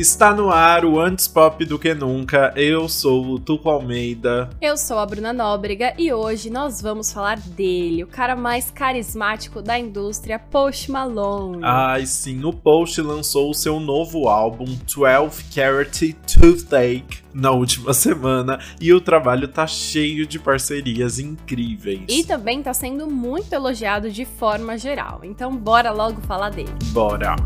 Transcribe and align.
Está 0.00 0.32
no 0.32 0.48
ar 0.48 0.82
o 0.82 0.98
Antes 0.98 1.28
Pop 1.28 1.62
do 1.62 1.78
que 1.78 1.92
Nunca. 1.92 2.54
Eu 2.56 2.88
sou 2.88 3.32
o 3.32 3.38
Tuco 3.38 3.68
Almeida. 3.68 4.48
Eu 4.58 4.74
sou 4.74 4.98
a 4.98 5.04
Bruna 5.04 5.30
Nóbrega 5.30 5.92
e 5.98 6.10
hoje 6.10 6.48
nós 6.48 6.80
vamos 6.80 7.12
falar 7.12 7.38
dele, 7.38 8.02
o 8.02 8.06
cara 8.06 8.34
mais 8.34 8.70
carismático 8.70 9.60
da 9.60 9.78
indústria, 9.78 10.38
Post 10.38 10.90
Malone. 10.90 11.60
Ai, 11.62 12.06
sim, 12.06 12.42
o 12.42 12.50
Post 12.50 12.98
lançou 13.02 13.50
o 13.50 13.54
seu 13.54 13.78
novo 13.78 14.26
álbum, 14.26 14.64
12 14.64 15.44
Carat 15.54 16.14
Toothache, 16.26 17.22
na 17.34 17.50
última 17.50 17.92
semana 17.92 18.58
e 18.80 18.94
o 18.94 19.02
trabalho 19.02 19.48
tá 19.48 19.66
cheio 19.66 20.26
de 20.26 20.38
parcerias 20.38 21.18
incríveis. 21.18 22.06
E 22.08 22.24
também 22.24 22.62
tá 22.62 22.72
sendo 22.72 23.06
muito 23.06 23.52
elogiado 23.52 24.10
de 24.10 24.24
forma 24.24 24.78
geral. 24.78 25.20
Então 25.22 25.54
bora 25.54 25.92
logo 25.92 26.22
falar 26.22 26.48
dele. 26.48 26.72
Bora! 26.86 27.36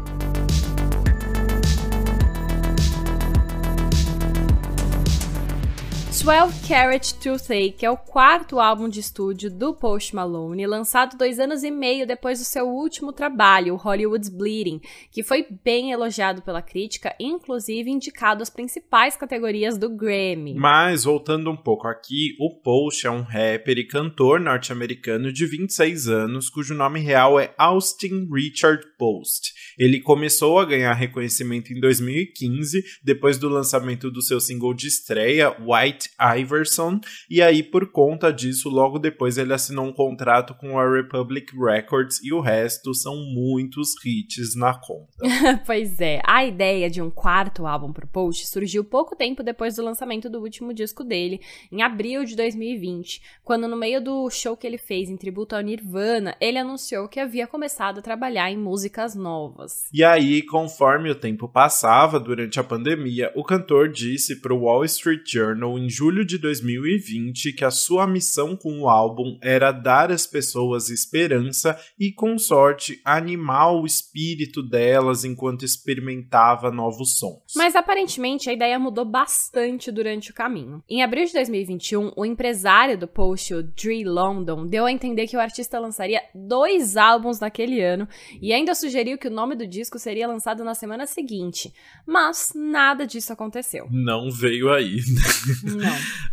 12 6.15 6.69
Carat 6.69 7.13
Toothache 7.15 7.85
é 7.85 7.91
o 7.91 7.97
quarto 7.97 8.61
álbum 8.61 8.89
de 8.89 9.01
estúdio 9.01 9.51
do 9.51 9.75
Post 9.75 10.15
Malone, 10.15 10.65
lançado 10.65 11.19
dois 11.19 11.41
anos 11.41 11.65
e 11.65 11.73
meio 11.73 12.07
depois 12.07 12.39
do 12.39 12.45
seu 12.45 12.69
último 12.69 13.13
trabalho, 13.13 13.75
Hollywood's 13.75 14.29
Bleeding, 14.29 14.81
que 15.11 15.25
foi 15.25 15.45
bem 15.65 15.91
elogiado 15.91 16.41
pela 16.41 16.63
crítica, 16.63 17.15
inclusive 17.19 17.91
indicado 17.91 18.45
às 18.45 18.49
principais 18.49 19.17
categorias 19.17 19.77
do 19.77 19.91
Grammy. 19.91 20.55
Mas, 20.55 21.03
voltando 21.03 21.51
um 21.51 21.57
pouco 21.57 21.89
aqui, 21.89 22.37
o 22.39 22.61
Post 22.63 23.09
é 23.09 23.11
um 23.11 23.23
rapper 23.23 23.77
e 23.77 23.85
cantor 23.85 24.39
norte-americano 24.39 25.33
de 25.33 25.45
26 25.47 26.07
anos, 26.07 26.49
cujo 26.49 26.75
nome 26.75 27.01
real 27.01 27.41
é 27.41 27.53
Austin 27.59 28.29
Richard 28.33 28.87
Post. 28.97 29.53
Ele 29.77 30.01
começou 30.01 30.61
a 30.61 30.65
ganhar 30.65 30.93
reconhecimento 30.95 31.73
em 31.73 31.81
2015, 31.81 32.85
depois 33.03 33.37
do 33.37 33.49
lançamento 33.49 34.13
do 34.13 34.23
seu 34.23 34.41
single 34.41 34.73
de 34.73 34.87
estreia, 34.87 35.51
White 35.61 36.04
Iverson, 36.39 37.01
e 37.29 37.43
aí 37.43 37.63
por 37.63 37.91
conta 37.91 38.33
disso, 38.33 38.69
logo 38.69 38.99
depois 38.99 39.39
ele 39.39 39.53
assinou 39.53 39.87
um 39.87 39.93
contrato 39.93 40.55
com 40.55 40.79
a 40.79 40.91
Republic 40.91 41.53
Records 41.57 42.23
e 42.23 42.33
o 42.33 42.41
resto 42.41 42.95
são 42.95 43.17
muitos 43.17 43.95
hits 44.05 44.55
na 44.57 44.75
conta. 44.75 45.13
pois 45.67 46.01
é, 46.01 46.21
a 46.25 46.45
ideia 46.45 46.91
de 46.91 47.01
um 47.01 47.11
quarto 47.11 47.67
álbum 47.67 47.93
pro 47.93 48.07
Post 48.07 48.47
surgiu 48.47 48.85
pouco 48.85 49.17
tempo 49.17 49.43
depois 49.43 49.77
do 49.77 49.85
lançamento 49.85 50.29
do 50.29 50.41
último 50.41 50.73
disco 50.73 51.03
dele, 51.05 51.41
em 51.71 51.83
abril 51.83 52.25
de 52.25 52.37
2020, 52.37 53.23
quando 53.43 53.69
no 53.69 53.77
meio 53.77 54.03
do 54.03 54.29
show 54.31 54.57
que 54.57 54.67
ele 54.67 54.79
fez 54.79 55.09
em 55.09 55.17
tributo 55.17 55.55
ao 55.55 55.63
Nirvana, 55.63 56.37
ele 56.41 56.59
anunciou 56.59 57.09
que 57.09 57.21
havia 57.21 57.47
começado 57.47 57.99
a 57.99 58.03
trabalhar 58.03 58.51
em 58.51 58.57
músicas 58.57 59.15
novas. 59.15 59.89
E 59.93 60.03
aí, 60.03 60.43
conforme 60.43 61.11
o 61.11 61.15
tempo 61.15 61.49
passava 61.49 62.19
durante 62.21 62.59
a 62.61 62.65
pandemia, 62.65 63.33
o 63.35 63.43
cantor 63.43 63.89
disse 63.89 64.41
pro 64.41 64.59
Wall 64.59 64.85
Street 64.85 65.23
Journal 65.31 65.79
em 65.79 65.89
julho 65.95 66.25
de 66.25 66.39
2020 66.39 67.53
que 67.53 67.65
a 67.65 67.71
sua 67.71 68.05
missão 68.05 68.57
com 68.57 68.81
o 68.81 68.89
álbum 68.89 69.39
era 69.41 69.71
dar 69.71 70.11
às 70.11 70.27
pessoas 70.27 70.91
esperança 70.91 71.79
e, 71.97 72.11
com 72.11 72.37
sorte, 72.37 73.01
animar 73.05 73.73
o 73.73 73.87
espírito 73.87 74.61
delas 74.61 75.25
enquanto 75.25 75.65
experimentava 75.65 76.73
novos 76.73 77.17
sons. 77.17 77.53
Mas 77.55 77.77
aparentemente 77.77 78.51
a 78.51 78.53
ideia 78.53 78.77
mudou 78.77 79.05
bastante 79.05 79.93
durante 79.93 80.33
o 80.33 80.35
caminho. 80.35 80.83
Em 80.89 81.01
abril 81.01 81.27
de 81.27 81.33
2021, 81.33 82.13
o 82.17 82.27
empresário 82.27 82.99
do 82.99 83.07
post, 83.07 83.55
o 83.55 83.63
Dre 83.63 84.03
London, 84.03 84.67
deu 84.67 84.87
a 84.87 84.93
entender 84.93 85.29
que 85.29 85.37
o 85.37 85.41
artista 85.41 85.79
lançaria 85.79 86.21
dois 86.35 86.97
álbuns 86.97 87.39
naquele 87.39 87.81
ano 87.81 88.09
e 88.43 88.53
ainda 88.53 88.75
sugeriu 88.75 89.17
que 89.17 89.29
o 89.29 89.31
nome 89.31 89.55
do 89.55 89.67
disco 89.67 89.97
seria 89.97 90.27
lançado 90.27 90.65
na 90.65 90.75
semana 90.75 91.07
seguinte. 91.07 91.73
Mas 92.05 92.53
nada 92.53 93.07
disso 93.07 93.33
aconteceu. 93.33 93.87
Não 93.93 94.29
veio 94.33 94.73
aí. 94.73 94.97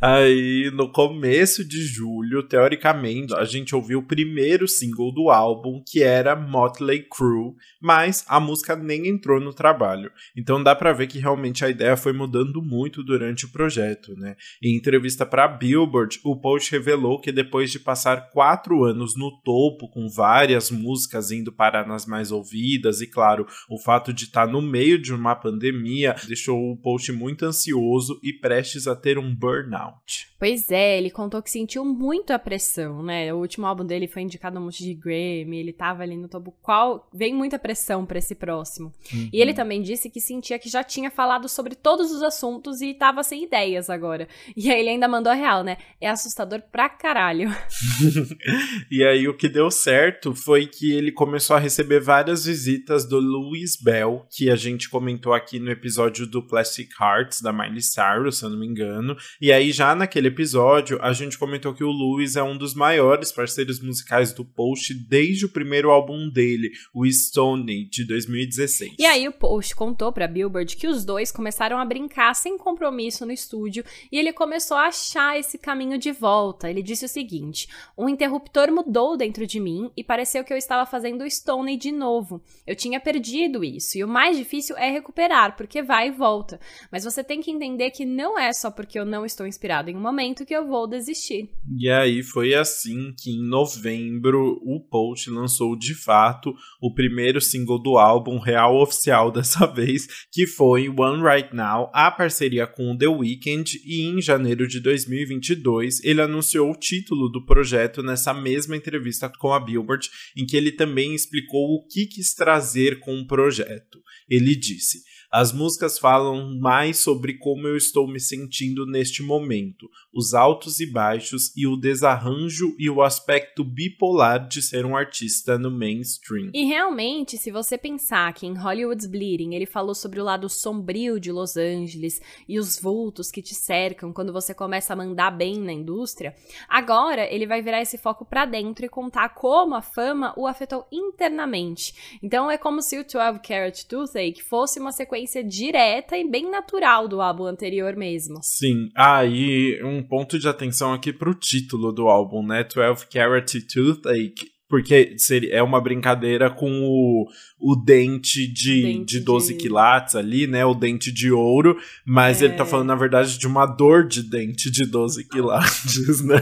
Aí, 0.01 0.71
no 0.73 0.91
começo 0.91 1.63
de 1.63 1.81
julho, 1.83 2.41
teoricamente, 2.41 3.35
a 3.35 3.45
gente 3.45 3.75
ouviu 3.75 3.99
o 3.99 4.05
primeiro 4.05 4.67
single 4.67 5.13
do 5.13 5.29
álbum, 5.29 5.81
que 5.85 6.01
era 6.01 6.35
Motley 6.35 7.05
Crue, 7.07 7.53
mas 7.79 8.25
a 8.27 8.39
música 8.39 8.75
nem 8.75 9.07
entrou 9.07 9.39
no 9.39 9.53
trabalho. 9.53 10.11
Então 10.35 10.61
dá 10.61 10.75
pra 10.75 10.93
ver 10.93 11.07
que 11.07 11.19
realmente 11.19 11.63
a 11.63 11.69
ideia 11.69 11.95
foi 11.95 12.13
mudando 12.13 12.61
muito 12.61 13.03
durante 13.03 13.45
o 13.45 13.51
projeto, 13.51 14.15
né? 14.15 14.35
Em 14.63 14.75
entrevista 14.75 15.25
para 15.25 15.47
Billboard, 15.47 16.19
o 16.23 16.35
Post 16.35 16.71
revelou 16.71 17.19
que 17.19 17.31
depois 17.31 17.71
de 17.71 17.79
passar 17.79 18.29
quatro 18.31 18.83
anos 18.83 19.15
no 19.15 19.31
topo, 19.43 19.89
com 19.89 20.09
várias 20.09 20.71
músicas 20.71 21.31
indo 21.31 21.51
parar 21.51 21.87
nas 21.87 22.05
mais 22.05 22.31
ouvidas, 22.31 23.01
e 23.01 23.07
claro, 23.07 23.45
o 23.69 23.79
fato 23.79 24.11
de 24.11 24.25
estar 24.25 24.47
tá 24.47 24.51
no 24.51 24.61
meio 24.61 24.99
de 24.99 25.13
uma 25.13 25.35
pandemia 25.35 26.15
deixou 26.27 26.71
o 26.71 26.77
Post 26.77 27.11
muito 27.11 27.45
ansioso 27.45 28.19
e 28.23 28.33
prestes 28.33 28.87
a 28.87 28.95
ter 28.95 29.17
um 29.17 29.35
burnout. 29.41 30.29
Pois 30.37 30.69
é, 30.71 30.97
ele 30.97 31.09
contou 31.09 31.41
que 31.41 31.49
sentiu 31.49 31.83
muito 31.83 32.31
a 32.31 32.39
pressão, 32.39 33.01
né? 33.01 33.33
O 33.33 33.37
último 33.37 33.65
álbum 33.65 33.83
dele 33.83 34.07
foi 34.07 34.21
indicado 34.21 34.57
a 34.57 34.61
um 34.61 34.65
monte 34.65 34.83
de 34.83 34.93
Grammy, 34.93 35.57
ele 35.57 35.73
tava 35.73 36.03
ali 36.03 36.15
no 36.15 36.27
topo. 36.27 36.53
Qual 36.61 37.09
vem 37.11 37.33
muita 37.33 37.57
pressão 37.57 38.05
para 38.05 38.19
esse 38.19 38.35
próximo. 38.35 38.93
Uhum. 39.13 39.29
E 39.33 39.41
ele 39.41 39.53
também 39.53 39.81
disse 39.81 40.09
que 40.09 40.21
sentia 40.21 40.59
que 40.59 40.69
já 40.69 40.83
tinha 40.83 41.09
falado 41.09 41.49
sobre 41.49 41.75
todos 41.75 42.11
os 42.11 42.21
assuntos 42.21 42.81
e 42.81 42.93
tava 42.93 43.23
sem 43.23 43.43
ideias 43.43 43.89
agora. 43.89 44.27
E 44.55 44.71
aí 44.71 44.79
ele 44.79 44.89
ainda 44.89 45.07
mandou 45.07 45.31
a 45.31 45.35
real, 45.35 45.63
né? 45.63 45.77
É 45.99 46.09
assustador 46.09 46.61
pra 46.71 46.89
caralho. 46.89 47.49
e 48.91 49.03
aí 49.03 49.27
o 49.27 49.35
que 49.35 49.47
deu 49.49 49.71
certo 49.71 50.35
foi 50.35 50.67
que 50.67 50.91
ele 50.91 51.11
começou 51.11 51.55
a 51.55 51.59
receber 51.59 51.99
várias 51.99 52.45
visitas 52.45 53.07
do 53.07 53.19
Louis 53.19 53.75
Bell, 53.81 54.25
que 54.29 54.49
a 54.49 54.55
gente 54.55 54.89
comentou 54.89 55.33
aqui 55.33 55.59
no 55.59 55.71
episódio 55.71 56.25
do 56.25 56.45
Plastic 56.45 56.89
Hearts 56.99 57.41
da 57.41 57.53
Miley 57.53 57.81
Cyrus, 57.81 58.39
se 58.39 58.45
eu 58.45 58.49
não 58.49 58.59
me 58.59 58.67
engano. 58.67 59.15
E 59.39 59.51
aí 59.51 59.71
já 59.71 59.95
naquele 59.95 60.27
episódio 60.27 60.99
a 61.01 61.13
gente 61.13 61.37
comentou 61.37 61.73
que 61.73 61.83
o 61.83 61.91
Louis 61.91 62.35
é 62.35 62.43
um 62.43 62.57
dos 62.57 62.73
maiores 62.73 63.31
parceiros 63.31 63.79
musicais 63.79 64.33
do 64.33 64.43
Post 64.43 64.93
desde 64.93 65.45
o 65.45 65.49
primeiro 65.49 65.91
álbum 65.91 66.29
dele, 66.29 66.71
o 66.93 67.09
Stone 67.09 67.85
de 67.89 68.05
2016. 68.05 68.93
E 68.97 69.05
aí 69.05 69.27
o 69.27 69.31
Post 69.31 69.75
contou 69.75 70.11
para 70.11 70.27
Billboard 70.27 70.75
que 70.75 70.87
os 70.87 71.05
dois 71.05 71.31
começaram 71.31 71.77
a 71.77 71.85
brincar 71.85 72.33
sem 72.35 72.57
compromisso 72.57 73.25
no 73.25 73.31
estúdio 73.31 73.83
e 74.11 74.17
ele 74.17 74.33
começou 74.33 74.77
a 74.77 74.87
achar 74.87 75.37
esse 75.37 75.57
caminho 75.57 75.97
de 75.97 76.11
volta. 76.11 76.69
Ele 76.69 76.81
disse 76.81 77.05
o 77.05 77.09
seguinte: 77.09 77.67
"Um 77.97 78.09
interruptor 78.09 78.71
mudou 78.71 79.17
dentro 79.17 79.45
de 79.45 79.59
mim 79.59 79.91
e 79.95 80.03
pareceu 80.03 80.43
que 80.43 80.53
eu 80.53 80.57
estava 80.57 80.89
fazendo 80.89 81.29
Stone 81.29 81.77
de 81.77 81.91
novo. 81.91 82.41
Eu 82.65 82.75
tinha 82.75 82.99
perdido 82.99 83.63
isso 83.63 83.97
e 83.97 84.03
o 84.03 84.07
mais 84.07 84.37
difícil 84.37 84.77
é 84.77 84.89
recuperar, 84.89 85.55
porque 85.55 85.81
vai 85.81 86.07
e 86.07 86.11
volta. 86.11 86.59
Mas 86.91 87.03
você 87.03 87.23
tem 87.23 87.41
que 87.41 87.51
entender 87.51 87.91
que 87.91 88.05
não 88.05 88.37
é 88.37 88.53
só 88.53 88.69
porque 88.69 88.99
eu 88.99 89.05
não 89.05 89.20
estou 89.25 89.47
inspirado 89.47 89.89
em 89.89 89.95
um 89.95 90.01
momento 90.01 90.45
que 90.45 90.53
eu 90.53 90.67
vou 90.67 90.87
desistir." 90.87 91.49
E 91.77 91.89
aí 91.89 92.23
foi 92.23 92.53
assim 92.53 93.13
que 93.17 93.31
em 93.31 93.43
novembro 93.43 94.59
o 94.63 94.79
Post 94.79 95.29
lançou 95.29 95.77
de 95.77 95.93
fato 95.93 96.53
o 96.81 96.93
primeiro 96.93 97.39
single 97.39 97.81
do 97.81 97.97
álbum 97.97 98.39
real 98.39 98.81
oficial 98.81 99.31
dessa 99.31 99.65
vez, 99.65 100.07
que 100.31 100.47
foi 100.47 100.89
One 100.89 101.23
Right 101.23 101.55
Now, 101.55 101.89
a 101.93 102.11
parceria 102.11 102.67
com 102.67 102.97
The 102.97 103.07
Weeknd, 103.07 103.79
e 103.85 104.01
em 104.01 104.21
janeiro 104.21 104.67
de 104.67 104.79
2022 104.79 106.03
ele 106.03 106.21
anunciou 106.21 106.71
o 106.71 106.75
título 106.75 107.29
do 107.29 107.45
projeto 107.45 108.01
nessa 108.01 108.33
mesma 108.33 108.75
entrevista 108.75 109.31
com 109.39 109.53
a 109.53 109.59
Billboard, 109.59 110.09
em 110.35 110.45
que 110.45 110.57
ele 110.57 110.71
também 110.71 111.13
explicou 111.13 111.75
o 111.75 111.85
que 111.87 112.05
quis 112.05 112.33
trazer 112.33 112.99
com 112.99 113.19
o 113.19 113.27
projeto. 113.27 113.99
Ele 114.29 114.55
disse: 114.55 114.99
as 115.31 115.53
músicas 115.53 115.97
falam 115.97 116.59
mais 116.59 116.97
sobre 116.97 117.37
como 117.37 117.65
eu 117.65 117.77
estou 117.77 118.05
me 118.05 118.19
sentindo 118.19 118.85
neste 118.85 119.23
momento, 119.23 119.89
os 120.13 120.33
altos 120.33 120.81
e 120.81 120.91
baixos 120.91 121.55
e 121.55 121.65
o 121.65 121.77
desarranjo 121.77 122.75
e 122.77 122.89
o 122.89 123.01
aspecto 123.01 123.63
bipolar 123.63 124.45
de 124.45 124.61
ser 124.61 124.85
um 124.85 124.93
artista 124.93 125.57
no 125.57 125.71
mainstream. 125.71 126.51
E 126.53 126.65
realmente, 126.65 127.37
se 127.37 127.49
você 127.49 127.77
pensar 127.77 128.33
que 128.33 128.45
em 128.45 128.57
Hollywood's 128.57 129.05
Bleeding 129.05 129.55
ele 129.55 129.65
falou 129.65 129.95
sobre 129.95 130.19
o 130.19 130.23
lado 130.23 130.49
sombrio 130.49 131.17
de 131.17 131.31
Los 131.31 131.55
Angeles 131.55 132.19
e 132.45 132.59
os 132.59 132.77
vultos 132.77 133.31
que 133.31 133.41
te 133.41 133.55
cercam 133.55 134.11
quando 134.11 134.33
você 134.33 134.53
começa 134.53 134.91
a 134.91 134.97
mandar 134.97 135.31
bem 135.31 135.57
na 135.57 135.71
indústria, 135.71 136.35
agora 136.67 137.33
ele 137.33 137.47
vai 137.47 137.61
virar 137.61 137.81
esse 137.81 137.97
foco 137.97 138.25
para 138.25 138.45
dentro 138.45 138.85
e 138.85 138.89
contar 138.89 139.29
como 139.29 139.75
a 139.75 139.81
fama 139.81 140.33
o 140.35 140.45
afetou 140.45 140.85
internamente. 140.91 142.19
Então 142.21 142.51
é 142.51 142.57
como 142.57 142.81
se 142.81 142.99
o 142.99 143.05
12 143.05 143.39
Carat 143.39 143.85
Toothache 143.85 144.43
fosse 144.43 144.77
uma 144.77 144.91
sequência 144.91 145.20
sequência 145.21 145.43
direta 145.43 146.17
e 146.17 146.29
bem 146.29 146.49
natural 146.49 147.07
do 147.07 147.21
álbum 147.21 147.45
anterior 147.45 147.95
mesmo. 147.95 148.39
Sim. 148.41 148.89
Ah, 148.95 149.25
e 149.25 149.81
um 149.83 150.01
ponto 150.03 150.39
de 150.39 150.47
atenção 150.47 150.93
aqui 150.93 151.13
pro 151.13 151.33
título 151.33 151.91
do 151.91 152.07
álbum, 152.07 152.45
né? 152.45 152.63
12 152.63 153.07
Carat 153.07 153.53
Toothache. 153.71 154.51
Porque 154.67 155.15
seria, 155.17 155.55
é 155.55 155.61
uma 155.61 155.81
brincadeira 155.81 156.49
com 156.49 156.71
o, 156.81 157.27
o 157.59 157.75
dente 157.75 158.47
de, 158.47 158.81
dente 158.81 159.17
de 159.17 159.19
12 159.19 159.53
de... 159.53 159.59
quilates 159.59 160.15
ali, 160.15 160.47
né? 160.47 160.65
O 160.65 160.73
dente 160.73 161.11
de 161.11 161.29
ouro. 161.29 161.77
Mas 162.05 162.41
é... 162.41 162.45
ele 162.45 162.53
tá 162.53 162.63
é. 162.63 162.65
falando, 162.65 162.87
na 162.87 162.95
verdade, 162.95 163.37
de 163.37 163.45
uma 163.45 163.65
dor 163.65 164.07
de 164.07 164.23
dente 164.23 164.71
de 164.71 164.85
12 164.85 165.27
quilates, 165.27 166.21
né? 166.23 166.41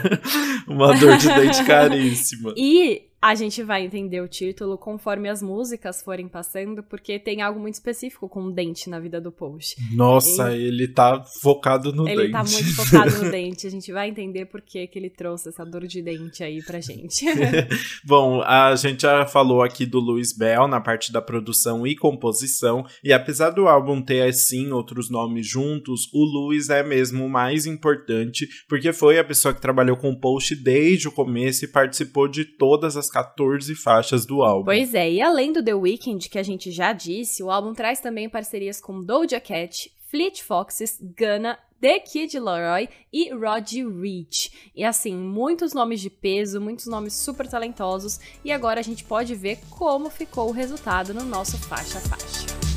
uma 0.68 0.94
dor 1.00 1.18
de 1.18 1.28
dente 1.28 1.64
caríssima. 1.66 2.54
E 2.56 3.09
a 3.22 3.36
gente 3.36 3.62
vai 3.62 3.84
entender 3.84 4.22
o 4.22 4.28
título 4.28 4.78
conforme 4.78 5.28
as 5.28 5.42
músicas 5.42 6.02
forem 6.02 6.28
passando, 6.28 6.82
porque 6.82 7.20
tem 7.20 7.42
algo 7.42 7.60
muito 7.60 7.74
específico 7.74 8.30
com 8.30 8.46
o 8.46 8.52
dente 8.52 8.90
na 8.90 8.98
vida 8.98 9.20
do 9.20 9.30
Post. 9.30 9.76
Nossa, 9.94 10.56
e... 10.56 10.64
ele 10.64 10.88
tá 10.88 11.22
focado 11.42 11.92
no 11.92 12.08
ele 12.08 12.16
dente. 12.16 12.24
Ele 12.24 12.32
tá 12.32 12.44
muito 12.44 12.76
focado 12.76 13.24
no 13.24 13.30
dente. 13.32 13.68
A 13.68 13.70
gente 13.70 13.92
vai 13.92 14.10
entender 14.10 14.46
por 14.46 14.62
que, 14.62 14.88
que 14.88 14.98
ele 14.98 15.10
trouxe 15.10 15.50
essa 15.50 15.66
dor 15.66 15.86
de 15.86 16.02
dente 16.02 16.44
aí 16.44 16.64
pra 16.64 16.80
gente. 16.80 17.26
Bom, 18.06 18.42
a 18.42 18.74
gente 18.78 19.02
já 19.02 19.26
falou 19.26 19.62
aqui 19.62 19.86
do 19.86 20.00
Louis 20.00 20.32
Bell 20.36 20.68
na 20.68 20.80
parte 20.80 21.12
da 21.12 21.22
produção 21.22 21.86
e 21.86 21.98
composição, 21.98 22.86
e 23.04 23.12
apesar 23.12 23.50
do 23.50 23.68
álbum 23.68 24.02
ter, 24.02 24.22
assim, 24.22 24.72
outros 24.72 25.10
nomes 25.10 25.46
juntos, 25.46 26.10
o 26.14 26.24
Louis 26.24 26.70
é 26.70 26.84
mesmo 26.84 27.26
o 27.26 27.30
mais 27.30 27.66
importante, 27.66 28.48
porque 28.68 28.94
foi 28.94 29.20
a 29.20 29.24
pessoa 29.24 29.54
que 29.54 29.62
trabalhou 29.62 29.98
com 29.98 30.10
o 30.10 30.20
Post 30.20 30.56
desde 30.56 31.10
o 31.10 31.12
começo 31.12 31.66
e 31.66 31.68
participou 31.68 32.28
de 32.28 32.46
todas 32.46 32.96
as 32.96 33.09
14 33.10 33.76
faixas 33.76 34.26
do 34.26 34.42
álbum. 34.42 34.66
Pois 34.66 34.94
é, 34.94 35.12
e 35.12 35.22
além 35.22 35.52
do 35.52 35.64
The 35.64 35.74
Weeknd, 35.74 36.30
que 36.30 36.40
a 36.40 36.44
gente 36.44 36.72
já 36.72 36.94
disse, 36.94 37.44
o 37.44 37.52
álbum 37.52 37.74
traz 37.74 38.00
também 38.00 38.30
parcerias 38.30 38.80
com 38.80 39.04
Doja 39.04 39.40
Cat, 39.40 39.92
Fleet 40.10 40.44
Foxes, 40.44 41.00
Gunna, 41.18 41.58
The 41.82 42.00
Kid 42.00 42.38
Laroi 42.40 42.90
e 43.12 43.34
Roddy 43.34 43.88
Rich. 43.88 44.72
E 44.76 44.84
assim, 44.84 45.16
muitos 45.16 45.74
nomes 45.74 46.02
de 46.02 46.10
peso, 46.10 46.60
muitos 46.60 46.88
nomes 46.88 47.14
super 47.14 47.48
talentosos, 47.48 48.20
e 48.44 48.52
agora 48.52 48.80
a 48.80 48.84
gente 48.84 49.04
pode 49.04 49.34
ver 49.36 49.60
como 49.70 50.10
ficou 50.10 50.50
o 50.50 50.54
resultado 50.54 51.14
no 51.14 51.24
nosso 51.24 51.58
faixa 51.58 52.00
faixa. 52.02 52.69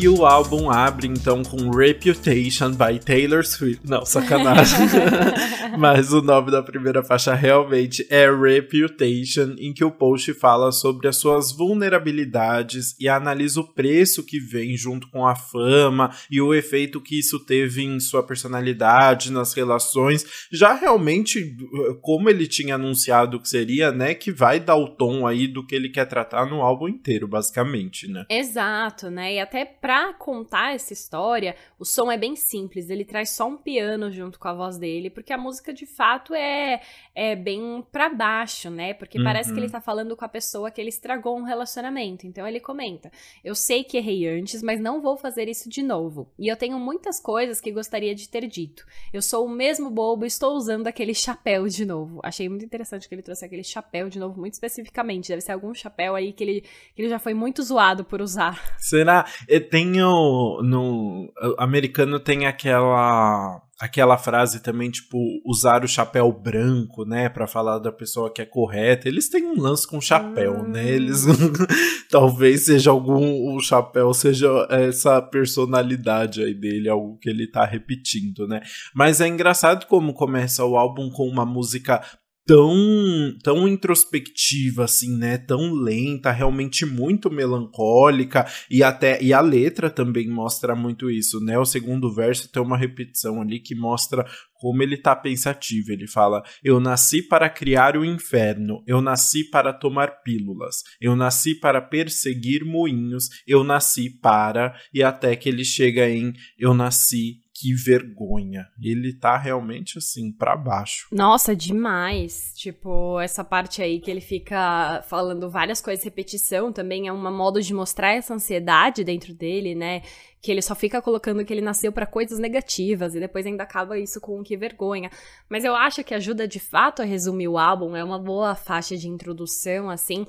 E 0.00 0.08
o 0.08 0.24
álbum 0.24 0.70
abre 0.70 1.08
então 1.08 1.42
com 1.42 1.70
Reputation 1.70 2.70
by 2.70 3.00
Taylor 3.04 3.44
Swift. 3.44 3.84
Não, 3.84 4.06
sacanagem. 4.06 4.78
Mas 5.76 6.12
o 6.12 6.22
nome 6.22 6.52
da 6.52 6.62
primeira 6.62 7.02
faixa 7.02 7.34
realmente 7.34 8.06
é 8.08 8.30
Reputation, 8.30 9.56
em 9.58 9.74
que 9.74 9.84
o 9.84 9.90
post 9.90 10.32
fala 10.34 10.70
sobre 10.70 11.08
as 11.08 11.16
suas 11.16 11.50
vulnerabilidades 11.50 12.94
e 13.00 13.08
analisa 13.08 13.60
o 13.60 13.74
preço 13.74 14.24
que 14.24 14.38
vem 14.38 14.76
junto 14.76 15.10
com 15.10 15.26
a 15.26 15.34
fama 15.34 16.14
e 16.30 16.40
o 16.40 16.54
efeito 16.54 17.00
que 17.00 17.18
isso 17.18 17.44
teve 17.44 17.82
em 17.82 17.98
sua 17.98 18.22
personalidade, 18.22 19.32
nas 19.32 19.52
relações. 19.52 20.24
Já 20.52 20.74
realmente, 20.74 21.56
como 22.02 22.30
ele 22.30 22.46
tinha 22.46 22.76
anunciado 22.76 23.40
que 23.40 23.48
seria, 23.48 23.90
né, 23.90 24.14
que 24.14 24.30
vai 24.30 24.60
dar 24.60 24.76
o 24.76 24.88
tom 24.88 25.26
aí 25.26 25.48
do 25.48 25.66
que 25.66 25.74
ele 25.74 25.88
quer 25.88 26.04
tratar 26.04 26.46
no 26.46 26.62
álbum 26.62 26.86
inteiro, 26.86 27.26
basicamente, 27.26 28.06
né? 28.06 28.24
Exato, 28.30 29.10
né? 29.10 29.34
E 29.34 29.40
até 29.40 29.64
para 29.88 30.12
contar 30.12 30.74
essa 30.74 30.92
história, 30.92 31.56
o 31.78 31.84
som 31.84 32.12
é 32.12 32.18
bem 32.18 32.36
simples, 32.36 32.90
ele 32.90 33.06
traz 33.06 33.30
só 33.30 33.48
um 33.48 33.56
piano 33.56 34.10
junto 34.12 34.38
com 34.38 34.46
a 34.46 34.52
voz 34.52 34.76
dele, 34.76 35.08
porque 35.08 35.32
a 35.32 35.38
música 35.38 35.72
de 35.72 35.86
fato 35.86 36.34
é, 36.34 36.82
é 37.14 37.34
bem 37.34 37.82
para 37.90 38.10
baixo, 38.10 38.68
né? 38.68 38.92
Porque 38.92 39.16
uhum. 39.16 39.24
parece 39.24 39.50
que 39.50 39.58
ele 39.58 39.64
uhum. 39.64 39.72
tá 39.72 39.80
falando 39.80 40.14
com 40.14 40.26
a 40.26 40.28
pessoa 40.28 40.70
que 40.70 40.78
ele 40.78 40.90
estragou 40.90 41.38
um 41.38 41.42
relacionamento. 41.42 42.26
Então 42.26 42.46
ele 42.46 42.60
comenta: 42.60 43.10
Eu 43.42 43.54
sei 43.54 43.82
que 43.82 43.96
errei 43.96 44.28
antes, 44.28 44.62
mas 44.62 44.78
não 44.78 45.00
vou 45.00 45.16
fazer 45.16 45.48
isso 45.48 45.70
de 45.70 45.82
novo. 45.82 46.30
E 46.38 46.48
eu 46.48 46.56
tenho 46.56 46.78
muitas 46.78 47.18
coisas 47.18 47.58
que 47.58 47.72
gostaria 47.72 48.14
de 48.14 48.28
ter 48.28 48.46
dito. 48.46 48.84
Eu 49.10 49.22
sou 49.22 49.46
o 49.46 49.48
mesmo 49.48 49.88
bobo 49.88 50.26
e 50.26 50.28
estou 50.28 50.52
usando 50.54 50.86
aquele 50.86 51.14
chapéu 51.14 51.66
de 51.66 51.86
novo. 51.86 52.20
Achei 52.22 52.46
muito 52.46 52.62
interessante 52.62 53.08
que 53.08 53.14
ele 53.14 53.22
trouxe 53.22 53.46
aquele 53.46 53.64
chapéu 53.64 54.10
de 54.10 54.18
novo, 54.18 54.38
muito 54.38 54.52
especificamente. 54.52 55.30
Deve 55.30 55.40
ser 55.40 55.52
algum 55.52 55.72
chapéu 55.72 56.14
aí 56.14 56.34
que 56.34 56.44
ele, 56.44 56.60
que 56.94 57.00
ele 57.00 57.08
já 57.08 57.18
foi 57.18 57.32
muito 57.32 57.62
zoado 57.62 58.04
por 58.04 58.20
usar. 58.20 58.76
Será? 58.76 59.24
Tem 59.70 59.77
tem 59.78 60.02
o. 60.02 60.60
No 60.62 61.32
americano 61.56 62.18
tem 62.18 62.46
aquela. 62.46 63.62
Aquela 63.80 64.18
frase 64.18 64.60
também, 64.60 64.90
tipo, 64.90 65.16
usar 65.46 65.84
o 65.84 65.88
chapéu 65.88 66.32
branco, 66.32 67.04
né? 67.04 67.28
para 67.28 67.46
falar 67.46 67.78
da 67.78 67.92
pessoa 67.92 68.28
que 68.28 68.42
é 68.42 68.44
correta. 68.44 69.08
Eles 69.08 69.28
têm 69.28 69.46
um 69.46 69.60
lance 69.60 69.86
com 69.86 70.00
chapéu, 70.00 70.62
hum. 70.62 70.68
né? 70.68 70.88
Eles. 70.90 71.24
talvez 72.10 72.66
seja 72.66 72.90
algum. 72.90 73.54
O 73.54 73.60
chapéu 73.60 74.12
seja 74.12 74.66
essa 74.68 75.22
personalidade 75.22 76.42
aí 76.42 76.54
dele, 76.54 76.88
algo 76.88 77.18
que 77.18 77.30
ele 77.30 77.46
tá 77.46 77.64
repetindo, 77.64 78.48
né? 78.48 78.62
Mas 78.92 79.20
é 79.20 79.28
engraçado 79.28 79.86
como 79.86 80.12
começa 80.12 80.64
o 80.64 80.76
álbum 80.76 81.08
com 81.08 81.28
uma 81.28 81.46
música 81.46 82.02
tão, 82.48 83.36
tão 83.42 83.68
introspectiva 83.68 84.84
assim, 84.84 85.18
né? 85.18 85.36
Tão 85.36 85.70
lenta, 85.74 86.32
realmente 86.32 86.86
muito 86.86 87.30
melancólica 87.30 88.46
e 88.70 88.82
até 88.82 89.22
e 89.22 89.34
a 89.34 89.40
letra 89.42 89.90
também 89.90 90.26
mostra 90.30 90.74
muito 90.74 91.10
isso, 91.10 91.40
né? 91.40 91.58
O 91.58 91.66
segundo 91.66 92.10
verso 92.10 92.50
tem 92.50 92.62
uma 92.62 92.78
repetição 92.78 93.42
ali 93.42 93.60
que 93.60 93.74
mostra 93.74 94.24
como 94.54 94.82
ele 94.82 94.96
tá 94.96 95.14
pensativo. 95.14 95.92
Ele 95.92 96.06
fala: 96.06 96.42
"Eu 96.64 96.80
nasci 96.80 97.20
para 97.20 97.50
criar 97.50 97.98
o 97.98 98.04
inferno, 98.04 98.82
eu 98.86 99.02
nasci 99.02 99.44
para 99.44 99.70
tomar 99.70 100.22
pílulas, 100.22 100.76
eu 100.98 101.14
nasci 101.14 101.54
para 101.54 101.82
perseguir 101.82 102.64
moinhos, 102.64 103.28
eu 103.46 103.62
nasci 103.62 104.08
para" 104.08 104.74
e 104.92 105.02
até 105.02 105.36
que 105.36 105.50
ele 105.50 105.66
chega 105.66 106.08
em 106.08 106.32
"Eu 106.58 106.72
nasci 106.72 107.40
que 107.58 107.74
vergonha. 107.74 108.68
Ele 108.80 109.12
tá 109.12 109.36
realmente 109.36 109.98
assim 109.98 110.30
para 110.30 110.56
baixo. 110.56 111.08
Nossa, 111.10 111.56
demais. 111.56 112.52
Tipo, 112.54 113.18
essa 113.18 113.42
parte 113.42 113.82
aí 113.82 113.98
que 113.98 114.08
ele 114.08 114.20
fica 114.20 115.02
falando 115.08 115.50
várias 115.50 115.80
coisas 115.80 116.04
repetição 116.04 116.72
também 116.72 117.08
é 117.08 117.12
um 117.12 117.36
modo 117.36 117.60
de 117.60 117.74
mostrar 117.74 118.12
essa 118.12 118.32
ansiedade 118.32 119.02
dentro 119.02 119.34
dele, 119.34 119.74
né? 119.74 120.02
Que 120.40 120.52
ele 120.52 120.62
só 120.62 120.74
fica 120.74 121.02
colocando 121.02 121.44
que 121.44 121.52
ele 121.52 121.60
nasceu 121.60 121.90
para 121.90 122.06
coisas 122.06 122.38
negativas 122.38 123.16
e 123.16 123.20
depois 123.20 123.44
ainda 123.44 123.64
acaba 123.64 123.98
isso 123.98 124.20
com 124.20 124.40
que 124.40 124.56
vergonha. 124.56 125.10
Mas 125.48 125.64
eu 125.64 125.74
acho 125.74 126.04
que 126.04 126.14
ajuda 126.14 126.46
de 126.46 126.60
fato 126.60 127.02
a 127.02 127.04
resumir 127.04 127.48
o 127.48 127.58
álbum, 127.58 127.96
é 127.96 128.04
uma 128.04 128.20
boa 128.20 128.54
faixa 128.54 128.96
de 128.96 129.08
introdução 129.08 129.90
assim, 129.90 130.24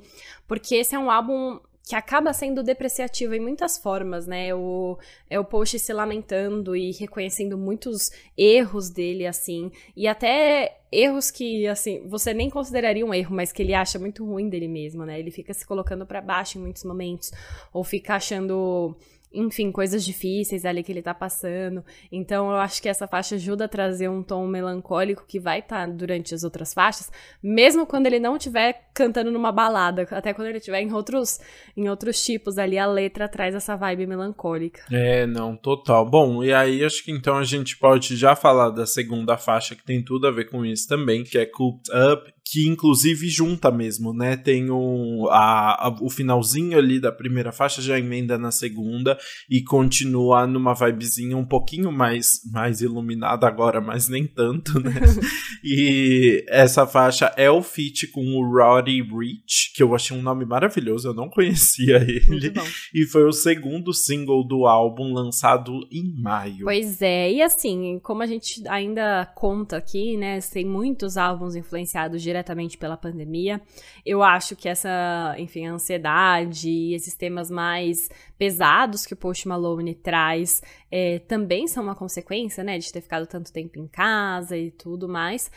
porque 0.48 0.74
esse 0.74 0.96
é 0.96 0.98
um 0.98 1.10
álbum 1.10 1.60
que 1.86 1.96
acaba 1.96 2.32
sendo 2.32 2.62
depreciativo 2.62 3.34
em 3.34 3.40
muitas 3.40 3.76
formas, 3.76 4.26
né? 4.26 4.54
O, 4.54 4.98
é 5.28 5.40
o 5.40 5.44
post 5.44 5.78
se 5.78 5.92
lamentando 5.92 6.76
e 6.76 6.92
reconhecendo 6.92 7.58
muitos 7.58 8.10
erros 8.36 8.90
dele, 8.90 9.26
assim, 9.26 9.72
e 9.96 10.06
até 10.06 10.78
erros 10.92 11.30
que, 11.30 11.66
assim, 11.66 12.06
você 12.06 12.32
nem 12.32 12.48
consideraria 12.48 13.04
um 13.04 13.14
erro, 13.14 13.34
mas 13.34 13.50
que 13.50 13.62
ele 13.62 13.74
acha 13.74 13.98
muito 13.98 14.24
ruim 14.24 14.48
dele 14.48 14.68
mesmo, 14.68 15.04
né? 15.04 15.18
Ele 15.18 15.30
fica 15.30 15.52
se 15.52 15.66
colocando 15.66 16.06
para 16.06 16.20
baixo 16.20 16.58
em 16.58 16.60
muitos 16.60 16.84
momentos, 16.84 17.32
ou 17.72 17.82
fica 17.82 18.14
achando 18.14 18.96
enfim, 19.32 19.70
coisas 19.70 20.04
difíceis 20.04 20.64
ali 20.64 20.82
que 20.82 20.90
ele 20.90 21.02
tá 21.02 21.14
passando. 21.14 21.84
Então 22.10 22.50
eu 22.50 22.56
acho 22.56 22.82
que 22.82 22.88
essa 22.88 23.06
faixa 23.06 23.36
ajuda 23.36 23.66
a 23.66 23.68
trazer 23.68 24.08
um 24.08 24.22
tom 24.22 24.46
melancólico 24.46 25.24
que 25.26 25.38
vai 25.38 25.60
estar 25.60 25.86
tá 25.86 25.92
durante 25.92 26.34
as 26.34 26.42
outras 26.42 26.74
faixas, 26.74 27.10
mesmo 27.42 27.86
quando 27.86 28.06
ele 28.06 28.18
não 28.18 28.36
estiver 28.36 28.89
cantando 28.94 29.30
numa 29.30 29.52
balada, 29.52 30.06
até 30.10 30.32
quando 30.32 30.48
ele 30.48 30.58
estiver 30.58 30.80
em 30.80 30.92
outros 30.92 31.40
em 31.76 31.88
outros 31.88 32.22
tipos 32.22 32.58
ali, 32.58 32.78
a 32.78 32.86
letra 32.86 33.28
traz 33.28 33.54
essa 33.54 33.76
vibe 33.76 34.06
melancólica. 34.06 34.82
É, 34.90 35.26
não, 35.26 35.56
total. 35.56 36.08
Bom, 36.08 36.42
e 36.42 36.52
aí 36.52 36.84
acho 36.84 37.04
que 37.04 37.10
então 37.12 37.36
a 37.36 37.44
gente 37.44 37.76
pode 37.76 38.16
já 38.16 38.34
falar 38.34 38.70
da 38.70 38.86
segunda 38.86 39.36
faixa 39.36 39.74
que 39.74 39.84
tem 39.84 40.02
tudo 40.02 40.26
a 40.26 40.30
ver 40.30 40.50
com 40.50 40.64
isso 40.64 40.88
também, 40.88 41.24
que 41.24 41.38
é 41.38 41.46
Cooped 41.46 41.90
Up 41.90 42.32
que 42.50 42.66
inclusive 42.66 43.28
junta 43.28 43.70
mesmo, 43.70 44.12
né? 44.12 44.36
Tem 44.36 44.72
um, 44.72 45.28
a, 45.30 45.86
a, 45.86 45.96
o 46.00 46.10
finalzinho 46.10 46.76
ali 46.76 46.98
da 46.98 47.12
primeira 47.12 47.52
faixa 47.52 47.80
já 47.80 47.96
emenda 47.96 48.36
na 48.36 48.50
segunda 48.50 49.16
e 49.48 49.62
continua 49.62 50.48
numa 50.48 50.74
vibezinha 50.74 51.36
um 51.36 51.44
pouquinho 51.44 51.92
mais, 51.92 52.40
mais 52.50 52.80
iluminada 52.80 53.46
agora, 53.46 53.80
mas 53.80 54.08
nem 54.08 54.26
tanto, 54.26 54.80
né? 54.80 54.94
e 55.62 56.44
essa 56.48 56.88
faixa 56.88 57.32
é 57.36 57.48
o 57.48 57.62
feat 57.62 58.08
com 58.08 58.20
o 58.20 58.50
Roddy 58.80 59.02
Rich, 59.02 59.72
que 59.74 59.82
eu 59.82 59.94
achei 59.94 60.16
um 60.16 60.22
nome 60.22 60.44
maravilhoso, 60.44 61.08
eu 61.08 61.14
não 61.14 61.28
conhecia 61.28 61.96
ele. 61.96 62.52
E 62.94 63.04
foi 63.04 63.24
o 63.24 63.32
segundo 63.32 63.92
single 63.92 64.42
do 64.46 64.66
álbum 64.66 65.12
lançado 65.12 65.86
em 65.92 66.14
maio. 66.20 66.64
Pois 66.64 67.00
é, 67.02 67.30
e 67.30 67.42
assim, 67.42 68.00
como 68.02 68.22
a 68.22 68.26
gente 68.26 68.66
ainda 68.68 69.26
conta 69.34 69.76
aqui, 69.76 70.16
né? 70.16 70.38
Tem 70.40 70.64
muitos 70.64 71.16
álbuns 71.16 71.54
influenciados 71.54 72.22
diretamente 72.22 72.78
pela 72.78 72.96
pandemia. 72.96 73.60
Eu 74.04 74.22
acho 74.22 74.56
que 74.56 74.68
essa, 74.68 75.34
enfim, 75.38 75.66
ansiedade 75.66 76.68
e 76.68 76.94
esses 76.94 77.14
temas 77.14 77.50
mais 77.50 78.08
pesados 78.38 79.04
que 79.04 79.12
o 79.12 79.16
Post 79.16 79.46
Malone 79.46 79.94
traz 79.94 80.62
é, 80.90 81.18
também 81.20 81.68
são 81.68 81.82
uma 81.82 81.94
consequência, 81.94 82.64
né, 82.64 82.78
de 82.78 82.90
ter 82.90 83.00
ficado 83.00 83.26
tanto 83.26 83.52
tempo 83.52 83.78
em 83.78 83.86
casa 83.86 84.56
e 84.56 84.70
tudo 84.70 85.08
mais. 85.08 85.50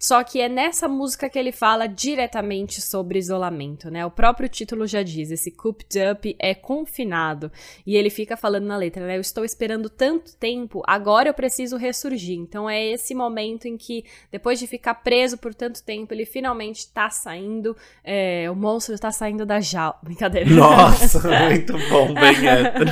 Só 0.00 0.24
que 0.24 0.40
é 0.40 0.48
nessa 0.48 0.88
música 0.88 1.28
que 1.28 1.38
ele 1.38 1.52
fala 1.52 1.86
diretamente 1.86 2.80
sobre 2.80 3.18
isolamento, 3.18 3.90
né? 3.90 4.06
O 4.06 4.10
próprio 4.10 4.48
título 4.48 4.86
já 4.86 5.02
diz, 5.02 5.30
esse 5.30 5.50
cooped 5.50 5.98
up 6.10 6.36
é 6.38 6.54
confinado. 6.54 7.52
E 7.86 7.96
ele 7.96 8.08
fica 8.08 8.34
falando 8.34 8.64
na 8.64 8.78
letra, 8.78 9.06
né? 9.06 9.18
Eu 9.18 9.20
estou 9.20 9.44
esperando 9.44 9.90
tanto 9.90 10.34
tempo, 10.36 10.82
agora 10.86 11.28
eu 11.28 11.34
preciso 11.34 11.76
ressurgir. 11.76 12.38
Então 12.38 12.68
é 12.68 12.82
esse 12.82 13.14
momento 13.14 13.68
em 13.68 13.76
que, 13.76 14.02
depois 14.32 14.58
de 14.58 14.66
ficar 14.66 14.94
preso 14.94 15.36
por 15.36 15.54
tanto 15.54 15.82
tempo, 15.82 16.14
ele 16.14 16.24
finalmente 16.24 16.88
tá 16.88 17.10
saindo, 17.10 17.76
é, 18.02 18.50
o 18.50 18.56
monstro 18.56 18.98
tá 18.98 19.12
saindo 19.12 19.44
da 19.44 19.60
jaula. 19.60 19.98
Brincadeira. 20.02 20.48
Nossa, 20.48 21.28
muito 21.50 21.74
bom, 21.90 22.14
bem 22.14 22.48
hétero. 22.48 22.90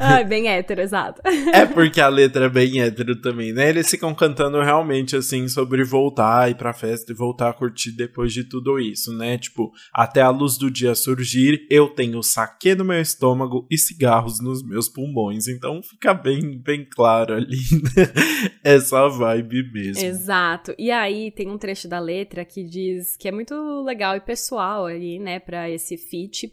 Ai, 0.00 0.24
bem 0.24 0.48
hétero, 0.48 0.80
exato. 0.80 1.20
É 1.52 1.66
porque 1.66 2.00
a 2.00 2.08
letra 2.08 2.46
é 2.46 2.48
bem 2.48 2.80
hétero 2.80 3.20
também, 3.20 3.52
né? 3.52 3.68
Eles 3.68 3.90
ficam 3.90 4.14
cantando 4.14 4.62
realmente 4.62 5.14
assim 5.14 5.46
sobre 5.46 5.73
voltar, 5.82 6.50
ir 6.50 6.56
pra 6.56 6.72
festa 6.72 7.10
e 7.10 7.14
voltar 7.14 7.50
a 7.50 7.52
curtir 7.52 7.90
depois 7.92 8.32
de 8.32 8.44
tudo 8.44 8.78
isso, 8.78 9.12
né? 9.16 9.38
Tipo, 9.38 9.72
até 9.92 10.20
a 10.20 10.30
luz 10.30 10.56
do 10.56 10.70
dia 10.70 10.94
surgir, 10.94 11.66
eu 11.68 11.88
tenho 11.88 12.22
saque 12.22 12.74
no 12.74 12.84
meu 12.84 13.00
estômago 13.00 13.66
e 13.70 13.76
cigarros 13.76 14.40
nos 14.40 14.62
meus 14.62 14.88
pulmões. 14.88 15.48
Então 15.48 15.82
fica 15.82 16.14
bem, 16.14 16.58
bem 16.58 16.84
claro 16.88 17.34
ali, 17.34 17.58
né? 17.96 18.04
Essa 18.62 19.08
vibe 19.08 19.72
mesmo. 19.72 20.04
Exato. 20.04 20.74
E 20.78 20.90
aí 20.90 21.30
tem 21.30 21.48
um 21.48 21.58
trecho 21.58 21.88
da 21.88 21.98
letra 21.98 22.44
que 22.44 22.62
diz 22.62 23.16
que 23.16 23.28
é 23.28 23.32
muito 23.32 23.54
legal 23.82 24.16
e 24.16 24.20
pessoal 24.20 24.86
ali, 24.86 25.18
né, 25.18 25.38
pra 25.38 25.70
esse 25.70 25.96
feat, 25.96 26.52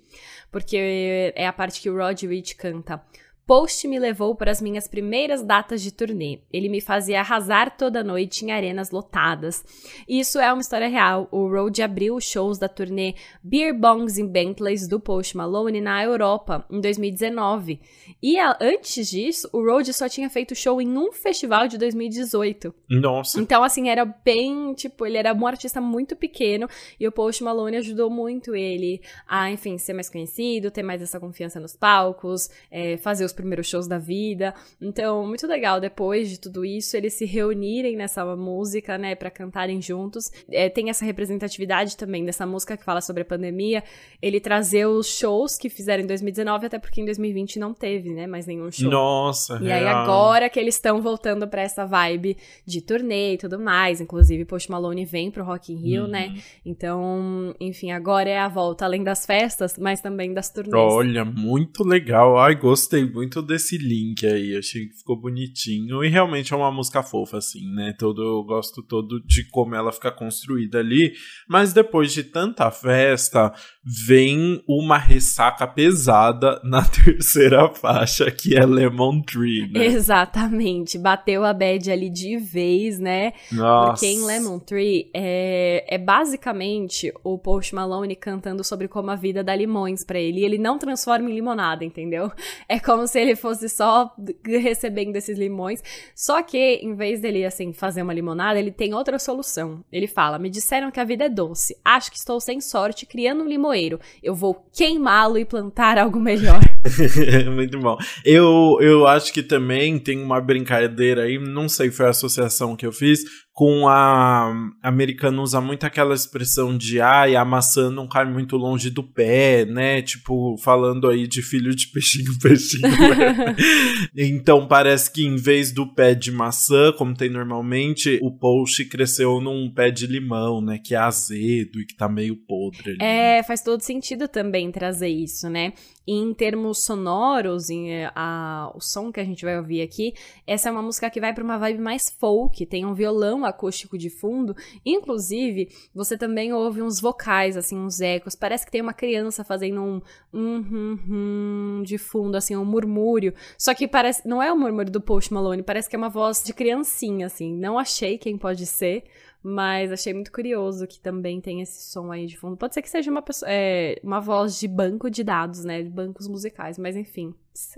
porque 0.52 1.34
é 1.36 1.46
a 1.46 1.54
parte 1.54 1.82
que 1.82 1.90
o 1.90 1.98
Rod 1.98 2.22
Rich 2.24 2.56
canta. 2.56 3.02
Post 3.46 3.88
me 3.88 4.00
levou 4.00 4.36
para 4.36 4.52
as 4.52 4.62
minhas 4.62 4.88
primeiras 4.88 5.44
datas 5.44 5.82
de 5.82 5.92
turnê. 5.92 6.40
Ele 6.54 6.70
me 6.70 6.80
fazia 6.80 7.20
arrasar 7.20 7.76
toda 7.76 8.04
noite 8.04 8.46
em 8.46 8.52
arenas 8.52 8.92
lotadas. 8.92 9.66
Isso 10.08 10.40
é 10.40 10.52
uma 10.52 10.62
história 10.62 10.88
real. 10.88 11.28
O 11.32 11.48
Road 11.50 11.82
abriu 11.82 12.16
os 12.16 12.24
shows 12.24 12.58
da 12.58 12.70
turnê 12.70 13.16
Beer 13.44 13.78
Bongs 13.78 14.18
in 14.18 14.28
Bentleys 14.28 14.88
do 14.88 15.00
Post 15.00 15.36
Malone 15.36 15.82
na 15.82 16.02
Europa 16.04 16.66
em 16.70 16.80
2019. 16.80 17.82
E 18.22 18.40
a, 18.40 18.58
antes 18.62 19.10
disso, 19.10 19.50
o 19.52 19.64
Road 19.64 19.92
só 19.92 20.08
tinha 20.08 20.30
feito 20.30 20.56
show 20.56 20.82
em 20.82 20.98
um 20.98 21.12
festival 21.12 21.68
de 21.68 21.78
2018. 21.78 22.74
Nossa. 22.90 23.40
Então, 23.40 23.64
assim, 23.64 23.90
era 23.90 24.06
bem, 24.06 24.74
tipo, 24.74 25.06
ele 25.06 25.18
era 25.18 25.34
um 25.34 25.46
artista 25.46 25.82
muito 25.82 26.16
pequeno 26.16 26.70
e 27.00 27.08
o 27.08 27.12
Post 27.12 27.44
Malone 27.44 27.78
ajudou 27.78 28.10
muito 28.10 28.56
ele 28.56 29.02
a, 29.28 29.52
enfim, 29.52 29.78
ser 29.78 29.94
mais 29.94 30.10
conhecido, 30.10 30.72
ter 30.72 30.84
mais 30.84 31.02
essa 31.02 31.20
confiança 31.20 31.60
nos 31.60 31.76
palcos, 31.76 32.50
é, 32.70 32.96
fazer 32.98 33.26
os 33.26 33.31
primeiros 33.34 33.68
shows 33.68 33.88
da 33.88 33.98
vida. 33.98 34.54
Então, 34.82 35.26
muito 35.28 35.46
legal 35.48 35.80
depois 35.80 36.30
de 36.30 36.40
tudo 36.40 36.64
isso 36.66 36.96
eles 36.98 37.14
se 37.14 37.26
reunirem 37.26 37.96
nessa 37.96 38.24
música, 38.36 38.98
né, 38.98 39.16
para 39.16 39.30
cantarem 39.30 39.82
juntos. 39.82 40.32
É, 40.50 40.70
tem 40.70 40.90
essa 40.90 41.06
representatividade 41.06 41.96
também 41.98 42.26
dessa 42.26 42.46
música 42.46 42.76
que 42.78 42.84
fala 42.84 43.02
sobre 43.02 43.22
a 43.24 43.26
pandemia. 43.26 43.84
Ele 44.22 44.40
trazer 44.40 44.86
os 44.88 45.08
shows 45.08 45.58
que 45.58 45.70
fizeram 45.70 46.04
em 46.04 46.08
2019, 46.08 46.66
até 46.68 46.80
porque 46.80 47.02
em 47.02 47.06
2020 47.06 47.60
não 47.60 47.74
teve, 47.74 48.10
né, 48.12 48.28
mais 48.28 48.46
nenhum 48.46 48.72
show. 48.72 48.90
Nossa, 48.90 49.56
E 49.62 49.66
real. 49.66 49.80
aí 49.80 49.88
agora 49.88 50.50
que 50.50 50.60
eles 50.60 50.76
estão 50.76 51.02
voltando 51.02 51.48
para 51.48 51.62
essa 51.62 51.86
vibe 51.86 52.38
de 52.66 52.82
turnê 52.82 53.34
e 53.34 53.38
tudo 53.38 53.60
mais, 53.60 54.02
inclusive 54.02 54.46
Post 54.46 54.70
Malone 54.72 55.06
vem 55.06 55.30
pro 55.32 55.44
Rock 55.44 55.72
in 55.74 55.78
Rio, 55.78 56.04
Uhum. 56.04 56.08
né? 56.10 56.36
Então, 56.66 57.54
enfim, 57.60 57.92
agora 57.92 58.30
é 58.30 58.40
a 58.40 58.48
volta 58.48 58.86
além 58.86 59.04
das 59.04 59.26
festas, 59.26 59.78
mas 59.78 60.02
também 60.02 60.34
das 60.34 60.50
turnês. 60.50 60.74
Olha, 60.76 61.24
muito 61.24 61.84
legal. 61.84 62.38
Ai, 62.40 62.56
gostei 62.56 63.06
muito 63.22 63.42
desse 63.42 63.78
link 63.78 64.26
aí. 64.26 64.58
Achei 64.58 64.88
que 64.88 64.98
ficou 64.98 65.16
bonitinho. 65.16 66.04
E 66.04 66.10
realmente 66.10 66.54
é 66.54 66.58
uma 66.58 66.72
música 66.72 67.04
fofa, 67.04 67.38
assim, 67.38 67.72
né? 67.74 67.94
Todo, 67.98 68.22
eu 68.22 68.44
gosto 68.44 68.82
todo 68.82 69.22
de 69.24 69.48
como 69.50 69.76
ela 69.76 69.92
fica 69.92 70.12
construída 70.12 70.80
ali. 70.80 71.14
Mas 71.48 71.72
depois 71.72 72.12
de 72.12 72.24
tanta 72.24 72.72
festa, 72.72 73.54
vem 73.84 74.64
uma 74.68 74.98
ressaca 74.98 75.68
pesada 75.68 76.60
na 76.64 76.84
terceira 76.90 77.70
faixa, 77.70 78.32
que 78.32 78.58
é 78.58 78.66
Lemon 78.66 79.22
Tree, 79.22 79.72
né? 79.72 79.86
Exatamente, 79.86 80.98
bateu 80.98 81.46
a 81.46 81.54
bad 81.54 81.92
ali 81.92 82.10
de 82.10 82.38
vez, 82.38 82.98
né? 83.00 83.34
Nossa. 83.52 83.92
Porque 83.92 84.08
em 84.08 84.26
Lemon 84.26 84.60
Tree 84.60 85.12
é, 85.14 85.86
é 85.88 85.98
basicamente 86.00 87.14
o 87.24 87.38
Post 87.38 87.76
Malone 87.76 88.16
cantando 88.16 88.64
sobre 88.64 88.88
como 88.88 89.12
a 89.12 89.16
vida 89.16 89.44
dá 89.44 89.56
limões 89.56 90.04
pra 90.04 90.20
ele. 90.20 90.40
E 90.40 90.46
ele 90.46 90.58
não 90.58 90.80
transforma 90.80 91.30
em 91.30 91.34
limonada, 91.34 91.86
entendeu? 91.86 92.32
É 92.68 92.80
como 92.80 93.06
se 93.12 93.20
ele 93.20 93.36
fosse 93.36 93.68
só 93.70 94.14
recebendo 94.44 95.16
esses 95.16 95.38
limões. 95.38 95.84
Só 96.16 96.42
que, 96.42 96.76
em 96.82 96.96
vez 96.96 97.22
dele, 97.22 97.46
assim, 97.46 97.74
fazer 97.74 98.02
uma 98.02 98.14
limonada, 98.14 98.60
ele 98.60 98.72
tem 98.72 98.94
outra 98.94 99.20
solução. 99.20 99.84
Ele 99.92 100.08
fala: 100.08 100.40
Me 100.40 100.50
disseram 100.50 100.90
que 100.90 101.00
a 101.00 101.04
vida 101.04 101.26
é 101.26 101.30
doce. 101.30 101.76
Acho 101.84 102.10
que 102.10 102.18
estou 102.18 102.40
sem 102.40 102.62
sorte 102.62 103.06
criando 103.06 103.44
um 103.44 103.48
limoeiro. 103.48 104.00
Eu 104.24 104.34
vou 104.34 104.66
queimá-lo 104.74 105.38
e 105.38 105.46
plantar 105.46 105.98
algo 105.98 106.20
melhor. 106.20 106.60
Muito 107.54 107.80
bom. 107.80 107.98
Eu, 108.26 108.78
eu 108.80 109.06
acho 109.06 109.34
que 109.34 109.44
também 109.44 110.00
tem 110.00 110.22
uma 110.24 110.40
brincadeira 110.40 111.24
aí, 111.24 111.38
não 111.38 111.68
sei, 111.68 111.92
foi 111.92 112.06
a 112.06 112.10
associação 112.10 112.76
que 112.76 112.86
eu 112.86 112.92
fiz, 112.92 113.22
com 113.62 113.88
a, 113.88 114.52
americana 114.82 115.40
usa 115.40 115.62
muito 115.62 115.84
aquela 115.84 116.16
expressão 116.16 116.76
de 116.76 117.00
ai, 117.00 117.36
a 117.36 117.46
maçã 117.46 117.92
não 117.92 118.08
cai 118.08 118.26
muito 118.26 118.58
longe 118.58 118.90
do 118.90 119.04
pé, 119.04 119.66
né? 119.66 120.02
Tipo, 120.02 120.58
falando 120.58 121.08
aí 121.08 121.28
de 121.28 121.44
filho 121.44 121.76
de 121.76 121.86
peixinho, 121.90 122.32
peixinho. 122.42 122.90
né? 122.90 123.56
então 124.18 124.68
parece 124.68 125.14
que 125.14 125.24
em 125.24 125.36
vez 125.36 125.72
do 125.72 125.86
pé 125.94 126.16
de 126.16 126.32
maçã, 126.32 126.92
como 126.92 127.14
tem 127.14 127.30
normalmente, 127.30 128.18
o 128.24 128.32
post 128.32 128.84
cresceu 128.86 129.40
num 129.40 129.72
pé 129.72 129.92
de 129.92 130.08
limão, 130.08 130.60
né? 130.60 130.80
Que 130.84 130.96
é 130.96 130.98
azedo 130.98 131.80
e 131.80 131.86
que 131.86 131.96
tá 131.96 132.10
meio 132.10 132.36
podre 132.36 132.94
ali. 132.94 132.98
É, 133.00 133.44
faz 133.44 133.62
todo 133.62 133.82
sentido 133.82 134.28
também 134.28 134.72
trazer 134.72 135.10
isso, 135.10 135.48
né? 135.48 135.74
E 136.08 136.14
em 136.14 136.34
termos 136.34 136.84
sonoros, 136.84 137.70
em, 137.70 137.92
eh, 137.92 138.12
a, 138.16 138.72
o 138.74 138.82
som 138.82 139.12
que 139.12 139.20
a 139.20 139.24
gente 139.24 139.46
vai 139.46 139.58
ouvir 139.60 139.84
aqui, 139.84 140.14
essa 140.48 140.68
é 140.68 140.72
uma 140.72 140.82
música 140.82 141.12
que 141.12 141.22
vai 141.22 141.32
para 141.32 141.44
uma 141.44 141.60
vibe 141.60 141.80
mais 141.80 142.10
folk, 142.20 142.66
tem 142.66 142.86
um 142.86 142.96
violão 142.96 143.46
acústico 143.52 143.98
de 143.98 144.10
fundo, 144.10 144.56
inclusive 144.86 145.70
você 145.94 146.18
também 146.18 146.52
ouve 146.52 146.82
uns 146.82 147.00
vocais, 147.00 147.56
assim, 147.56 147.78
uns 147.78 148.02
ecos, 148.02 148.36
parece 148.36 148.66
que 148.66 148.72
tem 148.72 148.82
uma 148.82 148.94
criança 148.94 149.44
fazendo 149.44 149.82
um 149.82 150.02
hum, 150.34 150.66
hum, 150.72 151.00
hum, 151.08 151.84
de 151.84 151.98
fundo, 151.98 152.36
assim, 152.36 152.56
um 152.56 152.66
murmúrio, 152.66 153.34
só 153.58 153.74
que 153.74 153.88
parece, 153.88 154.28
não 154.28 154.42
é 154.42 154.52
o 154.52 154.58
murmúrio 154.58 154.92
do 154.92 155.02
Post 155.02 155.34
Malone, 155.34 155.64
parece 155.64 155.90
que 155.90 155.96
é 155.96 156.00
uma 156.00 156.10
voz 156.10 156.44
de 156.44 156.54
criancinha, 156.54 157.28
assim, 157.28 157.56
não 157.56 157.78
achei 157.78 158.18
quem 158.18 158.38
pode 158.38 158.66
ser, 158.66 159.04
mas 159.44 159.92
achei 159.92 160.14
muito 160.14 160.32
curioso 160.32 160.86
que 160.86 161.00
também 161.00 161.42
tem 161.42 161.62
esse 161.62 161.92
som 161.92 162.12
aí 162.12 162.28
de 162.28 162.38
fundo. 162.38 162.56
Pode 162.56 162.74
ser 162.74 162.82
que 162.82 162.90
seja 162.90 163.10
uma, 163.10 163.22
pessoa, 163.22 163.50
é, 163.52 164.00
uma 164.04 164.20
voz 164.20 164.60
de 164.60 164.68
banco 164.68 165.10
de 165.10 165.24
dados, 165.24 165.64
né? 165.64 165.82
De 165.82 165.90
bancos 165.90 166.28
musicais, 166.28 166.78
mas 166.78 166.96
enfim, 166.96 167.34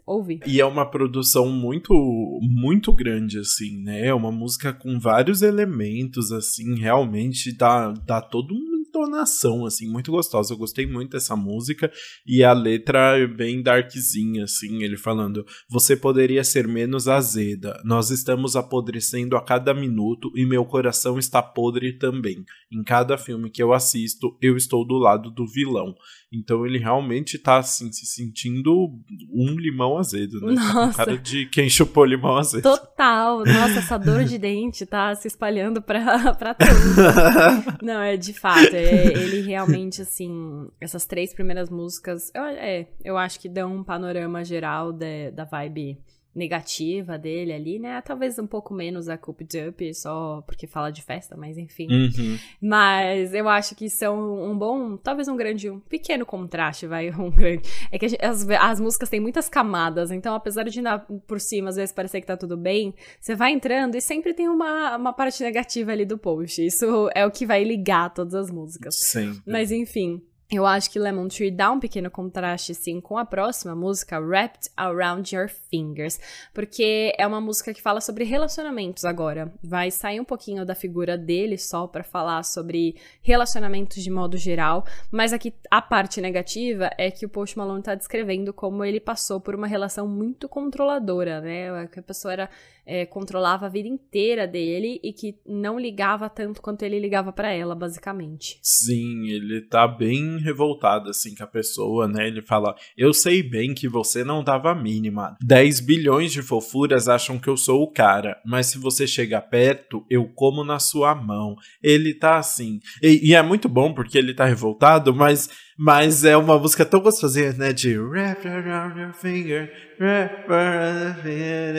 ouvi. 0.06 0.40
E 0.46 0.60
é 0.60 0.66
uma 0.66 0.86
produção 0.86 1.50
muito, 1.50 1.94
muito 2.42 2.94
grande, 2.94 3.40
assim, 3.40 3.78
né? 3.84 4.08
É 4.08 4.14
uma 4.14 4.32
música 4.32 4.74
com 4.74 5.00
vários 5.00 5.42
elementos, 5.42 6.32
assim, 6.32 6.76
realmente 6.76 7.56
dá, 7.56 7.92
dá 7.92 8.22
todo 8.22 8.54
uma 8.54 8.73
entonação, 8.98 9.66
assim, 9.66 9.90
muito 9.90 10.12
gostosa. 10.12 10.54
Eu 10.54 10.58
gostei 10.58 10.86
muito 10.86 11.12
dessa 11.12 11.36
música 11.36 11.92
e 12.26 12.44
a 12.44 12.54
letra 12.54 13.18
é 13.18 13.26
bem 13.28 13.62
darkzinha, 13.62 14.44
assim, 14.44 14.84
ele 14.84 14.96
falando: 14.98 15.44
Você 15.70 15.98
poderia 15.98 16.44
ser 16.44 16.68
menos 16.68 17.08
azeda. 17.08 17.82
Nós 17.84 18.12
estamos 18.12 18.56
apodrecendo 18.56 19.36
a 19.36 19.44
cada 19.44 19.74
minuto 19.74 20.32
e 20.36 20.46
meu 20.46 20.64
coração 20.64 21.18
está 21.18 21.42
podre 21.42 21.94
também. 21.98 22.44
Em 22.72 22.84
cada 22.84 23.18
filme 23.18 23.50
que 23.50 23.62
eu 23.62 23.74
assisto, 23.74 24.38
eu 24.42 24.56
estou 24.56 24.86
do 24.86 24.98
lado 24.98 25.32
do 25.32 25.46
vilão. 25.48 25.96
Então 26.36 26.66
ele 26.66 26.80
realmente 26.80 27.38
tá 27.38 27.58
assim, 27.60 27.92
se 27.92 28.08
sentindo 28.08 28.90
um 29.32 29.56
limão 29.56 30.00
azedo, 30.00 30.42
né? 30.42 30.56
Tá 30.56 30.74
Nossa. 30.74 30.98
cara 30.98 31.18
de 31.18 31.46
quem 31.46 31.70
chupou 31.70 32.04
limão 32.06 32.38
azedo. 32.38 32.64
Total! 32.64 33.44
Nossa, 33.46 33.78
essa 33.78 33.98
dor 34.00 34.24
de 34.24 34.40
dente 34.40 34.84
tá 34.84 35.14
se 35.14 35.28
espalhando 35.28 35.80
pra, 35.80 36.34
pra 36.34 36.56
tudo. 36.56 36.74
Não, 37.86 38.02
é 38.02 38.18
de 38.18 38.34
fato. 38.34 38.74
é- 38.74 38.83
ele 39.18 39.42
realmente, 39.42 40.02
assim, 40.02 40.68
essas 40.80 41.06
três 41.06 41.34
primeiras 41.34 41.70
músicas, 41.70 42.32
eu, 42.34 42.44
é, 42.44 42.88
eu 43.04 43.18
acho 43.18 43.40
que 43.40 43.48
dão 43.50 43.76
um 43.78 43.84
panorama 43.84 44.44
geral 44.44 44.92
de- 44.92 45.32
da 45.32 45.44
vibe 45.46 46.00
negativa 46.36 47.18
dele 47.18 47.54
ali, 47.54 47.80
né? 47.80 48.02
Talvez 48.02 48.40
um 48.40 48.48
pouco 48.48 48.74
menos 48.74 49.08
a 49.08 49.18
Cooped 49.18 49.68
Up, 49.70 49.94
só 49.94 50.42
porque 50.48 50.66
fala 50.68 50.92
de 50.92 51.02
festa, 51.04 51.38
mas 51.38 51.58
enfim. 51.58 51.88
Uhum. 51.92 52.38
Mas 52.62 53.34
eu 53.34 53.48
acho 53.48 53.76
que 53.76 53.90
são 53.90 54.44
um 54.50 54.58
bom, 54.58 54.98
talvez 54.98 55.28
um 55.28 55.36
grande, 55.36 55.70
um 55.70 55.80
pequeno 55.80 56.26
contraste, 56.26 56.88
vai, 56.88 57.10
um 57.14 57.30
grande. 57.30 57.64
É 57.92 58.00
que 58.00 58.08
gente- 58.08 58.24
as, 58.26 58.48
as 58.50 58.80
músicas 58.80 59.10
têm 59.10 59.20
muitas 59.20 59.48
camadas, 59.48 60.10
então 60.12 60.34
apesar 60.34 60.64
de 60.64 60.82
na- 60.82 61.00
por 61.00 61.40
cima 61.40 61.70
às 61.70 61.76
vezes 61.76 61.94
parecer 61.94 62.22
que 62.22 62.28
tá 62.28 62.36
tudo 62.38 62.58
bem, 62.58 62.94
você 63.20 63.36
vai 63.36 63.52
entrando 63.52 63.96
e 63.96 64.02
sempre 64.02 64.34
tem 64.34 64.48
uma, 64.50 64.98
uma 64.98 65.14
parte 65.14 65.44
negativa 65.44 65.92
ali 65.92 66.06
do 66.06 66.18
post. 66.18 66.66
Isso 66.66 67.10
é 67.14 67.26
o 67.26 67.32
que 67.32 67.46
vai 67.46 67.64
ligar 67.64 68.14
todas 68.14 68.34
as 68.34 68.50
músicas. 68.50 68.96
Sempre. 68.98 69.42
Mas 69.46 69.72
enfim. 69.72 70.22
Eu 70.54 70.68
acho 70.68 70.92
que 70.92 71.00
Lemon 71.00 71.30
Tree 71.30 71.50
dá 71.50 71.72
um 71.72 71.80
pequeno 71.80 72.12
contraste, 72.12 72.76
sim, 72.76 73.02
com 73.02 73.18
a 73.18 73.26
próxima 73.26 73.76
música, 73.76 74.20
Wrapped 74.20 74.70
Around 74.78 75.36
Your 75.36 75.50
Fingers, 75.50 76.20
porque 76.54 77.12
é 77.18 77.26
uma 77.26 77.42
música 77.42 77.74
que 77.74 77.82
fala 77.82 78.00
sobre 78.00 78.24
relacionamentos 78.24 79.04
agora. 79.04 79.52
Vai 79.64 79.90
sair 79.90 80.20
um 80.20 80.24
pouquinho 80.24 80.64
da 80.64 80.76
figura 80.76 81.18
dele 81.18 81.58
só 81.58 81.88
para 81.88 82.04
falar 82.04 82.44
sobre 82.44 82.96
relacionamentos 83.24 84.04
de 84.04 84.12
modo 84.12 84.38
geral, 84.38 84.86
mas 85.10 85.34
aqui 85.34 85.56
a 85.72 85.82
parte 85.82 86.22
negativa 86.22 86.92
é 87.00 87.10
que 87.10 87.26
o 87.26 87.30
Post 87.30 87.58
Malone 87.58 87.82
tá 87.82 87.96
descrevendo 87.96 88.54
como 88.54 88.86
ele 88.86 89.00
passou 89.00 89.42
por 89.42 89.56
uma 89.56 89.66
relação 89.66 90.08
muito 90.08 90.48
controladora, 90.48 91.42
né? 91.42 91.88
Que 91.88 92.00
a 92.00 92.04
pessoa 92.04 92.32
era 92.32 92.50
é, 92.86 93.06
controlava 93.06 93.66
a 93.66 93.70
vida 93.70 93.88
inteira 93.88 94.48
dele 94.48 95.00
e 95.04 95.14
que 95.14 95.36
não 95.46 95.80
ligava 95.80 96.30
tanto 96.30 96.62
quanto 96.62 96.84
ele 96.84 97.00
ligava 97.00 97.32
para 97.32 97.52
ela, 97.52 97.74
basicamente. 97.74 98.60
Sim, 98.62 99.28
ele 99.30 99.62
tá 99.62 99.88
bem 99.88 100.38
revoltado 100.44 101.10
assim 101.10 101.34
com 101.34 101.44
a 101.44 101.48
pessoa, 101.48 102.08
né? 102.08 102.28
Ele 102.28 102.42
fala: 102.42 102.76
Eu 102.98 103.14
sei 103.14 103.42
bem 103.42 103.74
que 103.74 103.88
você 103.88 104.24
não 104.24 104.44
dava 104.44 104.72
a 104.72 104.76
mínima. 104.76 105.36
10 105.42 105.80
bilhões 105.80 106.32
de 106.32 106.42
fofuras 106.42 107.08
acham 107.08 107.40
que 107.40 107.48
eu 107.48 107.58
sou 107.58 107.82
o 107.82 107.92
cara, 107.92 108.40
mas 108.46 108.68
se 108.68 108.78
você 108.78 109.08
chegar 109.08 109.42
perto, 109.42 110.06
eu 110.10 110.26
como 110.26 110.64
na 110.64 110.80
sua 110.80 111.16
mão. 111.16 111.56
Ele 111.82 112.14
tá 112.14 112.38
assim. 112.38 112.80
E, 113.02 113.30
e 113.30 113.34
é 113.34 113.42
muito 113.42 113.68
bom 113.68 113.94
porque 113.94 114.18
ele 114.18 114.34
tá 114.34 114.46
revoltado, 114.46 115.14
mas 115.14 115.50
mas 115.78 116.24
é 116.24 116.38
uma 116.38 116.60
música 116.60 116.86
tão 116.86 117.00
gostosinha, 117.00 117.54
né? 117.54 117.74
De 117.74 117.98
Wrap 117.98 118.46
around 118.46 119.00
your 119.00 119.14
finger, 119.14 119.72
wrap 120.00 120.52
around 120.52 121.06
your 121.06 121.16
finger. 121.16 121.74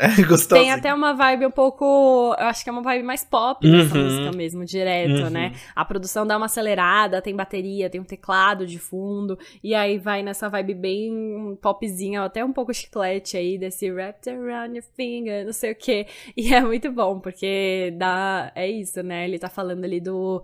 É 0.00 0.22
gostoso. 0.22 0.60
Tem 0.60 0.70
até 0.70 0.92
uma 0.92 1.14
vibe 1.14 1.46
um 1.46 1.50
pouco. 1.50 2.34
Eu 2.38 2.46
acho 2.46 2.62
que 2.62 2.70
é 2.70 2.72
uma 2.72 2.82
vibe 2.82 3.04
mais 3.04 3.24
pop 3.24 3.66
dessa 3.66 3.96
uhum. 3.96 4.04
música 4.04 4.36
mesmo, 4.36 4.64
direto, 4.64 5.24
uhum. 5.24 5.30
né? 5.30 5.52
A 5.74 5.84
produção 5.84 6.26
dá 6.26 6.36
uma 6.36 6.46
acelerada, 6.46 7.22
tem 7.22 7.34
bateria, 7.34 7.88
tem 7.88 8.00
um 8.00 8.04
teclado 8.04 8.66
de 8.66 8.78
fundo. 8.78 9.38
E 9.62 9.74
aí 9.74 9.98
vai 9.98 10.22
nessa 10.22 10.48
vibe 10.48 10.74
bem 10.74 11.58
popzinha, 11.60 12.22
até 12.22 12.44
um 12.44 12.52
pouco 12.52 12.72
chiclete 12.74 13.36
aí, 13.36 13.58
desse 13.58 13.90
Wrapped 13.90 14.28
around 14.28 14.76
your 14.76 14.84
finger, 14.94 15.44
não 15.44 15.52
sei 15.52 15.72
o 15.72 15.76
quê. 15.76 16.06
E 16.36 16.52
é 16.54 16.60
muito 16.60 16.90
bom, 16.90 17.18
porque 17.18 17.94
dá. 17.96 18.52
É 18.54 18.68
isso, 18.68 19.02
né? 19.02 19.24
Ele 19.24 19.38
tá 19.38 19.48
falando 19.48 19.84
ali 19.84 20.00
do 20.00 20.42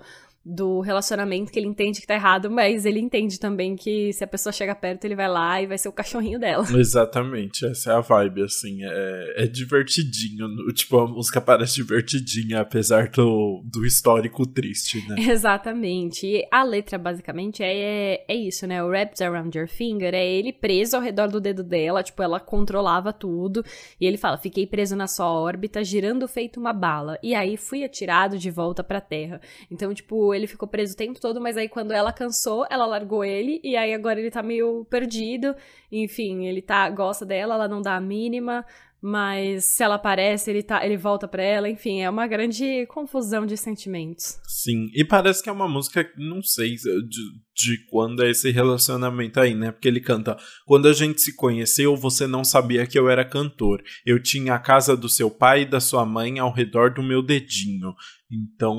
do 0.49 0.79
relacionamento 0.79 1.50
que 1.50 1.59
ele 1.59 1.67
entende 1.67 2.00
que 2.00 2.07
tá 2.07 2.15
errado, 2.15 2.49
mas 2.49 2.87
ele 2.87 3.00
entende 3.00 3.41
também 3.41 3.75
que 3.75 4.12
se 4.12 4.23
a 4.23 4.29
pessoa 4.29 4.53
chega 4.53 4.76
perto, 4.76 5.05
ele 5.05 5.17
vai 5.17 5.29
lá 5.29 5.61
e 5.61 5.67
vai 5.67 5.76
ser 5.76 5.88
o 5.88 5.93
cachorrinho 5.93 6.38
dela. 6.38 6.65
Exatamente, 6.79 7.67
essa 7.67 7.91
é 7.91 7.95
a 7.97 8.00
vibe, 8.00 8.43
assim, 8.45 8.79
é, 8.85 9.45
é 9.45 9.47
divertidinho, 9.49 10.47
tipo, 10.73 10.99
a 10.99 11.09
música 11.09 11.41
parece 11.41 11.75
divertidinha, 11.75 12.61
apesar 12.61 13.09
do, 13.09 13.61
do 13.65 13.85
histórico 13.85 14.47
triste, 14.47 15.05
né? 15.09 15.17
Exatamente, 15.29 16.25
e 16.25 16.47
a 16.53 16.62
letra, 16.62 16.97
basicamente, 16.97 17.65
é, 17.65 18.25
é 18.29 18.35
isso, 18.37 18.69
né, 18.69 18.81
o 18.85 18.87
Wrapped 18.87 19.21
Around 19.25 19.59
Your 19.59 19.67
Finger 19.67 20.15
é 20.15 20.25
ele 20.25 20.53
preso 20.53 20.95
ao 20.95 21.03
redor 21.03 21.26
do 21.26 21.41
dedo 21.41 21.65
dela, 21.65 22.05
tipo, 22.05 22.23
ela 22.23 22.38
controlava 22.38 23.12
tudo, 23.12 23.65
e 24.00 24.07
ele 24.07 24.17
fala, 24.17 24.38
fiquei 24.38 24.65
preso 24.65 24.95
na 24.95 25.09
sua 25.09 25.29
órbita, 25.33 25.83
girando 25.83 26.29
feito 26.29 26.61
uma 26.61 26.73
bala, 26.73 27.19
e 27.21 27.35
aí 27.35 27.57
fui 27.57 27.83
atirado 27.83 28.38
de 28.38 28.49
volta 28.49 28.85
pra 28.85 29.00
terra. 29.00 29.41
Então, 29.69 29.93
tipo, 29.93 30.36
ele 30.37 30.47
ficou 30.47 30.69
preso 30.69 30.95
o 30.95 30.97
tempo 30.97 31.21
todo, 31.21 31.40
mas 31.40 31.57
aí 31.57 31.69
quando 31.69 31.93
ela 31.93 32.12
cansou, 32.12 32.66
ela 32.71 32.87
largou 32.87 33.25
ele, 33.25 33.61
e 33.64 33.76
aí 33.76 33.93
agora 33.93 34.21
ele 34.21 34.31
tá 34.31 34.43
meio 34.43 34.85
perdido. 34.90 35.55
Enfim, 35.90 36.47
ele 36.47 36.62
tá 36.62 36.88
gosta 36.90 37.25
dela, 37.25 37.55
ela 37.55 37.69
não 37.69 37.81
dá 37.81 37.97
a 37.97 38.00
mínima, 38.00 38.64
mas 39.00 39.66
se 39.66 39.83
ela 39.83 39.97
aparece, 39.97 40.50
ele, 40.50 40.62
tá, 40.62 40.85
ele 40.85 40.97
volta 40.97 41.28
para 41.28 41.43
ela, 41.43 41.69
enfim, 41.69 42.00
é 42.00 42.11
uma 42.11 42.26
grande 42.26 42.87
confusão 42.87 43.47
de 43.47 43.57
sentimentos. 43.57 44.38
Sim, 44.49 44.90
e 44.95 45.05
parece 45.05 45.43
que 45.43 45.49
é 45.49 45.52
uma 45.52 45.69
música, 45.69 46.11
não 46.16 46.43
sei 46.43 46.75
de, 46.75 47.23
de 47.55 47.87
quando 47.88 48.25
é 48.25 48.31
esse 48.31 48.50
relacionamento 48.50 49.38
aí, 49.38 49.55
né? 49.55 49.71
Porque 49.71 49.87
ele 49.87 50.00
canta: 50.00 50.37
Quando 50.64 50.88
a 50.88 50.93
gente 50.93 51.21
se 51.21 51.37
conheceu, 51.37 51.95
você 51.95 52.26
não 52.26 52.43
sabia 52.43 52.87
que 52.87 52.99
eu 52.99 53.09
era 53.09 53.25
cantor. 53.25 53.83
Eu 54.05 54.21
tinha 54.21 54.55
a 54.55 54.59
casa 54.59 54.97
do 54.97 55.09
seu 55.09 55.31
pai 55.31 55.62
e 55.62 55.71
da 55.71 55.78
sua 55.78 56.05
mãe 56.05 56.38
ao 56.38 56.52
redor 56.52 56.93
do 56.93 57.02
meu 57.02 57.23
dedinho. 57.23 57.95
Então, 58.30 58.76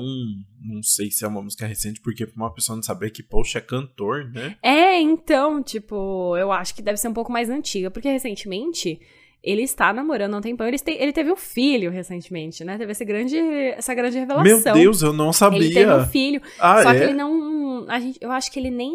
não 0.60 0.82
sei 0.82 1.10
se 1.10 1.24
é 1.24 1.28
uma 1.28 1.42
música 1.42 1.66
recente, 1.66 2.00
porque 2.00 2.26
pra 2.26 2.36
uma 2.36 2.52
pessoa 2.52 2.76
não 2.76 2.82
saber 2.82 3.10
que, 3.10 3.22
poxa, 3.22 3.58
é 3.58 3.62
cantor, 3.62 4.30
né? 4.30 4.56
É, 4.62 5.00
então, 5.00 5.62
tipo, 5.62 6.36
eu 6.36 6.52
acho 6.52 6.74
que 6.74 6.82
deve 6.82 6.98
ser 6.98 7.08
um 7.08 7.14
pouco 7.14 7.32
mais 7.32 7.48
antiga, 7.48 7.90
porque 7.90 8.10
recentemente 8.10 9.00
ele 9.42 9.62
está 9.62 9.92
namorando 9.92 10.34
há 10.34 10.38
um 10.38 10.40
tempão. 10.40 10.66
Ele, 10.66 10.78
te, 10.78 10.90
ele 10.90 11.12
teve 11.12 11.32
um 11.32 11.36
filho 11.36 11.90
recentemente, 11.90 12.64
né? 12.64 12.76
Teve 12.76 12.92
esse 12.92 13.04
grande, 13.04 13.38
essa 13.38 13.94
grande 13.94 14.18
revelação. 14.18 14.44
Meu 14.44 14.62
Deus, 14.74 15.02
eu 15.02 15.12
não 15.12 15.32
sabia. 15.32 15.60
Ele 15.60 15.72
teve 15.72 15.92
um 15.92 16.06
filho. 16.06 16.42
Ah, 16.58 16.82
só 16.82 16.92
é? 16.92 16.98
que 16.98 17.04
ele 17.04 17.14
não. 17.14 17.86
A 17.88 18.00
gente, 18.00 18.18
eu 18.20 18.30
acho 18.30 18.50
que 18.50 18.58
ele 18.58 18.70
nem 18.70 18.94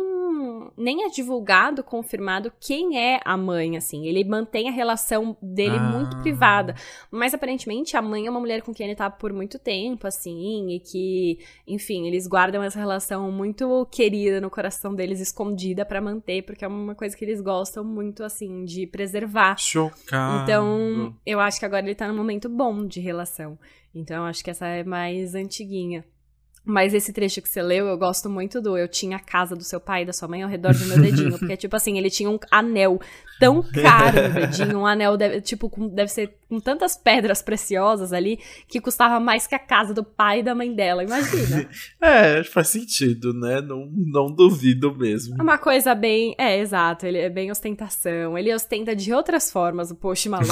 nem 0.77 1.05
é 1.05 1.09
divulgado, 1.09 1.83
confirmado 1.83 2.51
quem 2.59 2.99
é 2.99 3.19
a 3.23 3.37
mãe, 3.37 3.77
assim. 3.77 4.05
Ele 4.07 4.23
mantém 4.23 4.67
a 4.67 4.71
relação 4.71 5.37
dele 5.41 5.77
ah. 5.77 5.79
muito 5.79 6.17
privada. 6.17 6.75
Mas 7.11 7.33
aparentemente 7.33 7.95
a 7.95 8.01
mãe 8.01 8.25
é 8.25 8.29
uma 8.29 8.39
mulher 8.39 8.61
com 8.61 8.73
quem 8.73 8.87
ele 8.87 8.95
tá 8.95 9.09
por 9.09 9.31
muito 9.33 9.59
tempo, 9.59 10.07
assim, 10.07 10.75
e 10.75 10.79
que, 10.79 11.39
enfim, 11.67 12.07
eles 12.07 12.27
guardam 12.27 12.63
essa 12.63 12.79
relação 12.79 13.31
muito 13.31 13.85
querida 13.91 14.41
no 14.41 14.49
coração 14.49 14.93
deles, 14.93 15.19
escondida 15.19 15.85
para 15.85 16.01
manter, 16.01 16.43
porque 16.43 16.65
é 16.65 16.67
uma 16.67 16.95
coisa 16.95 17.15
que 17.15 17.23
eles 17.23 17.41
gostam 17.41 17.83
muito, 17.83 18.23
assim, 18.23 18.65
de 18.65 18.87
preservar. 18.87 19.57
Chocado. 19.57 20.43
Então, 20.43 21.15
eu 21.25 21.39
acho 21.39 21.59
que 21.59 21.65
agora 21.65 21.85
ele 21.85 21.95
tá 21.95 22.07
num 22.07 22.17
momento 22.17 22.49
bom 22.49 22.85
de 22.85 22.99
relação. 22.99 23.57
Então, 23.93 24.17
eu 24.17 24.23
acho 24.23 24.43
que 24.43 24.49
essa 24.49 24.67
é 24.67 24.83
mais 24.83 25.35
antiguinha. 25.35 26.03
Mas 26.65 26.93
esse 26.93 27.11
trecho 27.11 27.41
que 27.41 27.49
você 27.49 27.61
leu, 27.61 27.87
eu 27.87 27.97
gosto 27.97 28.29
muito 28.29 28.61
do 28.61 28.77
eu 28.77 28.87
tinha 28.87 29.17
a 29.17 29.19
casa 29.19 29.55
do 29.55 29.63
seu 29.63 29.81
pai 29.81 30.03
e 30.03 30.05
da 30.05 30.13
sua 30.13 30.29
mãe 30.29 30.43
ao 30.43 30.49
redor 30.49 30.73
do 30.73 30.85
meu 30.85 30.99
dedinho. 30.99 31.37
Porque, 31.39 31.57
tipo 31.57 31.75
assim, 31.75 31.97
ele 31.97 32.09
tinha 32.09 32.29
um 32.29 32.39
anel 32.49 33.01
tão 33.39 33.61
caro 33.61 34.29
no 34.29 34.33
dedinho, 34.33 34.79
um 34.79 34.85
anel, 34.85 35.17
deve, 35.17 35.41
tipo, 35.41 35.69
com, 35.69 35.87
deve 35.89 36.09
ser 36.09 36.33
com 36.53 36.59
tantas 36.59 36.95
pedras 36.95 37.41
preciosas 37.41 38.13
ali, 38.13 38.39
que 38.67 38.79
custava 38.79 39.19
mais 39.19 39.47
que 39.47 39.55
a 39.55 39.59
casa 39.59 39.91
do 39.91 40.03
pai 40.03 40.39
e 40.39 40.43
da 40.43 40.53
mãe 40.53 40.73
dela, 40.73 41.03
imagina. 41.03 41.67
é, 41.99 42.43
faz 42.43 42.67
sentido, 42.67 43.33
né? 43.33 43.59
Não, 43.59 43.89
não 43.91 44.27
duvido 44.27 44.95
mesmo. 44.95 45.41
Uma 45.41 45.57
coisa 45.57 45.95
bem. 45.95 46.35
É, 46.37 46.59
exato, 46.59 47.07
ele 47.07 47.17
é 47.17 47.29
bem 47.29 47.49
ostentação. 47.49 48.37
Ele 48.37 48.53
ostenta 48.53 48.95
de 48.95 49.11
outras 49.11 49.51
formas 49.51 49.89
o 49.89 49.95
Post 49.95 50.29
Malone. 50.29 50.51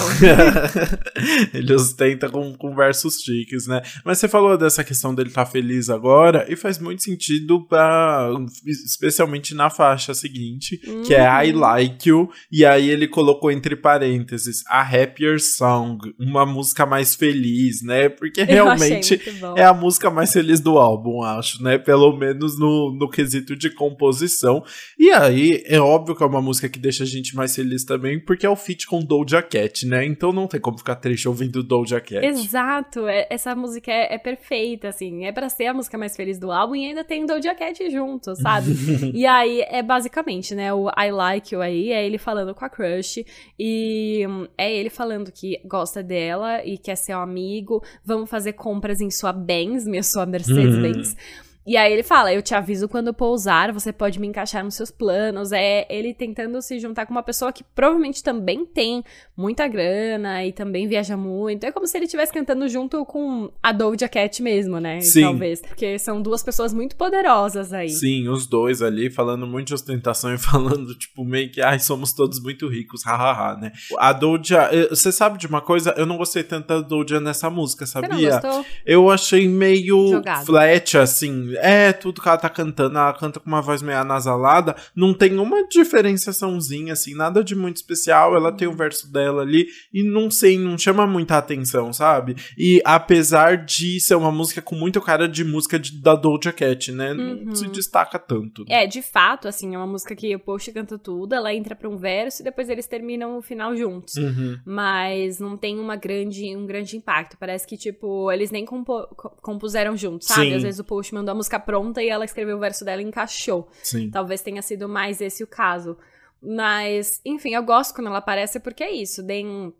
ele 1.54 1.74
ostenta 1.76 2.30
com, 2.30 2.54
com 2.56 2.76
versos 2.76 3.22
chiques, 3.22 3.68
né? 3.68 3.84
Mas 4.04 4.18
você 4.18 4.28
falou 4.28 4.58
dessa 4.58 4.84
questão 4.84 5.14
dele 5.14 5.30
estar 5.30 5.46
tá 5.46 5.52
feliz 5.52 5.88
agora, 5.90 6.01
e 6.48 6.56
faz 6.56 6.80
muito 6.80 7.04
sentido 7.04 7.66
para 7.68 8.30
especialmente 8.66 9.54
na 9.54 9.70
faixa 9.70 10.14
seguinte, 10.14 10.80
uhum. 10.88 11.04
que 11.04 11.14
é 11.14 11.48
I 11.48 11.52
Like 11.52 12.10
You, 12.10 12.30
e 12.52 12.66
aí 12.66 12.90
ele 12.90 13.08
colocou 13.08 13.52
entre 13.52 13.76
parênteses 13.76 14.64
a 14.68 14.82
Happier 14.82 15.40
Song, 15.40 16.14
uma 16.20 16.46
música 16.46 16.86
mais 16.86 17.16
feliz, 17.16 17.82
né? 17.82 18.10
Porque 18.10 18.44
realmente 18.44 19.20
é 19.56 19.64
a 19.64 19.74
música 19.74 20.10
mais 20.10 20.32
feliz 20.32 20.60
do 20.60 20.78
álbum, 20.78 21.24
acho, 21.24 21.62
né? 21.64 21.78
Pelo 21.78 22.16
menos 22.16 22.60
no, 22.60 22.92
no 22.94 23.10
quesito 23.10 23.56
de 23.56 23.70
composição. 23.70 24.64
E 24.98 25.12
aí, 25.12 25.64
é 25.66 25.80
óbvio 25.80 26.16
que 26.16 26.24
é 26.24 26.26
uma 26.26 26.42
música 26.42 26.70
que 26.70 26.80
deixa 26.80 27.04
a 27.04 27.08
gente 27.08 27.36
mais 27.36 27.56
feliz 27.56 27.84
também, 27.84 28.20
porque 28.20 28.46
é 28.46 28.50
o 28.50 28.56
feat 28.56 28.88
com 28.88 29.00
Doja 29.00 29.42
Cat, 29.42 29.86
né? 29.86 30.06
Então 30.06 30.32
não 30.32 30.48
tem 30.48 30.60
como 30.60 30.78
ficar 30.78 30.96
triste 30.96 31.28
ouvindo 31.28 31.64
Doja 31.64 32.00
Cat. 32.00 32.26
Exato, 32.26 33.08
é, 33.08 33.28
essa 33.30 33.56
música 33.56 33.92
é, 33.92 34.16
é 34.16 34.18
perfeita, 34.18 34.88
assim, 34.88 35.26
é 35.26 35.32
para 35.32 35.50
ser 35.50 35.68
a 35.68 35.74
música 35.74 35.91
mais 35.98 36.16
feliz 36.16 36.38
do 36.38 36.52
álbum 36.52 36.76
e 36.76 36.86
ainda 36.88 37.04
tem 37.04 37.26
Doja 37.26 37.56
Cat 37.56 37.90
junto, 37.90 38.36
sabe? 38.36 38.72
e 39.14 39.26
aí 39.26 39.62
é 39.62 39.82
basicamente, 39.82 40.56
né, 40.56 40.74
o 40.74 40.90
I 40.90 41.12
Like 41.12 41.54
You 41.54 41.62
aí, 41.62 41.92
é 41.92 42.06
ele 42.06 42.18
falando 42.18 42.54
com 42.54 42.66
a 42.66 42.70
crush. 42.70 43.26
E 43.58 44.26
hum, 44.28 44.48
é 44.58 44.74
ele 44.74 44.90
falando 44.90 45.32
que 45.32 45.62
gosta 45.66 46.02
dela 46.02 46.64
e 46.66 46.78
quer 46.78 46.96
ser 46.96 47.16
um 47.16 47.20
amigo. 47.20 47.84
Vamos 48.04 48.30
fazer 48.30 48.54
compras 48.54 49.02
em 49.02 49.10
sua 49.10 49.34
Benz, 49.34 49.86
minha 49.86 50.04
sua 50.04 50.26
Mercedes-Benz. 50.26 51.12
Uhum. 51.12 51.51
E 51.66 51.78
aí 51.78 51.94
ele 51.94 52.04
fala: 52.04 52.34
Eu 52.34 52.42
te 52.42 52.56
aviso 52.56 52.88
quando 52.88 53.14
pousar, 53.14 53.72
você 53.72 53.94
pode 53.94 54.20
me 54.20 54.28
encaixar 54.28 54.64
nos 54.64 54.76
seus 54.76 54.90
planos. 54.90 55.52
É 55.52 55.86
ele 55.90 56.14
tentando 56.14 56.62
se 56.62 56.80
juntar 56.80 57.06
com 57.06 57.12
uma 57.12 57.24
pessoa 57.24 57.52
que 57.54 57.64
provavelmente 57.64 58.24
também 58.24 58.66
tem 58.66 59.04
muita 59.38 59.68
grana 59.68 60.46
e 60.46 60.52
também 60.52 60.88
viaja 60.88 61.16
muito. 61.16 61.64
É 61.64 61.72
como 61.72 61.88
se 61.88 61.98
ele 61.98 62.06
estivesse 62.06 62.34
cantando 62.34 62.68
junto 62.68 63.06
com 63.06 63.52
a 63.62 63.72
Doja 63.72 64.08
Cat 64.08 64.42
mesmo, 64.42 64.80
né? 64.80 65.02
Sim. 65.02 65.22
Talvez. 65.22 65.62
Porque 65.62 66.00
são 66.00 66.22
duas 66.22 66.42
pessoas 66.42 66.74
muito 66.74 66.96
poderosas 66.96 67.72
aí. 67.72 67.90
Sim, 67.90 68.28
os 68.28 68.48
dois 68.48 68.82
ali 68.82 69.12
falando 69.12 69.46
muito 69.46 69.68
de 69.68 69.74
ostentação 69.76 70.34
e 70.36 70.38
falando, 70.38 70.96
tipo, 70.98 71.24
meio 71.24 71.52
que, 71.52 71.62
ai, 71.62 71.80
somos 71.80 72.14
todos 72.14 72.42
muito 72.42 72.68
ricos, 72.68 73.04
hahaha, 73.06 73.58
né? 73.58 73.72
A 74.00 74.14
Doja, 74.14 74.70
eh, 74.72 74.90
você 74.90 75.12
sabe 75.12 75.38
de 75.38 75.46
uma 75.46 75.62
coisa? 75.62 75.94
Eu 75.96 76.06
não 76.06 76.18
gostei 76.18 76.44
tanto 76.44 76.68
da 76.68 76.80
Doja 76.80 77.20
nessa 77.20 77.50
música, 77.50 77.86
sabia? 77.86 78.10
Você 78.10 78.48
não 78.48 78.54
gostou? 78.56 78.66
Eu 78.86 79.10
achei 79.12 79.48
meio 79.48 80.10
Jogado. 80.10 80.46
flat, 80.46 80.98
assim 80.98 81.51
é 81.58 81.94
tudo 81.94 82.22
que 82.22 82.28
ela 82.28 82.38
tá 82.38 82.50
cantando, 82.50 82.98
ela 82.98 83.14
canta 83.14 83.40
com 83.40 83.48
uma 83.48 83.62
voz 83.62 83.82
meio 83.82 84.00
anasalada, 84.00 84.76
não 84.96 85.14
tem 85.14 85.38
uma 85.38 85.68
diferenciaçãozinha, 85.68 86.94
assim, 86.94 87.16
nada 87.16 87.44
de 87.44 87.56
muito 87.56 87.78
especial, 87.78 88.36
ela 88.36 88.52
tem 88.52 88.68
o 88.68 88.76
verso 88.76 89.12
dela 89.12 89.42
ali, 89.42 89.68
e 89.94 90.04
não 90.04 90.30
sei, 90.30 90.58
não 90.58 90.78
chama 90.78 91.06
muita 91.08 91.38
atenção, 91.38 91.92
sabe? 91.94 92.36
E 92.58 92.82
apesar 92.86 93.66
de 93.66 94.00
ser 94.00 94.16
uma 94.16 94.32
música 94.32 94.62
com 94.62 94.76
muito 94.76 95.02
cara 95.02 95.28
de 95.28 95.44
música 95.44 95.80
de, 95.80 96.02
da 96.02 96.16
Doja 96.16 96.52
Cat, 96.52 96.92
né, 96.92 97.14
uhum. 97.14 97.46
não 97.46 97.56
se 97.56 97.68
destaca 97.68 98.18
tanto. 98.20 98.66
É, 98.70 98.86
de 98.86 99.02
fato, 99.02 99.48
assim, 99.48 99.76
é 99.76 99.78
uma 99.78 99.88
música 99.88 100.16
que 100.16 100.36
o 100.36 100.40
Post 100.40 100.72
canta 100.72 100.98
tudo, 100.98 101.34
ela 101.34 101.54
entra 101.54 101.76
pra 101.76 101.90
um 101.90 101.98
verso 101.98 102.42
e 102.42 102.44
depois 102.44 102.70
eles 102.70 102.88
terminam 102.88 103.38
o 103.38 103.42
final 103.42 103.76
juntos. 103.76 104.16
Uhum. 104.16 104.60
Mas 104.66 105.40
não 105.40 105.58
tem 105.58 105.80
uma 105.80 105.96
grande, 105.96 106.56
um 106.56 106.66
grande 106.66 106.98
impacto, 106.98 107.38
parece 107.38 107.68
que, 107.68 107.78
tipo, 107.78 108.32
eles 108.32 108.52
nem 108.52 108.66
compo 108.66 109.08
compuseram 109.42 109.96
juntos, 109.96 110.28
sabe? 110.28 110.50
Sim. 110.50 110.56
Às 110.56 110.64
vezes 110.64 110.80
o 110.80 110.84
Post 110.84 111.14
mandou 111.14 111.32
a 111.32 111.36
música 111.42 111.60
pronta 111.60 112.02
e 112.02 112.10
ela 112.10 112.24
escreveu 112.24 112.58
o 112.58 112.60
verso 112.60 112.86
dela 112.86 113.02
e 113.02 113.06
encaixou. 113.06 113.70
Sim. 113.84 114.10
Talvez 114.10 114.42
tenha 114.42 114.62
sido 114.62 114.88
mais 114.88 115.20
esse 115.20 115.44
o 115.44 115.48
caso. 115.48 115.98
Mas, 116.42 117.20
enfim, 117.26 117.54
eu 117.54 117.64
gosto 117.64 117.94
quando 117.94 118.08
ela 118.08 118.20
aparece 118.20 118.60
porque 118.60 118.84
é 118.84 118.92
isso. 118.92 119.26
Tem 119.26 119.74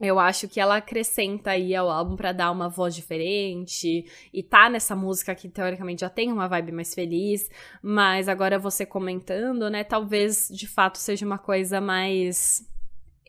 eu 0.00 0.18
acho 0.20 0.46
que 0.46 0.60
ela 0.60 0.76
acrescenta 0.76 1.50
aí 1.50 1.74
ao 1.74 1.90
álbum 1.90 2.14
para 2.14 2.30
dar 2.30 2.52
uma 2.52 2.68
voz 2.68 2.94
diferente 2.94 4.06
e 4.32 4.42
tá 4.44 4.70
nessa 4.70 4.94
música 4.94 5.34
que 5.34 5.48
teoricamente 5.48 6.02
já 6.02 6.08
tem 6.08 6.30
uma 6.30 6.46
vibe 6.46 6.70
mais 6.70 6.94
feliz, 6.94 7.50
mas 7.82 8.28
agora 8.28 8.60
você 8.60 8.86
comentando, 8.86 9.68
né, 9.68 9.82
talvez 9.82 10.48
de 10.52 10.68
fato 10.68 10.98
seja 10.98 11.26
uma 11.26 11.38
coisa 11.38 11.80
mais 11.80 12.64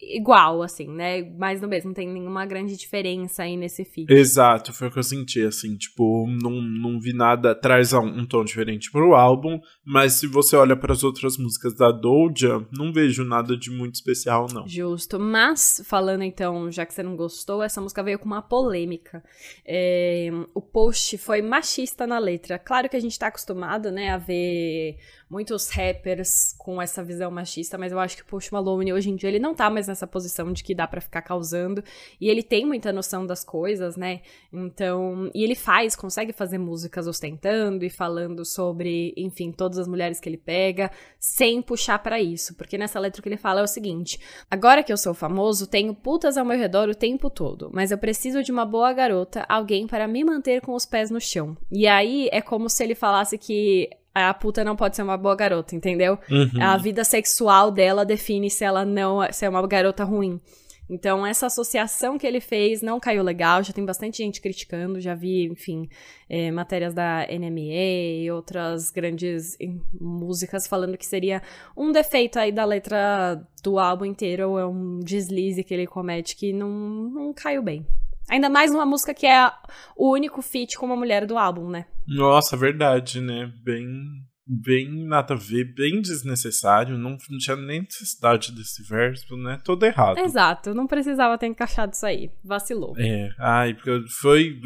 igual, 0.01 0.61
assim, 0.61 0.87
né? 0.87 1.21
Mais 1.37 1.61
no 1.61 1.67
mesmo, 1.67 1.89
não 1.89 1.93
tem 1.93 2.07
nenhuma 2.07 2.45
grande 2.45 2.75
diferença 2.77 3.43
aí 3.43 3.57
nesse 3.57 3.83
feat. 3.83 4.11
Exato, 4.11 4.73
foi 4.73 4.87
o 4.87 4.91
que 4.91 4.99
eu 4.99 5.03
senti, 5.03 5.41
assim, 5.41 5.75
tipo, 5.75 6.25
não, 6.41 6.61
não 6.61 6.99
vi 6.99 7.13
nada, 7.13 7.53
traz 7.53 7.93
um, 7.93 8.05
um 8.05 8.25
tom 8.25 8.43
diferente 8.43 8.91
pro 8.91 9.15
álbum, 9.15 9.59
mas 9.85 10.13
se 10.13 10.27
você 10.27 10.55
olha 10.55 10.75
para 10.75 10.93
as 10.93 11.03
outras 11.03 11.37
músicas 11.37 11.73
da 11.75 11.91
Doja, 11.91 12.65
não 12.71 12.93
vejo 12.93 13.23
nada 13.23 13.57
de 13.57 13.69
muito 13.69 13.95
especial, 13.95 14.47
não. 14.53 14.67
Justo, 14.67 15.19
mas 15.19 15.81
falando 15.85 16.23
então, 16.23 16.71
já 16.71 16.85
que 16.85 16.93
você 16.93 17.03
não 17.03 17.15
gostou, 17.15 17.61
essa 17.61 17.81
música 17.81 18.03
veio 18.03 18.19
com 18.19 18.25
uma 18.25 18.41
polêmica. 18.41 19.23
É, 19.65 20.29
o 20.53 20.61
post 20.61 21.17
foi 21.17 21.41
machista 21.41 22.07
na 22.07 22.19
letra. 22.19 22.57
Claro 22.57 22.89
que 22.89 22.95
a 22.95 22.99
gente 22.99 23.17
tá 23.17 23.27
acostumado, 23.27 23.91
né, 23.91 24.11
a 24.11 24.17
ver 24.17 24.97
muitos 25.29 25.69
rappers 25.69 26.55
com 26.57 26.81
essa 26.81 27.03
visão 27.03 27.29
machista, 27.29 27.77
mas 27.77 27.91
eu 27.91 27.99
acho 27.99 28.15
que 28.17 28.23
o 28.23 28.25
Post 28.25 28.51
Malone 28.51 28.91
hoje 28.91 29.09
em 29.09 29.15
dia 29.15 29.29
ele 29.29 29.39
não 29.39 29.53
tá 29.53 29.69
mais 29.69 29.87
nessa 29.87 30.07
posição 30.07 30.51
de 30.51 30.63
que 30.63 30.73
dá 30.73 30.87
para 30.87 30.99
ficar 30.99 31.21
causando, 31.21 31.83
e 32.19 32.27
ele 32.29 32.41
tem 32.41 32.65
muita 32.65 32.91
noção 32.91 33.25
das 33.25 33.43
coisas, 33.43 33.95
né? 33.95 34.21
Então, 34.51 35.29
e 35.33 35.43
ele 35.43 35.55
faz, 35.55 35.95
consegue 35.95 36.33
fazer 36.33 36.57
músicas 36.57 37.05
ostentando 37.07 37.85
e 37.85 37.89
falando 37.89 38.43
sobre, 38.43 39.13
enfim, 39.15 39.51
todas 39.51 39.77
as 39.77 39.87
mulheres 39.87 40.19
que 40.19 40.27
ele 40.27 40.37
pega, 40.37 40.89
sem 41.19 41.61
puxar 41.61 41.99
para 41.99 42.19
isso, 42.19 42.55
porque 42.55 42.77
nessa 42.77 42.99
letra 42.99 43.21
que 43.21 43.29
ele 43.29 43.37
fala 43.37 43.59
é 43.59 43.63
o 43.63 43.67
seguinte: 43.67 44.19
agora 44.49 44.81
que 44.81 44.91
eu 44.91 44.97
sou 44.97 45.13
famoso, 45.13 45.67
tenho 45.67 45.93
putas 45.93 46.37
ao 46.37 46.45
meu 46.45 46.57
redor 46.57 46.89
o 46.89 46.95
tempo 46.95 47.29
todo, 47.29 47.69
mas 47.71 47.91
eu 47.91 47.97
preciso 47.97 48.41
de 48.41 48.51
uma 48.51 48.65
boa 48.65 48.91
garota, 48.93 49.45
alguém 49.47 49.85
para 49.85 50.07
me 50.07 50.23
manter 50.23 50.61
com 50.61 50.73
os 50.73 50.85
pés 50.85 51.11
no 51.11 51.21
chão. 51.21 51.55
E 51.71 51.87
aí 51.87 52.29
é 52.31 52.41
como 52.41 52.69
se 52.69 52.83
ele 52.83 52.95
falasse 52.95 53.37
que 53.37 53.89
a 54.13 54.33
puta 54.33 54.63
não 54.63 54.75
pode 54.75 54.95
ser 54.95 55.03
uma 55.03 55.17
boa 55.17 55.35
garota, 55.35 55.75
entendeu? 55.75 56.17
Uhum. 56.29 56.61
A 56.61 56.77
vida 56.77 57.03
sexual 57.03 57.71
dela 57.71 58.05
define 58.05 58.49
se 58.49 58.63
ela 58.63 58.85
não 58.85 59.19
se 59.31 59.45
é 59.45 59.49
uma 59.49 59.65
garota 59.67 60.03
ruim. 60.03 60.39
Então, 60.89 61.23
essa 61.23 61.45
associação 61.45 62.17
que 62.17 62.25
ele 62.25 62.41
fez 62.41 62.81
não 62.81 62.99
caiu 62.99 63.21
legal, 63.21 63.61
já 63.61 63.71
tem 63.71 63.85
bastante 63.85 64.17
gente 64.17 64.41
criticando, 64.41 64.99
já 64.99 65.13
vi, 65.13 65.45
enfim, 65.45 65.87
é, 66.27 66.49
matérias 66.49 66.95
da 66.95 67.27
NME 67.27 68.23
e 68.23 68.31
outras 68.31 68.89
grandes 68.89 69.55
músicas 70.01 70.65
falando 70.65 70.97
que 70.97 71.05
seria 71.05 71.43
um 71.77 71.91
defeito 71.91 72.39
aí 72.39 72.51
da 72.51 72.65
letra 72.65 73.39
do 73.63 73.77
álbum 73.77 74.05
inteiro, 74.05 74.49
ou 74.49 74.59
é 74.59 74.65
um 74.65 74.99
deslize 74.99 75.63
que 75.63 75.73
ele 75.73 75.85
comete 75.85 76.35
que 76.35 76.51
não, 76.51 76.69
não 76.69 77.33
caiu 77.33 77.61
bem. 77.61 77.85
Ainda 78.29 78.49
mais 78.49 78.71
numa 78.71 78.85
música 78.85 79.13
que 79.13 79.25
é 79.25 79.51
o 79.97 80.13
único 80.13 80.41
feat 80.41 80.77
com 80.77 80.85
uma 80.85 80.95
mulher 80.95 81.25
do 81.25 81.37
álbum, 81.37 81.69
né? 81.69 81.85
Nossa, 82.07 82.55
verdade, 82.55 83.19
né? 83.19 83.51
Bem, 83.63 83.87
bem 84.45 85.05
nada 85.05 85.33
a 85.33 85.37
ver, 85.37 85.73
bem 85.73 86.01
desnecessário. 86.01 86.97
Não, 86.97 87.17
não 87.29 87.37
tinha 87.37 87.55
nem 87.55 87.81
necessidade 87.81 88.51
desse 88.51 88.83
verso, 88.83 89.35
né? 89.35 89.59
Todo 89.63 89.85
errado. 89.85 90.19
Exato, 90.19 90.73
não 90.73 90.87
precisava 90.87 91.37
ter 91.37 91.47
encaixado 91.47 91.93
isso 91.93 92.05
aí. 92.05 92.31
Vacilou. 92.43 92.93
É, 92.97 93.29
ai, 93.39 93.73
porque 93.73 94.07
foi. 94.21 94.59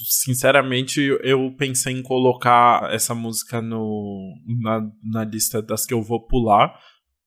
Sinceramente, 0.00 1.00
eu 1.24 1.52
pensei 1.58 1.92
em 1.92 2.02
colocar 2.02 2.88
essa 2.92 3.16
música 3.16 3.60
no, 3.60 4.32
na, 4.62 4.88
na 5.02 5.24
lista 5.24 5.60
das 5.60 5.84
que 5.84 5.92
eu 5.92 6.00
vou 6.00 6.24
pular, 6.24 6.72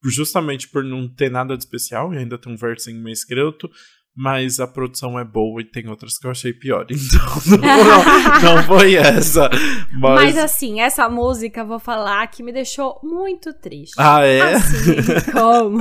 justamente 0.06 0.70
por 0.70 0.82
não 0.82 1.06
ter 1.14 1.30
nada 1.30 1.58
de 1.58 1.64
especial 1.64 2.14
e 2.14 2.18
ainda 2.18 2.38
tem 2.38 2.54
um 2.54 2.56
verso 2.56 2.90
em 2.90 2.94
meio 2.94 3.12
escrito 3.12 3.70
mas 4.16 4.60
a 4.60 4.68
produção 4.68 5.18
é 5.18 5.24
boa 5.24 5.62
e 5.62 5.66
tem 5.66 5.88
outras 5.88 6.18
que 6.18 6.28
eu 6.28 6.32
achei 6.32 6.54
pior. 6.54 6.86
Então, 6.92 7.58
não, 7.58 8.56
não 8.56 8.64
foi 8.64 8.96
essa. 8.96 9.50
Mas... 9.94 10.36
mas... 10.36 10.38
assim, 10.38 10.80
essa 10.82 11.10
música, 11.10 11.64
vou 11.64 11.80
falar, 11.80 12.26
que 12.28 12.44
me 12.44 12.52
deixou 12.52 13.00
muito 13.04 13.54
triste. 13.54 13.96
Ah, 13.98 14.24
é? 14.26 14.54
Assim 14.54 15.32
como, 15.32 15.80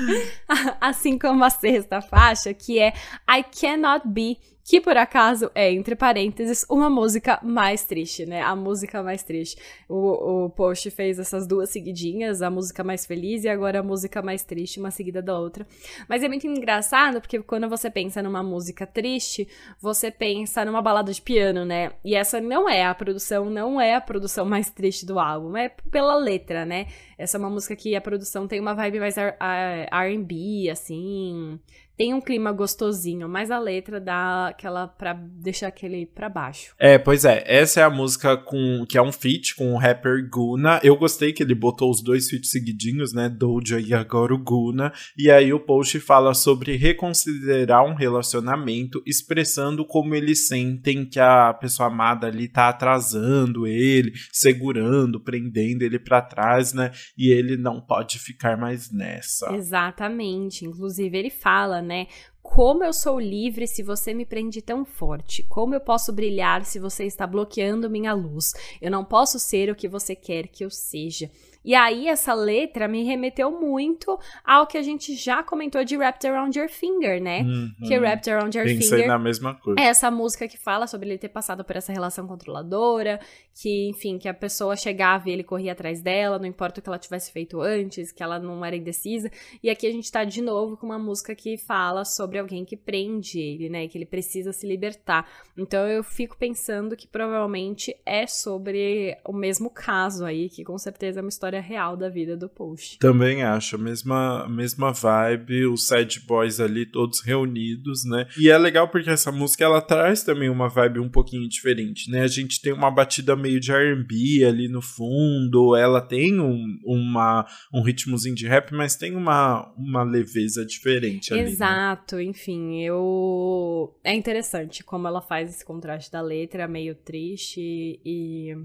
assim 0.80 1.18
como 1.18 1.44
a 1.44 1.50
sexta 1.50 2.00
faixa, 2.00 2.52
que 2.52 2.78
é 2.78 2.92
I 3.28 3.44
Cannot 3.44 4.06
Be 4.06 4.38
que 4.64 4.80
por 4.80 4.96
acaso 4.96 5.50
é, 5.54 5.70
entre 5.70 5.94
parênteses, 5.94 6.64
uma 6.70 6.88
música 6.88 7.38
mais 7.42 7.84
triste, 7.84 8.24
né? 8.24 8.40
A 8.40 8.56
música 8.56 9.02
mais 9.02 9.22
triste. 9.22 9.58
O, 9.86 10.46
o 10.46 10.50
post 10.50 10.90
fez 10.90 11.18
essas 11.18 11.46
duas 11.46 11.68
seguidinhas, 11.68 12.40
a 12.40 12.50
música 12.50 12.82
mais 12.82 13.04
feliz 13.04 13.44
e 13.44 13.48
agora 13.48 13.80
a 13.80 13.82
música 13.82 14.22
mais 14.22 14.42
triste, 14.42 14.80
uma 14.80 14.90
seguida 14.90 15.20
da 15.20 15.38
outra. 15.38 15.66
Mas 16.08 16.22
é 16.22 16.28
muito 16.28 16.46
engraçado 16.46 17.20
porque 17.20 17.42
quando 17.42 17.68
você 17.68 17.90
pensa 17.90 18.22
numa 18.22 18.42
música 18.42 18.86
triste, 18.86 19.46
você 19.78 20.10
pensa 20.10 20.64
numa 20.64 20.80
balada 20.80 21.12
de 21.12 21.20
piano, 21.20 21.66
né? 21.66 21.92
E 22.02 22.14
essa 22.14 22.40
não 22.40 22.66
é 22.66 22.86
a 22.86 22.94
produção, 22.94 23.50
não 23.50 23.78
é 23.78 23.94
a 23.94 24.00
produção 24.00 24.46
mais 24.46 24.70
triste 24.70 25.04
do 25.04 25.18
álbum, 25.18 25.54
é 25.58 25.68
pela 25.90 26.16
letra, 26.16 26.64
né? 26.64 26.86
Essa 27.18 27.36
é 27.36 27.38
uma 27.38 27.50
música 27.50 27.76
que 27.76 27.94
a 27.94 28.00
produção 28.00 28.48
tem 28.48 28.60
uma 28.60 28.72
vibe 28.72 29.00
mais 29.00 29.16
R&B, 29.18 30.70
assim 30.70 31.60
tem 31.96 32.12
um 32.12 32.20
clima 32.20 32.52
gostosinho, 32.52 33.28
mas 33.28 33.50
a 33.50 33.58
letra 33.58 34.00
dá 34.00 34.48
aquela 34.48 34.88
para 34.88 35.12
deixar 35.12 35.68
aquele 35.68 36.06
para 36.06 36.28
baixo. 36.28 36.74
É, 36.78 36.98
pois 36.98 37.24
é, 37.24 37.44
essa 37.46 37.80
é 37.80 37.82
a 37.84 37.90
música 37.90 38.36
com 38.36 38.84
que 38.88 38.98
é 38.98 39.02
um 39.02 39.12
feat 39.12 39.54
com 39.54 39.72
o 39.72 39.78
rapper 39.78 40.28
Guna. 40.28 40.80
Eu 40.82 40.96
gostei 40.96 41.32
que 41.32 41.42
ele 41.42 41.54
botou 41.54 41.90
os 41.90 42.02
dois 42.02 42.28
feats 42.28 42.50
seguidinhos, 42.50 43.12
né, 43.12 43.28
Doja 43.28 43.80
e 43.80 43.94
agora 43.94 44.34
o 44.34 44.38
Guna. 44.38 44.92
E 45.16 45.30
aí 45.30 45.52
o 45.52 45.60
post 45.60 46.00
fala 46.00 46.34
sobre 46.34 46.76
reconsiderar 46.76 47.84
um 47.84 47.94
relacionamento, 47.94 49.02
expressando 49.06 49.86
como 49.86 50.14
eles 50.14 50.48
sentem 50.48 51.04
que 51.04 51.20
a 51.20 51.54
pessoa 51.54 51.88
amada 51.88 52.26
ali 52.26 52.48
tá 52.48 52.68
atrasando 52.68 53.66
ele, 53.66 54.12
segurando, 54.32 55.20
prendendo 55.20 55.82
ele 55.82 55.98
para 55.98 56.20
trás, 56.20 56.72
né? 56.72 56.90
E 57.16 57.30
ele 57.30 57.56
não 57.56 57.80
pode 57.80 58.18
ficar 58.18 58.56
mais 58.56 58.90
nessa. 58.90 59.54
Exatamente. 59.54 60.64
Inclusive 60.64 61.16
ele 61.16 61.30
fala 61.30 61.83
né? 61.84 62.06
Como 62.44 62.84
eu 62.84 62.92
sou 62.92 63.18
livre 63.18 63.66
se 63.66 63.82
você 63.82 64.12
me 64.12 64.26
prende 64.26 64.60
tão 64.60 64.84
forte? 64.84 65.42
Como 65.44 65.74
eu 65.74 65.80
posso 65.80 66.12
brilhar 66.12 66.62
se 66.66 66.78
você 66.78 67.04
está 67.04 67.26
bloqueando 67.26 67.88
minha 67.88 68.12
luz? 68.12 68.52
Eu 68.82 68.90
não 68.90 69.02
posso 69.02 69.40
ser 69.40 69.70
o 69.70 69.74
que 69.74 69.88
você 69.88 70.14
quer 70.14 70.46
que 70.48 70.62
eu 70.62 70.70
seja. 70.70 71.30
E 71.64 71.74
aí, 71.74 72.08
essa 72.08 72.34
letra 72.34 72.86
me 72.86 73.02
remeteu 73.04 73.50
muito 73.50 74.18
ao 74.44 74.66
que 74.66 74.76
a 74.76 74.82
gente 74.82 75.14
já 75.14 75.42
comentou 75.42 75.82
de 75.82 75.96
Wrapped 75.96 76.26
Around 76.26 76.58
Your 76.58 76.68
Finger, 76.68 77.22
né? 77.22 77.40
Uhum. 77.40 77.72
Que 77.88 77.98
Wrapped 77.98 78.30
Around 78.30 78.58
Your 78.58 78.66
Pensei 78.66 78.90
Finger. 78.90 79.08
na 79.08 79.18
mesma 79.18 79.54
coisa. 79.54 79.80
É 79.80 79.84
essa 79.84 80.10
música 80.10 80.46
que 80.46 80.58
fala 80.58 80.86
sobre 80.86 81.08
ele 81.08 81.16
ter 81.16 81.30
passado 81.30 81.64
por 81.64 81.74
essa 81.74 81.90
relação 81.90 82.26
controladora, 82.26 83.18
que, 83.54 83.88
enfim, 83.88 84.18
que 84.18 84.28
a 84.28 84.34
pessoa 84.34 84.76
chegava 84.76 85.30
e 85.30 85.32
ele 85.32 85.42
corria 85.42 85.72
atrás 85.72 86.02
dela, 86.02 86.38
não 86.38 86.44
importa 86.44 86.80
o 86.80 86.82
que 86.82 86.88
ela 86.88 86.98
tivesse 86.98 87.32
feito 87.32 87.62
antes, 87.62 88.12
que 88.12 88.22
ela 88.22 88.38
não 88.38 88.62
era 88.62 88.76
indecisa. 88.76 89.30
E 89.62 89.70
aqui 89.70 89.86
a 89.86 89.92
gente 89.92 90.12
tá 90.12 90.22
de 90.22 90.42
novo 90.42 90.76
com 90.76 90.84
uma 90.84 90.98
música 90.98 91.34
que 91.34 91.56
fala 91.56 92.04
sobre 92.04 92.33
alguém 92.38 92.64
que 92.64 92.76
prende 92.76 93.38
ele, 93.38 93.68
né? 93.68 93.86
Que 93.88 93.98
ele 93.98 94.06
precisa 94.06 94.52
se 94.52 94.66
libertar. 94.66 95.28
Então 95.56 95.86
eu 95.86 96.02
fico 96.02 96.36
pensando 96.36 96.96
que 96.96 97.06
provavelmente 97.06 97.94
é 98.04 98.26
sobre 98.26 99.16
o 99.24 99.32
mesmo 99.32 99.70
caso 99.70 100.24
aí, 100.24 100.48
que 100.48 100.64
com 100.64 100.76
certeza 100.78 101.20
é 101.20 101.22
uma 101.22 101.28
história 101.28 101.60
real 101.60 101.96
da 101.96 102.08
vida 102.08 102.36
do 102.36 102.48
Post. 102.48 102.98
Também 102.98 103.42
acho, 103.42 103.76
a 103.76 103.78
mesma, 103.78 104.48
mesma 104.48 104.92
vibe, 104.92 105.66
os 105.66 105.86
sad 105.86 106.20
boys 106.20 106.60
ali 106.60 106.86
todos 106.86 107.20
reunidos, 107.20 108.04
né? 108.04 108.26
E 108.38 108.48
é 108.48 108.58
legal 108.58 108.88
porque 108.88 109.10
essa 109.10 109.32
música 109.32 109.64
ela 109.64 109.80
traz 109.80 110.22
também 110.22 110.48
uma 110.48 110.68
vibe 110.68 111.00
um 111.00 111.08
pouquinho 111.08 111.48
diferente, 111.48 112.10
né? 112.10 112.22
A 112.22 112.28
gente 112.28 112.60
tem 112.60 112.72
uma 112.72 112.90
batida 112.90 113.36
meio 113.36 113.60
de 113.60 113.72
R&B 113.72 114.44
ali 114.44 114.68
no 114.68 114.82
fundo, 114.82 115.76
ela 115.76 116.00
tem 116.00 116.40
um, 116.40 116.78
uma, 116.84 117.46
um 117.72 117.82
ritmozinho 117.82 118.34
de 118.34 118.46
rap, 118.46 118.72
mas 118.72 118.96
tem 118.96 119.14
uma, 119.14 119.72
uma 119.76 120.02
leveza 120.02 120.64
diferente 120.64 121.32
ali. 121.32 121.42
Né? 121.42 121.48
Exato, 121.50 122.16
né? 122.16 122.23
Enfim, 122.24 122.80
eu... 122.80 123.94
É 124.02 124.12
interessante 124.14 124.82
como 124.82 125.06
ela 125.06 125.20
faz 125.20 125.50
esse 125.50 125.64
contraste 125.64 126.10
da 126.10 126.20
letra, 126.20 126.66
meio 126.66 126.94
triste 126.94 128.00
e 128.04 128.56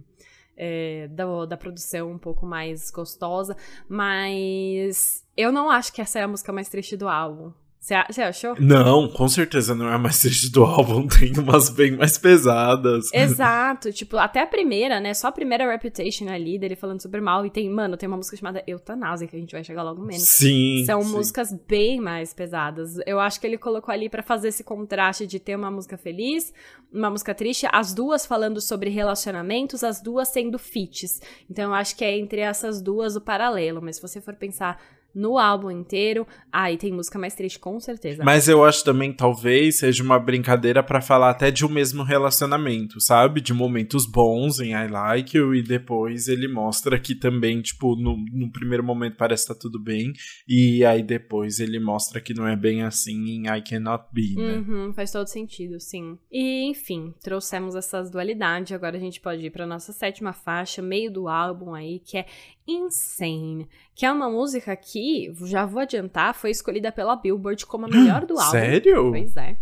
é, 0.57 1.07
da, 1.07 1.45
da 1.45 1.57
produção 1.57 2.11
um 2.11 2.17
pouco 2.17 2.45
mais 2.45 2.91
gostosa, 2.91 3.55
mas 3.87 5.25
eu 5.37 5.51
não 5.51 5.69
acho 5.69 5.93
que 5.93 6.01
essa 6.01 6.19
é 6.19 6.23
a 6.23 6.27
música 6.27 6.51
mais 6.51 6.67
triste 6.67 6.97
do 6.97 7.07
álbum. 7.07 7.53
Você 7.79 8.21
achou? 8.21 8.55
Não, 8.59 9.07
com 9.07 9.27
certeza 9.29 9.73
não 9.73 9.89
é 9.89 9.93
a 9.93 9.97
mais 9.97 10.19
triste 10.19 10.51
do 10.51 10.65
álbum. 10.65 11.07
Tem 11.07 11.31
umas 11.39 11.69
bem 11.69 11.95
mais 11.95 12.17
pesadas. 12.17 13.05
Exato. 13.13 13.93
Tipo, 13.93 14.17
até 14.17 14.41
a 14.41 14.47
primeira, 14.47 14.99
né? 14.99 15.13
Só 15.13 15.27
a 15.27 15.31
primeira 15.31 15.69
Reputation 15.71 16.27
ali, 16.27 16.59
dele 16.59 16.75
falando 16.75 17.01
super 17.01 17.21
mal. 17.21 17.45
E 17.45 17.49
tem, 17.49 17.69
mano, 17.69 17.95
tem 17.95 18.07
uma 18.07 18.17
música 18.17 18.35
chamada 18.35 18.61
Eutanásia, 18.67 19.27
que 19.27 19.35
a 19.35 19.39
gente 19.39 19.53
vai 19.53 19.63
chegar 19.63 19.81
logo 19.81 20.01
menos. 20.01 20.23
Sim. 20.23 20.83
São 20.85 21.01
sim. 21.01 21.11
músicas 21.11 21.53
bem 21.67 22.01
mais 22.01 22.33
pesadas. 22.33 22.97
Eu 23.05 23.17
acho 23.17 23.39
que 23.39 23.47
ele 23.47 23.57
colocou 23.57 23.93
ali 23.93 24.09
para 24.09 24.21
fazer 24.21 24.49
esse 24.49 24.63
contraste 24.63 25.25
de 25.25 25.39
ter 25.39 25.55
uma 25.55 25.71
música 25.71 25.97
feliz, 25.97 26.53
uma 26.91 27.09
música 27.09 27.33
triste, 27.33 27.65
as 27.71 27.93
duas 27.93 28.25
falando 28.25 28.59
sobre 28.59 28.89
relacionamentos, 28.89 29.85
as 29.85 30.01
duas 30.01 30.27
sendo 30.27 30.59
fits. 30.59 31.21
Então 31.49 31.65
eu 31.65 31.73
acho 31.73 31.95
que 31.95 32.03
é 32.03 32.17
entre 32.17 32.41
essas 32.41 32.81
duas 32.81 33.15
o 33.15 33.21
paralelo. 33.21 33.81
Mas 33.81 33.95
se 33.95 34.01
você 34.01 34.19
for 34.19 34.35
pensar 34.35 34.79
no 35.19 35.37
álbum 35.37 35.69
inteiro. 35.69 36.25
Ah, 36.51 36.71
e 36.71 36.77
tem 36.77 36.91
música 36.91 37.19
mais 37.19 37.35
triste, 37.35 37.59
com 37.59 37.79
certeza. 37.79 38.23
Mas 38.23 38.47
eu 38.47 38.63
acho 38.63 38.83
também, 38.83 39.11
talvez, 39.11 39.79
seja 39.79 40.01
uma 40.01 40.17
brincadeira 40.17 40.81
para 40.81 41.01
falar 41.01 41.29
até 41.29 41.51
de 41.51 41.65
um 41.65 41.69
mesmo 41.69 42.03
relacionamento, 42.03 43.01
sabe? 43.01 43.41
De 43.41 43.53
momentos 43.53 44.05
bons 44.05 44.59
em 44.59 44.71
I 44.71 44.87
Like 44.87 45.37
You, 45.37 45.53
e 45.53 45.61
depois 45.61 46.27
ele 46.27 46.47
mostra 46.47 46.97
que 46.97 47.13
também, 47.13 47.61
tipo, 47.61 47.95
no, 47.95 48.17
no 48.31 48.51
primeiro 48.51 48.83
momento 48.83 49.17
parece 49.17 49.43
estar 49.43 49.55
tá 49.55 49.59
tudo 49.59 49.79
bem, 49.79 50.13
e 50.47 50.85
aí 50.85 51.03
depois 51.03 51.59
ele 51.59 51.79
mostra 51.79 52.21
que 52.21 52.33
não 52.33 52.47
é 52.47 52.55
bem 52.55 52.83
assim 52.83 53.29
em 53.29 53.47
I 53.47 53.61
Cannot 53.61 54.05
Be, 54.11 54.35
né? 54.35 54.57
Uhum, 54.57 54.93
faz 54.93 55.11
todo 55.11 55.27
sentido, 55.27 55.79
sim. 55.79 56.17
E, 56.31 56.63
enfim, 56.69 57.13
trouxemos 57.21 57.75
essas 57.75 58.09
dualidades, 58.09 58.71
agora 58.71 58.95
a 58.95 58.99
gente 58.99 59.19
pode 59.19 59.45
ir 59.45 59.49
pra 59.49 59.67
nossa 59.67 59.91
sétima 59.91 60.31
faixa, 60.31 60.81
meio 60.81 61.11
do 61.11 61.27
álbum 61.27 61.73
aí, 61.73 61.99
que 61.99 62.17
é 62.17 62.25
Insane, 62.69 63.67
que 63.95 64.05
é 64.05 64.11
uma 64.11 64.29
música 64.29 64.75
que, 64.75 65.33
já 65.45 65.65
vou 65.65 65.81
adiantar, 65.81 66.35
foi 66.35 66.51
escolhida 66.51 66.91
pela 66.91 67.15
Billboard 67.15 67.65
como 67.65 67.85
a 67.85 67.89
melhor 67.89 68.25
do 68.25 68.37
álbum. 68.37 68.51
Sério? 68.51 69.09
Pois 69.11 69.35
é. 69.37 69.57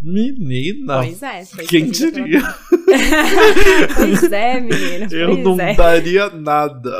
Menina! 0.00 0.98
Pois 0.98 1.22
é. 1.22 1.44
Quem 1.68 1.90
diria? 1.90 2.40
Pela... 2.40 2.58
pois 3.96 4.32
é, 4.32 4.60
menina. 4.60 5.08
Eu 5.10 5.36
não 5.38 5.60
é. 5.60 5.74
daria 5.74 6.30
nada. 6.30 6.98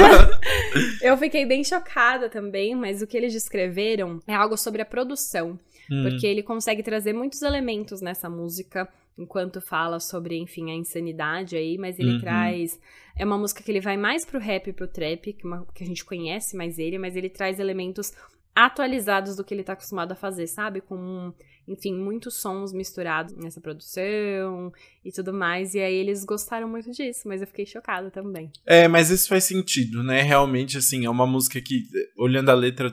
Eu 1.00 1.16
fiquei 1.16 1.46
bem 1.46 1.62
chocada 1.64 2.28
também, 2.28 2.74
mas 2.74 3.02
o 3.02 3.06
que 3.06 3.16
eles 3.16 3.32
descreveram 3.32 4.20
é 4.26 4.34
algo 4.34 4.56
sobre 4.56 4.82
a 4.82 4.84
produção. 4.84 5.58
Hum. 5.90 6.02
Porque 6.02 6.26
ele 6.26 6.42
consegue 6.42 6.82
trazer 6.82 7.12
muitos 7.12 7.40
elementos 7.42 8.00
nessa 8.00 8.28
música 8.28 8.88
enquanto 9.18 9.60
fala 9.60 9.98
sobre, 9.98 10.38
enfim, 10.38 10.70
a 10.70 10.74
insanidade 10.74 11.56
aí, 11.56 11.76
mas 11.76 11.98
ele 11.98 12.12
uhum. 12.12 12.20
traz. 12.20 12.80
É 13.16 13.24
uma 13.24 13.36
música 13.36 13.62
que 13.62 13.70
ele 13.70 13.80
vai 13.80 13.96
mais 13.96 14.24
pro 14.24 14.38
rap 14.38 14.68
e 14.68 14.72
pro 14.72 14.86
trap, 14.86 15.32
que, 15.32 15.44
uma, 15.44 15.66
que 15.74 15.82
a 15.82 15.86
gente 15.86 16.04
conhece 16.04 16.56
mais 16.56 16.78
ele, 16.78 16.98
mas 16.98 17.16
ele 17.16 17.28
traz 17.28 17.58
elementos 17.58 18.12
atualizados 18.54 19.36
do 19.36 19.44
que 19.44 19.52
ele 19.52 19.64
tá 19.64 19.72
acostumado 19.72 20.12
a 20.12 20.16
fazer, 20.16 20.46
sabe? 20.46 20.80
Com 20.80 21.32
enfim, 21.68 21.94
muitos 21.94 22.34
sons 22.34 22.72
misturados 22.72 23.34
nessa 23.36 23.60
produção 23.60 24.72
e 25.04 25.12
tudo 25.12 25.32
mais. 25.32 25.74
E 25.74 25.80
aí 25.80 25.94
eles 25.94 26.24
gostaram 26.24 26.68
muito 26.68 26.90
disso, 26.90 27.28
mas 27.28 27.40
eu 27.40 27.46
fiquei 27.46 27.66
chocada 27.66 28.10
também. 28.10 28.50
É, 28.66 28.88
mas 28.88 29.10
isso 29.10 29.28
faz 29.28 29.44
sentido, 29.44 30.02
né? 30.02 30.22
Realmente, 30.22 30.78
assim, 30.78 31.04
é 31.04 31.10
uma 31.10 31.26
música 31.26 31.60
que, 31.60 31.82
olhando 32.16 32.50
a 32.50 32.54
letra, 32.54 32.92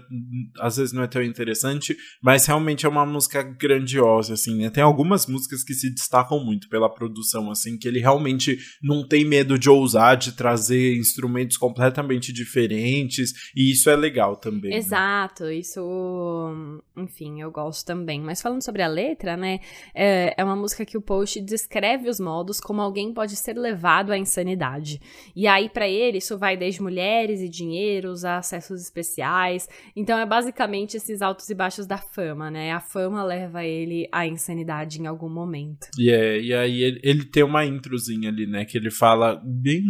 às 0.59 0.77
vezes 0.77 0.93
não 0.93 1.03
é 1.03 1.07
tão 1.07 1.23
interessante, 1.23 1.95
mas 2.21 2.45
realmente 2.45 2.85
é 2.85 2.89
uma 2.89 3.05
música 3.05 3.41
grandiosa, 3.41 4.33
assim, 4.33 4.57
né? 4.57 4.69
Tem 4.69 4.83
algumas 4.83 5.25
músicas 5.25 5.63
que 5.63 5.73
se 5.73 5.89
destacam 5.89 6.43
muito 6.43 6.67
pela 6.67 6.93
produção, 6.93 7.49
assim, 7.49 7.77
que 7.77 7.87
ele 7.87 7.99
realmente 7.99 8.57
não 8.81 9.07
tem 9.07 9.23
medo 9.23 9.57
de 9.57 9.69
ousar, 9.69 10.17
de 10.17 10.33
trazer 10.33 10.97
instrumentos 10.97 11.57
completamente 11.57 12.33
diferentes, 12.33 13.33
e 13.55 13.71
isso 13.71 13.89
é 13.89 13.95
legal 13.95 14.35
também. 14.35 14.71
Né? 14.71 14.77
Exato, 14.77 15.45
né? 15.45 15.55
isso, 15.55 15.81
enfim, 16.97 17.41
eu 17.41 17.51
gosto 17.51 17.85
também. 17.85 18.21
Mas 18.21 18.41
falando 18.41 18.64
sobre 18.65 18.81
a 18.81 18.87
letra, 18.87 19.37
né? 19.37 19.59
É, 19.93 20.33
é 20.37 20.43
uma 20.43 20.55
música 20.55 20.85
que 20.85 20.97
o 20.97 21.01
Post 21.01 21.39
descreve 21.41 22.09
os 22.09 22.19
modos 22.19 22.59
como 22.59 22.81
alguém 22.81 23.13
pode 23.13 23.35
ser 23.35 23.57
levado 23.57 24.11
à 24.11 24.17
insanidade. 24.17 24.99
E 25.35 25.47
aí, 25.47 25.69
para 25.69 25.87
ele, 25.87 26.17
isso 26.17 26.37
vai 26.37 26.57
desde 26.57 26.81
mulheres 26.81 27.41
e 27.41 27.47
dinheiros 27.47 28.25
a 28.25 28.37
acessos 28.37 28.81
especiais. 28.81 29.69
Então, 29.95 30.17
é 30.17 30.25
basicamente 30.25 30.97
esses 30.97 31.21
altos 31.21 31.49
e 31.49 31.55
baixos 31.55 31.85
da 31.85 31.97
fama, 31.97 32.49
né? 32.49 32.71
A 32.71 32.79
fama 32.79 33.23
leva 33.23 33.63
ele 33.63 34.07
à 34.11 34.25
insanidade 34.25 34.99
em 34.99 35.05
algum 35.05 35.29
momento. 35.29 35.87
E, 35.97 36.09
é, 36.09 36.41
e 36.41 36.53
aí, 36.53 36.81
ele, 36.81 36.99
ele 37.03 37.25
tem 37.25 37.43
uma 37.43 37.65
introzinha 37.65 38.29
ali, 38.29 38.47
né? 38.47 38.65
Que 38.65 38.77
ele 38.77 38.91
fala 38.91 39.41
bem. 39.45 39.83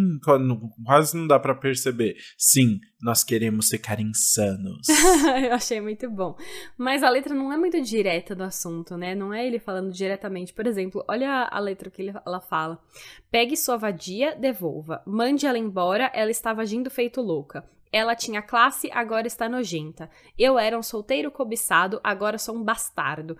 Quase 0.85 1.17
não 1.17 1.25
dá 1.25 1.39
para 1.39 1.55
perceber. 1.55 2.15
Sim, 2.37 2.79
nós 3.01 3.23
queremos 3.23 3.69
ficar 3.69 3.99
insanos. 3.99 4.87
Eu 5.43 5.53
achei 5.53 5.81
muito 5.81 6.09
bom. 6.09 6.35
Mas 6.77 7.03
a 7.03 7.09
letra 7.09 7.33
não 7.33 7.51
é 7.51 7.57
muito 7.57 7.81
direta 7.81 8.33
do 8.33 8.43
assunto, 8.43 8.97
né? 8.97 9.13
Não 9.13 9.33
é 9.33 9.45
ele 9.45 9.59
falando 9.59 9.91
diretamente. 9.91 10.53
Por 10.53 10.65
exemplo, 10.65 11.03
olha 11.07 11.43
a 11.43 11.59
letra 11.59 11.89
que 11.89 12.13
ela 12.25 12.39
fala. 12.41 12.79
Pegue 13.29 13.57
sua 13.57 13.77
vadia, 13.77 14.35
devolva. 14.35 15.01
Mande 15.05 15.45
ela 15.45 15.57
embora, 15.57 16.09
ela 16.13 16.31
estava 16.31 16.61
agindo 16.61 16.89
feito 16.89 17.21
louca. 17.21 17.65
Ela 17.91 18.15
tinha 18.15 18.41
classe, 18.41 18.89
agora 18.91 19.27
está 19.27 19.47
nojenta. 19.47 20.09
Eu 20.37 20.59
era 20.59 20.77
um 20.77 20.83
solteiro 20.83 21.31
cobiçado, 21.31 22.01
agora 22.03 22.37
sou 22.37 22.55
um 22.55 22.63
bastardo 22.63 23.37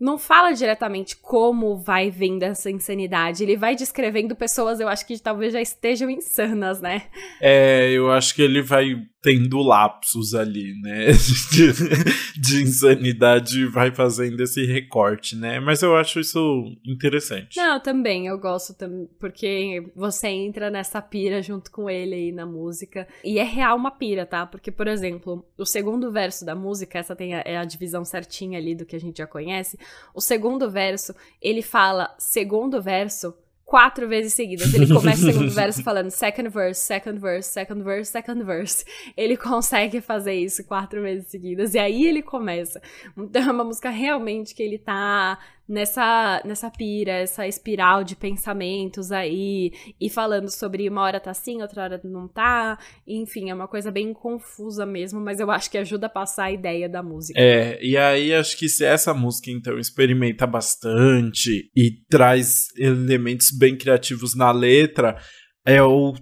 não 0.00 0.16
fala 0.16 0.52
diretamente 0.52 1.14
como 1.14 1.76
vai 1.76 2.10
vindo 2.10 2.42
essa 2.42 2.70
insanidade. 2.70 3.42
Ele 3.42 3.56
vai 3.56 3.76
descrevendo 3.76 4.34
pessoas, 4.34 4.80
eu 4.80 4.88
acho 4.88 5.06
que 5.06 5.18
talvez 5.18 5.52
já 5.52 5.60
estejam 5.60 6.08
insanas, 6.08 6.80
né? 6.80 7.02
É, 7.40 7.90
eu 7.90 8.10
acho 8.10 8.34
que 8.34 8.40
ele 8.40 8.62
vai 8.62 9.06
tendo 9.22 9.58
lapsos 9.58 10.34
ali, 10.34 10.74
né? 10.80 11.08
De, 11.50 12.40
de 12.40 12.62
insanidade 12.62 13.66
vai 13.66 13.92
fazendo 13.94 14.40
esse 14.40 14.64
recorte, 14.64 15.36
né? 15.36 15.58
Mas 15.58 15.82
eu 15.82 15.96
acho 15.96 16.20
isso 16.20 16.64
interessante. 16.86 17.56
Não, 17.56 17.80
também, 17.80 18.26
eu 18.26 18.38
gosto 18.38 18.72
também, 18.72 19.08
porque 19.18 19.90
você 19.96 20.28
entra 20.28 20.70
nessa 20.70 21.02
pira 21.02 21.42
junto 21.42 21.70
com 21.70 21.90
ele 21.90 22.14
aí 22.14 22.32
na 22.32 22.46
música. 22.46 23.06
E 23.24 23.38
é 23.38 23.42
real 23.42 23.76
uma 23.76 23.90
pira, 23.90 24.24
tá? 24.24 24.46
Porque, 24.46 24.70
por 24.70 24.86
exemplo, 24.86 25.44
o 25.58 25.66
segundo 25.66 26.10
verso 26.10 26.44
da 26.44 26.54
música, 26.54 26.98
essa 26.98 27.16
tem 27.16 27.34
a, 27.34 27.42
é 27.44 27.56
a 27.56 27.64
divisão 27.64 28.04
certinha 28.04 28.58
ali 28.58 28.74
do 28.74 28.86
que 28.86 28.96
a 28.96 29.00
gente 29.00 29.18
já 29.18 29.26
conhece. 29.26 29.78
O 30.14 30.20
segundo 30.20 30.70
verso, 30.70 31.14
ele 31.42 31.62
fala 31.62 32.14
segundo 32.18 32.80
verso 32.80 33.34
quatro 33.70 34.08
vezes 34.08 34.32
seguidas. 34.32 34.74
Ele 34.74 34.92
começa 34.92 35.22
o 35.22 35.32
segundo 35.32 35.50
verso 35.54 35.80
falando 35.84 36.10
second 36.10 36.48
verse, 36.48 36.80
second 36.80 37.20
verse, 37.20 37.48
second 37.48 37.84
verse, 37.84 38.10
second 38.10 38.42
verse. 38.42 38.84
Ele 39.16 39.36
consegue 39.36 40.00
fazer 40.00 40.34
isso 40.34 40.64
quatro 40.64 41.00
vezes 41.02 41.28
seguidas. 41.28 41.72
E 41.74 41.78
aí 41.78 42.04
ele 42.04 42.20
começa. 42.20 42.82
Então 43.16 43.40
é 43.40 43.52
uma 43.52 43.62
música 43.62 43.88
realmente 43.88 44.56
que 44.56 44.62
ele 44.64 44.76
tá 44.76 45.38
nessa, 45.70 46.42
nessa 46.44 46.68
pira, 46.68 47.12
essa 47.12 47.46
espiral 47.46 48.02
de 48.02 48.16
pensamentos 48.16 49.12
aí, 49.12 49.72
e 50.00 50.10
falando 50.10 50.50
sobre 50.50 50.88
uma 50.88 51.02
hora 51.02 51.20
tá 51.20 51.30
assim, 51.30 51.62
outra 51.62 51.84
hora 51.84 52.00
não 52.02 52.26
tá. 52.26 52.76
Enfim, 53.06 53.50
é 53.50 53.54
uma 53.54 53.68
coisa 53.68 53.90
bem 53.90 54.12
confusa 54.12 54.84
mesmo, 54.84 55.20
mas 55.20 55.38
eu 55.38 55.48
acho 55.50 55.70
que 55.70 55.78
ajuda 55.78 56.08
a 56.08 56.10
passar 56.10 56.46
a 56.46 56.52
ideia 56.52 56.88
da 56.88 57.02
música. 57.02 57.40
É, 57.40 57.78
e 57.80 57.96
aí 57.96 58.34
acho 58.34 58.58
que 58.58 58.68
se 58.68 58.84
essa 58.84 59.14
música 59.14 59.50
então 59.50 59.78
experimenta 59.78 60.44
bastante 60.44 61.70
e 61.76 61.92
traz 62.10 62.66
elementos 62.76 63.56
bem 63.56 63.78
criativos 63.78 64.34
na 64.34 64.50
letra, 64.50 65.16
é 65.64 65.80
o 65.80 66.12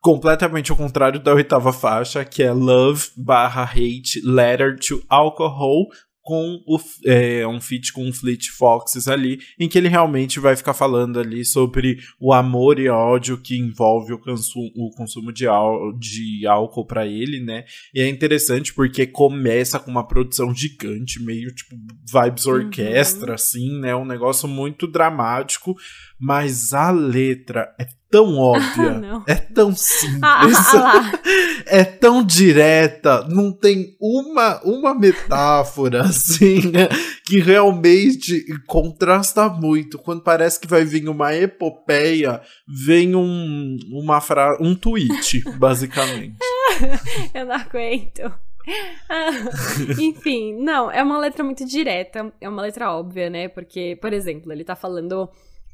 completamente 0.00 0.72
o 0.72 0.76
contrário 0.76 1.20
da 1.20 1.34
oitava 1.34 1.72
faixa, 1.72 2.24
que 2.24 2.42
é 2.42 2.52
Love 2.52 3.08
barra 3.16 3.64
Hate 3.64 4.20
Letter 4.24 4.76
to 4.78 5.02
Alcohol 5.08 5.86
com 6.22 6.62
o, 6.66 6.78
é, 7.04 7.46
um 7.46 7.60
feat 7.60 7.92
com 7.92 8.08
o 8.08 8.12
Fleet 8.12 8.48
Foxes 8.50 9.08
ali, 9.08 9.40
em 9.58 9.68
que 9.68 9.76
ele 9.76 9.88
realmente 9.88 10.38
vai 10.38 10.54
ficar 10.54 10.72
falando 10.72 11.18
ali 11.18 11.44
sobre 11.44 11.98
o 12.20 12.32
amor 12.32 12.78
e 12.78 12.88
ódio 12.88 13.36
que 13.36 13.58
envolve 13.58 14.12
o, 14.12 14.18
consumo, 14.18 14.70
o 14.76 14.90
consumo 14.90 15.32
de, 15.32 15.46
de 15.98 16.46
álcool 16.46 16.86
para 16.86 17.06
ele, 17.06 17.40
né? 17.40 17.64
E 17.92 18.00
é 18.00 18.08
interessante 18.08 18.72
porque 18.72 19.06
começa 19.06 19.80
com 19.80 19.90
uma 19.90 20.06
produção 20.06 20.54
gigante, 20.54 21.20
meio 21.22 21.52
tipo 21.52 21.74
vibes 22.10 22.46
uhum. 22.46 22.52
orquestra, 22.54 23.28
uhum. 23.28 23.34
assim, 23.34 23.80
né? 23.80 23.94
Um 23.96 24.04
negócio 24.04 24.46
muito 24.46 24.86
dramático, 24.86 25.74
mas 26.22 26.72
a 26.72 26.92
letra 26.92 27.74
é 27.76 27.84
tão 28.08 28.38
óbvia, 28.38 29.00
ah, 29.02 29.24
é 29.26 29.34
tão 29.34 29.74
simples, 29.74 30.20
ah, 30.22 30.46
ah, 30.76 31.12
é 31.66 31.82
tão 31.82 32.22
direta, 32.22 33.26
não 33.28 33.50
tem 33.50 33.96
uma, 34.00 34.62
uma 34.62 34.94
metáfora 34.94 36.02
assim 36.02 36.60
que 37.24 37.40
realmente 37.40 38.44
contrasta 38.68 39.48
muito. 39.48 39.98
Quando 39.98 40.22
parece 40.22 40.60
que 40.60 40.68
vai 40.68 40.84
vir 40.84 41.08
uma 41.08 41.34
epopeia, 41.34 42.40
vem 42.68 43.16
um, 43.16 43.76
uma 43.90 44.20
fra 44.20 44.56
um 44.60 44.76
tweet, 44.76 45.42
basicamente. 45.56 46.36
Eu 47.34 47.46
não 47.46 47.56
aguento. 47.56 48.32
enfim, 49.98 50.54
não, 50.62 50.88
é 50.88 51.02
uma 51.02 51.18
letra 51.18 51.42
muito 51.42 51.64
direta, 51.64 52.32
é 52.40 52.48
uma 52.48 52.62
letra 52.62 52.92
óbvia, 52.92 53.28
né? 53.28 53.48
Porque, 53.48 53.98
por 54.00 54.12
exemplo, 54.12 54.52
ele 54.52 54.62
tá 54.62 54.76
falando 54.76 55.28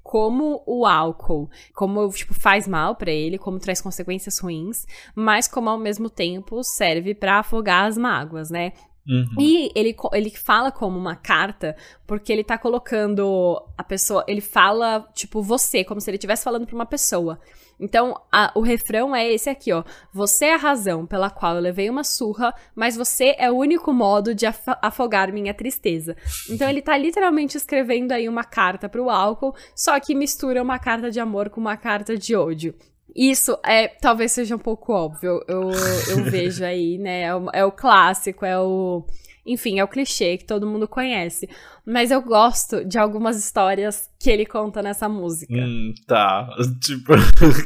como 0.09 0.63
o 0.65 0.87
álcool, 0.87 1.51
como 1.75 2.09
tipo 2.09 2.33
faz 2.33 2.67
mal 2.67 2.97
para 2.97 3.11
ele, 3.11 3.37
como 3.37 3.59
traz 3.59 3.79
consequências 3.79 4.39
ruins, 4.39 4.87
mas 5.15 5.47
como 5.47 5.69
ao 5.69 5.77
mesmo 5.77 6.09
tempo 6.09 6.65
serve 6.65 7.15
para 7.15 7.41
afogar 7.41 7.85
as 7.85 7.99
mágoas, 7.99 8.49
né? 8.49 8.73
Uhum. 9.07 9.27
E 9.39 9.71
ele, 9.75 9.95
ele 10.15 10.31
fala 10.31 10.73
como 10.73 10.99
uma 10.99 11.15
carta, 11.15 11.77
porque 12.07 12.33
ele 12.33 12.43
tá 12.43 12.57
colocando 12.57 13.63
a 13.77 13.85
pessoa. 13.85 14.25
Ele 14.27 14.41
fala, 14.41 15.07
tipo, 15.13 15.43
você, 15.43 15.85
como 15.85 16.01
se 16.01 16.09
ele 16.09 16.17
estivesse 16.17 16.43
falando 16.43 16.67
pra 16.67 16.75
uma 16.75 16.87
pessoa. 16.87 17.39
Então, 17.81 18.21
a, 18.33 18.51
o 18.55 18.61
refrão 18.61 19.15
é 19.15 19.31
esse 19.31 19.49
aqui, 19.49 19.73
ó. 19.73 19.85
Você 20.13 20.47
é 20.47 20.55
a 20.55 20.59
razão 20.59 21.07
pela 21.07 21.31
qual 21.31 21.55
eu 21.55 21.61
levei 21.61 21.89
uma 21.89 22.05
surra, 22.05 22.55
mas 22.75 22.97
você 22.97 23.35
é 23.39 23.51
o 23.51 23.57
único 23.57 23.93
modo 23.93 24.35
de 24.35 24.47
af 24.47 24.63
afogar 24.83 25.33
minha 25.33 25.55
tristeza. 25.55 26.17
Então, 26.51 26.69
ele 26.69 26.83
tá 26.83 26.97
literalmente 26.97 27.57
escrevendo 27.57 28.13
aí 28.13 28.29
uma 28.29 28.45
carta 28.45 28.89
pro 28.89 29.11
álcool, 29.11 29.55
só 29.75 29.99
que 30.01 30.15
mistura 30.15 30.63
uma 30.63 30.79
carta 30.79 31.11
de 31.11 31.21
amor 31.21 31.51
com 31.51 31.61
uma 31.61 31.77
carta 31.77 32.17
de 32.17 32.35
ódio. 32.35 32.75
Isso 33.15 33.59
é 33.65 33.89
talvez 33.89 34.33
seja 34.33 34.55
um 34.55 34.61
pouco 34.61 34.93
óbvio. 34.93 35.43
Eu, 35.49 35.71
eu 36.09 36.25
vejo 36.25 36.65
aí, 36.65 36.99
né? 36.99 37.23
É 37.23 37.35
o, 37.35 37.47
é 37.53 37.65
o 37.65 37.73
clássico, 37.73 38.45
é 38.45 38.59
o. 38.59 39.05
Enfim, 39.53 39.79
é 39.79 39.85
o 39.85 39.89
clichê 39.89 40.37
que 40.37 40.45
todo 40.45 40.67
mundo 40.67 40.87
conhece. 40.87 41.49
Mas 41.85 42.11
eu 42.11 42.21
gosto 42.23 42.85
de 42.85 42.99
algumas 42.99 43.39
histórias 43.39 44.11
que 44.21 44.31
ele 44.31 44.45
conta 44.45 44.83
nessa 44.83 45.09
música. 45.09 45.55
Hum, 45.55 45.95
tá. 46.07 46.49
Tipo, 46.81 47.15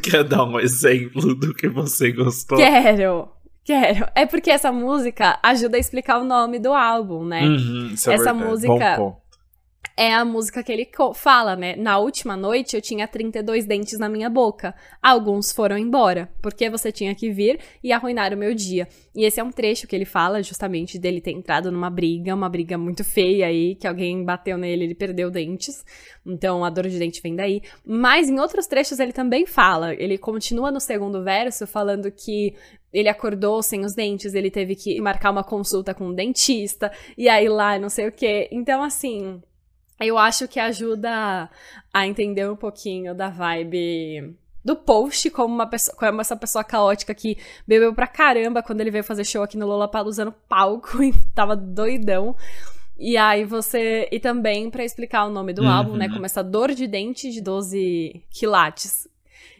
quer 0.01 0.25
dar 0.25 0.45
um 0.45 0.59
exemplo 0.59 1.35
do 1.35 1.53
que 1.55 1.69
você 1.69 2.13
gostou? 2.13 2.59
Quero. 2.59 3.29
Quero. 3.65 4.07
É 4.15 4.27
porque 4.27 4.51
essa 4.51 4.73
música 4.73 5.39
ajuda 5.43 5.77
a 5.77 5.81
explicar 5.81 6.19
o 6.21 6.25
nome 6.25 6.59
do 6.59 6.73
álbum, 6.73 7.25
né? 7.25 7.43
Uhum, 7.43 7.91
é 7.91 7.95
essa 7.95 8.11
verdade. 8.11 8.45
música. 8.45 8.97
Bom, 8.97 9.22
é 9.97 10.13
a 10.13 10.25
música 10.25 10.63
que 10.63 10.73
ele 10.73 10.89
fala, 11.15 11.55
né? 11.55 11.77
Na 11.77 11.99
última 11.99 12.37
noite 12.37 12.75
eu 12.75 12.81
tinha 12.81 13.07
32 13.07 13.67
dentes 13.67 13.99
na 13.99 14.09
minha 14.09 14.31
boca. 14.31 14.75
Alguns 15.03 15.53
foram 15.53 15.77
embora, 15.77 16.31
porque 16.41 16.71
você 16.71 16.91
tinha 16.91 17.15
que 17.15 17.31
vir 17.31 17.61
e 17.83 17.93
arruinar 17.93 18.33
o 18.33 18.37
meu 18.37 18.55
dia. 18.55 18.89
E 19.15 19.25
esse 19.25 19.39
é 19.39 19.45
um 19.45 19.51
trecho 19.51 19.87
que 19.87 19.95
ele 19.95 20.05
fala 20.05 20.43
justamente 20.43 20.99
dele 20.99 21.21
ter 21.21 21.33
entrado 21.33 21.71
numa 21.71 21.91
briga, 21.91 22.35
uma 22.35 22.49
briga 22.49 22.79
muito 22.79 23.05
feia 23.05 23.47
aí, 23.47 23.75
que 23.75 23.87
alguém 23.87 24.25
bateu 24.25 24.57
nele, 24.57 24.85
ele 24.85 24.95
perdeu 24.95 25.31
dentes. 25.31 25.85
Então 26.25 26.65
a 26.65 26.71
dor 26.71 26.89
de 26.89 26.99
dente 26.99 27.21
vem 27.21 27.37
daí. 27.37 27.61
Mas 27.85 28.31
em 28.31 28.41
outros 28.41 28.67
trechos 28.67 28.99
ele 28.99 29.13
também 29.13 29.47
fala, 29.47 29.95
ele 29.95 30.17
continua 30.17 30.71
no 30.71 30.81
segundo 30.81 31.23
verso 31.23 31.67
falando 31.67 32.11
que 32.11 32.55
ele 32.93 33.09
acordou 33.09 33.63
sem 33.63 33.85
os 33.85 33.95
dentes, 33.95 34.35
ele 34.35 34.51
teve 34.51 34.75
que 34.75 35.01
marcar 35.01 35.31
uma 35.31 35.43
consulta 35.43 35.95
com 35.95 36.09
um 36.09 36.15
dentista, 36.15 36.93
e 37.17 37.27
aí 37.27 37.49
lá 37.49 37.79
não 37.79 37.89
sei 37.89 38.09
o 38.09 38.13
quê. 38.13 38.49
Então, 38.53 38.83
assim, 38.83 39.41
eu 40.09 40.19
acho 40.19 40.49
que 40.49 40.61
ajuda 40.61 41.51
a 41.93 42.07
entender 42.07 42.49
um 42.49 42.57
pouquinho 42.57 43.15
da 43.15 43.29
vibe 43.29 44.37
do 44.65 44.77
post 44.77 45.29
como 45.31 45.55
uma 45.55 45.67
pessoa, 45.67 45.97
como 45.97 46.21
essa 46.21 46.37
pessoa 46.37 46.63
caótica 46.63 47.15
que 47.15 47.37
bebeu 47.67 47.95
pra 47.95 48.07
caramba 48.07 48.63
quando 48.63 48.81
ele 48.81 48.91
veio 48.91 49.05
fazer 49.05 49.25
show 49.25 49.43
aqui 49.43 49.57
no 49.57 49.67
Lollapalooza 49.67 50.25
no 50.25 50.33
palco 50.33 51.03
e 51.03 51.13
tava 51.35 51.57
doidão. 51.57 52.37
E 52.99 53.17
aí 53.17 53.45
você. 53.45 54.09
E 54.13 54.21
também 54.21 54.71
para 54.71 54.85
explicar 54.85 55.25
o 55.25 55.31
nome 55.31 55.53
do 55.53 55.63
uhum. 55.63 55.69
álbum, 55.69 55.97
né? 55.97 56.09
Como 56.09 56.25
essa 56.25 56.43
dor 56.43 56.73
de 56.73 56.87
dente 56.87 57.33
de 57.33 57.41
12 57.41 58.23
quilates. 58.31 59.09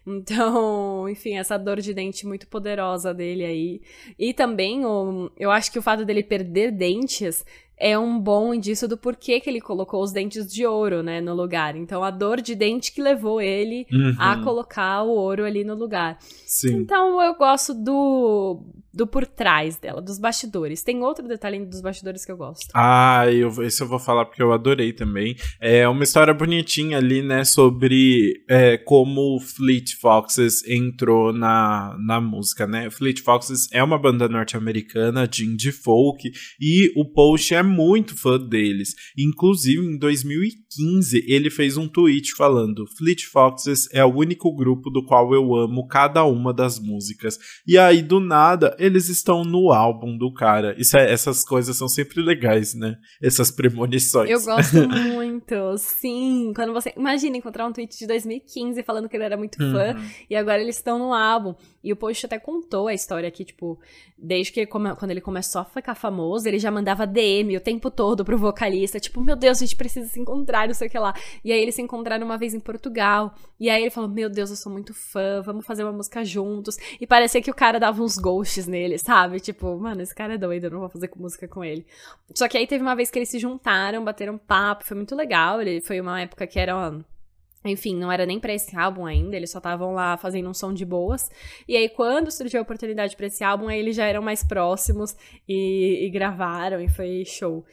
Então, 0.07 1.09
enfim, 1.09 1.39
essa 1.39 1.57
dor 1.57 1.81
de 1.81 1.95
dente 1.95 2.27
muito 2.27 2.47
poderosa 2.47 3.15
dele 3.15 3.45
aí. 3.45 3.81
E 4.19 4.35
também, 4.35 4.85
o, 4.85 5.31
eu 5.37 5.51
acho 5.51 5.71
que 5.71 5.79
o 5.79 5.83
fato 5.83 6.05
dele 6.05 6.23
perder 6.23 6.73
dentes 6.73 7.45
é 7.83 7.99
um 7.99 8.17
bom 8.17 8.55
indício 8.55 8.87
do 8.87 8.97
porquê 8.97 9.41
que 9.41 9.51
ele 9.51 9.61
colocou 9.61 10.01
os 10.05 10.13
dentes 10.13 10.47
de 10.47 10.65
ouro, 10.65 11.03
né, 11.03 11.21
no 11.21 11.35
lugar. 11.35 11.75
Então, 11.75 12.05
a 12.05 12.13
dor 12.13 12.41
de 12.41 12.55
dente 12.55 12.93
que 12.93 13.03
levou 13.03 13.41
ele 13.41 13.85
uhum. 13.91 14.15
a 14.17 14.37
colocar 14.37 15.03
o 15.03 15.11
ouro 15.11 15.45
ali 15.45 15.65
no 15.65 15.75
lugar. 15.75 16.17
Sim. 16.47 16.77
Então, 16.77 17.21
eu 17.21 17.35
gosto 17.35 17.75
do 17.75 18.65
do 18.95 19.07
por 19.07 19.27
trás 19.27 19.77
dela, 19.77 20.03
dos 20.03 20.19
bastidores. 20.19 20.83
Tem 20.83 21.03
outro 21.03 21.27
detalhe 21.27 21.65
dos 21.65 21.81
bastidores 21.81 22.25
que 22.25 22.33
eu 22.33 22.37
gosto. 22.37 22.67
Ah, 22.75 23.25
eu, 23.31 23.51
esse 23.63 23.83
eu 23.83 23.89
vou 23.89 23.99
falar 23.99 24.27
porque 24.27 24.43
eu 24.43 24.53
adorei 24.53 24.93
também. 24.93 25.35
É 25.61 25.89
uma 25.89 26.05
história 26.05 26.35
bonitinha 26.35 26.99
ali, 26.99 27.23
né, 27.23 27.45
sobre 27.45 28.45
é, 28.49 28.77
como 28.77 29.41
Fleet 29.41 29.97
Foxes 29.99 30.63
entrou 30.69 31.33
na, 31.33 31.97
na 31.99 32.21
música, 32.21 32.67
né? 32.67 32.91
Fleet 32.91 33.21
Foxes 33.23 33.69
é 33.73 33.83
uma 33.83 33.99
banda 33.99 34.29
norte-americana 34.29 35.27
de 35.27 35.47
indie 35.47 35.73
folk 35.73 36.31
e 36.61 36.93
o 36.97 37.05
Post 37.07 37.55
é 37.55 37.63
muito 37.73 38.17
fã 38.17 38.39
deles. 38.39 38.95
Inclusive, 39.19 39.85
em 39.85 39.99
2015, 39.99 41.25
ele 41.27 41.51
fez 41.51 41.77
um 41.77 41.89
tweet 41.89 42.35
falando: 42.35 42.87
Fleet 42.97 43.25
Foxes 43.25 43.89
é 43.93 44.05
o 44.05 44.15
único 44.15 44.55
grupo 44.55 44.91
do 44.91 45.05
qual 45.05 45.35
eu 45.35 45.55
amo 45.55 45.87
cada 45.87 46.25
uma 46.25 46.53
das 46.53 46.79
músicas. 46.79 47.39
E 47.67 47.79
aí, 47.79 48.03
do 48.03 48.21
nada, 48.21 48.77
eles 48.79 49.09
estão 49.09 49.45
no 49.45 49.73
álbum 49.73 50.17
do 50.17 50.33
cara. 50.33 50.75
Isso 50.79 50.97
é, 50.97 51.11
essas 51.11 51.45
coisas 51.45 51.77
são 51.77 51.89
sempre 51.89 52.21
legais, 52.21 52.75
né? 52.75 52.97
Essas 53.21 53.51
premonições. 53.51 54.31
Eu 54.31 54.41
gosto 54.43 54.77
muito, 54.89 55.77
sim. 55.79 56.53
Quando 56.55 56.73
você. 56.73 56.93
Imagina 56.97 57.37
encontrar 57.37 57.67
um 57.67 57.73
tweet 57.73 57.99
de 57.99 58.07
2015 58.07 58.83
falando 58.83 59.09
que 59.09 59.17
ele 59.17 59.25
era 59.25 59.37
muito 59.37 59.59
fã 59.59 59.95
uhum. 59.95 60.05
e 60.29 60.37
agora 60.37 60.61
eles 60.61 60.77
estão 60.77 60.99
no 60.99 61.13
álbum. 61.13 61.55
E 61.83 61.93
o 61.93 61.97
Post 61.97 62.27
até 62.27 62.39
contou 62.39 62.87
a 62.87 62.95
história 62.95 63.29
aqui, 63.29 63.45
tipo, 63.45 63.79
desde 64.17 64.53
que 64.53 64.61
ele 64.61 64.67
come... 64.67 64.95
quando 64.95 65.11
ele 65.11 65.21
começou 65.21 65.61
a 65.61 65.65
ficar 65.65 65.95
famoso, 65.95 66.47
ele 66.47 66.59
já 66.59 66.71
mandava 66.71 67.07
DM 67.07 67.57
tempo 67.63 67.91
todo 67.91 68.25
pro 68.25 68.37
vocalista, 68.37 69.01
tipo, 69.01 69.21
meu 69.21 69.37
Deus, 69.37 69.59
a 69.59 69.61
gente 69.61 69.77
precisa 69.77 70.09
se 70.09 70.21
encontrar, 70.21 70.67
não 70.67 70.75
sei 70.75 70.89
o 70.89 70.91
que 70.91 70.99
lá. 70.99 71.15
E 71.45 71.53
aí 71.53 71.61
eles 71.61 71.75
se 71.75 71.83
encontraram 71.83 72.25
uma 72.27 72.37
vez 72.37 72.55
em 72.55 72.61
Portugal. 72.61 73.35
E 73.59 73.71
aí 73.71 73.83
ele 73.83 73.91
falou: 73.91 74.11
Meu 74.11 74.29
Deus, 74.29 74.51
eu 74.51 74.57
sou 74.57 74.73
muito 74.73 74.93
fã, 74.93 75.41
vamos 75.43 75.65
fazer 75.65 75.85
uma 75.85 75.93
música 75.93 76.25
juntos. 76.25 76.77
E 77.01 77.07
parecia 77.07 77.41
que 77.41 77.51
o 77.51 77.55
cara 77.55 77.79
dava 77.79 78.03
uns 78.03 78.17
ghosts 78.19 78.67
nele, 78.67 78.99
sabe? 78.99 79.41
Tipo, 79.41 79.77
mano, 79.79 80.03
esse 80.03 80.15
cara 80.15 80.35
é 80.35 80.39
doido, 80.39 80.65
eu 80.65 80.71
não 80.71 80.81
vou 80.81 80.89
fazer 80.89 81.11
música 81.17 81.49
com 81.49 81.65
ele. 81.65 81.87
Só 82.35 82.49
que 82.49 82.59
aí 82.59 82.67
teve 82.67 82.83
uma 82.83 82.95
vez 82.95 83.11
que 83.11 83.19
eles 83.19 83.29
se 83.29 83.39
juntaram, 83.39 84.05
bateram 84.05 84.37
papo, 84.37 84.85
foi 84.85 84.97
muito 84.97 85.15
legal. 85.15 85.61
Ele 85.61 85.81
foi 85.81 86.01
uma 86.01 86.21
época 86.21 86.47
que 86.47 86.59
era. 86.59 87.03
Enfim, 87.65 87.97
não 87.97 88.11
era 88.11 88.27
nem 88.27 88.41
para 88.41 88.53
esse 88.53 88.77
álbum 88.77 89.07
ainda, 89.07 89.37
eles 89.37 89.51
só 89.51 89.59
estavam 89.59 89.93
lá 89.93 90.17
fazendo 90.17 90.49
um 90.49 90.55
som 90.55 90.73
de 90.73 90.85
boas. 90.85 91.31
E 91.69 91.77
aí, 91.77 91.89
quando 91.89 92.31
surgiu 92.31 92.61
a 92.61 92.63
oportunidade 92.63 93.17
para 93.17 93.27
esse 93.27 93.45
álbum, 93.45 93.69
aí 93.69 93.79
eles 93.79 93.95
já 93.95 94.07
eram 94.07 94.23
mais 94.23 94.43
próximos 94.43 95.17
e, 95.49 96.05
e 96.07 96.11
gravaram, 96.11 96.81
e 96.81 96.89
foi 96.89 97.25
show. 97.25 97.65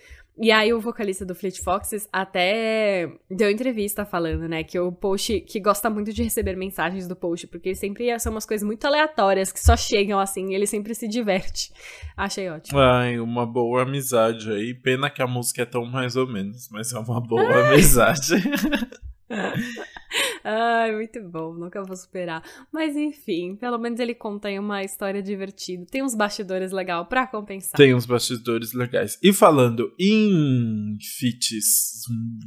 E 0.42 0.54
aí 0.54 0.74
o 0.74 0.80
vocalista 0.80 1.26
do 1.26 1.36
Fleet 1.36 1.60
Foxes 1.62 2.08
até 2.14 3.12
deu 3.30 3.52
entrevista 3.52 4.06
falando, 4.06 4.48
né, 4.48 4.64
que 4.64 4.80
o 4.80 4.90
post, 4.90 5.42
que 5.42 5.60
gosta 5.60 5.90
muito 5.90 6.14
de 6.14 6.24
receber 6.24 6.56
mensagens 6.56 7.10
do 7.10 7.16
post, 7.16 7.46
porque 7.48 7.76
sempre 7.76 8.18
são 8.20 8.32
umas 8.32 8.46
coisas 8.46 8.66
muito 8.66 8.86
aleatórias 8.86 9.52
que 9.52 9.60
só 9.60 9.76
chegam 9.76 10.18
assim, 10.18 10.52
e 10.52 10.56
ele 10.56 10.66
sempre 10.66 10.96
se 10.96 11.10
diverte. 11.10 11.74
Achei 12.16 12.50
ótimo. 12.50 12.80
Ai, 12.80 13.20
uma 13.20 13.46
boa 13.46 13.82
amizade 13.82 14.50
aí. 14.50 14.74
Pena 14.74 15.10
que 15.10 15.22
a 15.22 15.28
música 15.28 15.64
é 15.64 15.66
tão 15.66 15.86
mais 15.86 16.16
ou 16.16 16.26
menos, 16.26 16.70
mas 16.72 16.94
é 16.94 17.00
uma 17.00 17.20
boa 17.20 17.68
amizade. 17.68 18.36
Ai, 20.44 20.92
muito 20.94 21.22
bom, 21.22 21.54
nunca 21.54 21.84
vou 21.84 21.96
superar. 21.96 22.44
Mas 22.72 22.96
enfim, 22.96 23.56
pelo 23.56 23.78
menos 23.78 24.00
ele 24.00 24.16
conta 24.16 24.50
uma 24.60 24.84
história 24.84 25.22
divertida. 25.22 25.86
Tem 25.92 26.02
uns 26.04 26.16
bastidores 26.16 26.72
legais 26.72 27.08
para 27.08 27.28
compensar. 27.28 27.78
Tem 27.78 27.94
uns 27.94 28.06
bastidores 28.06 28.74
legais. 28.74 29.18
E 29.22 29.32
falando 29.32 29.94
em 30.00 30.98
feats 31.20 31.90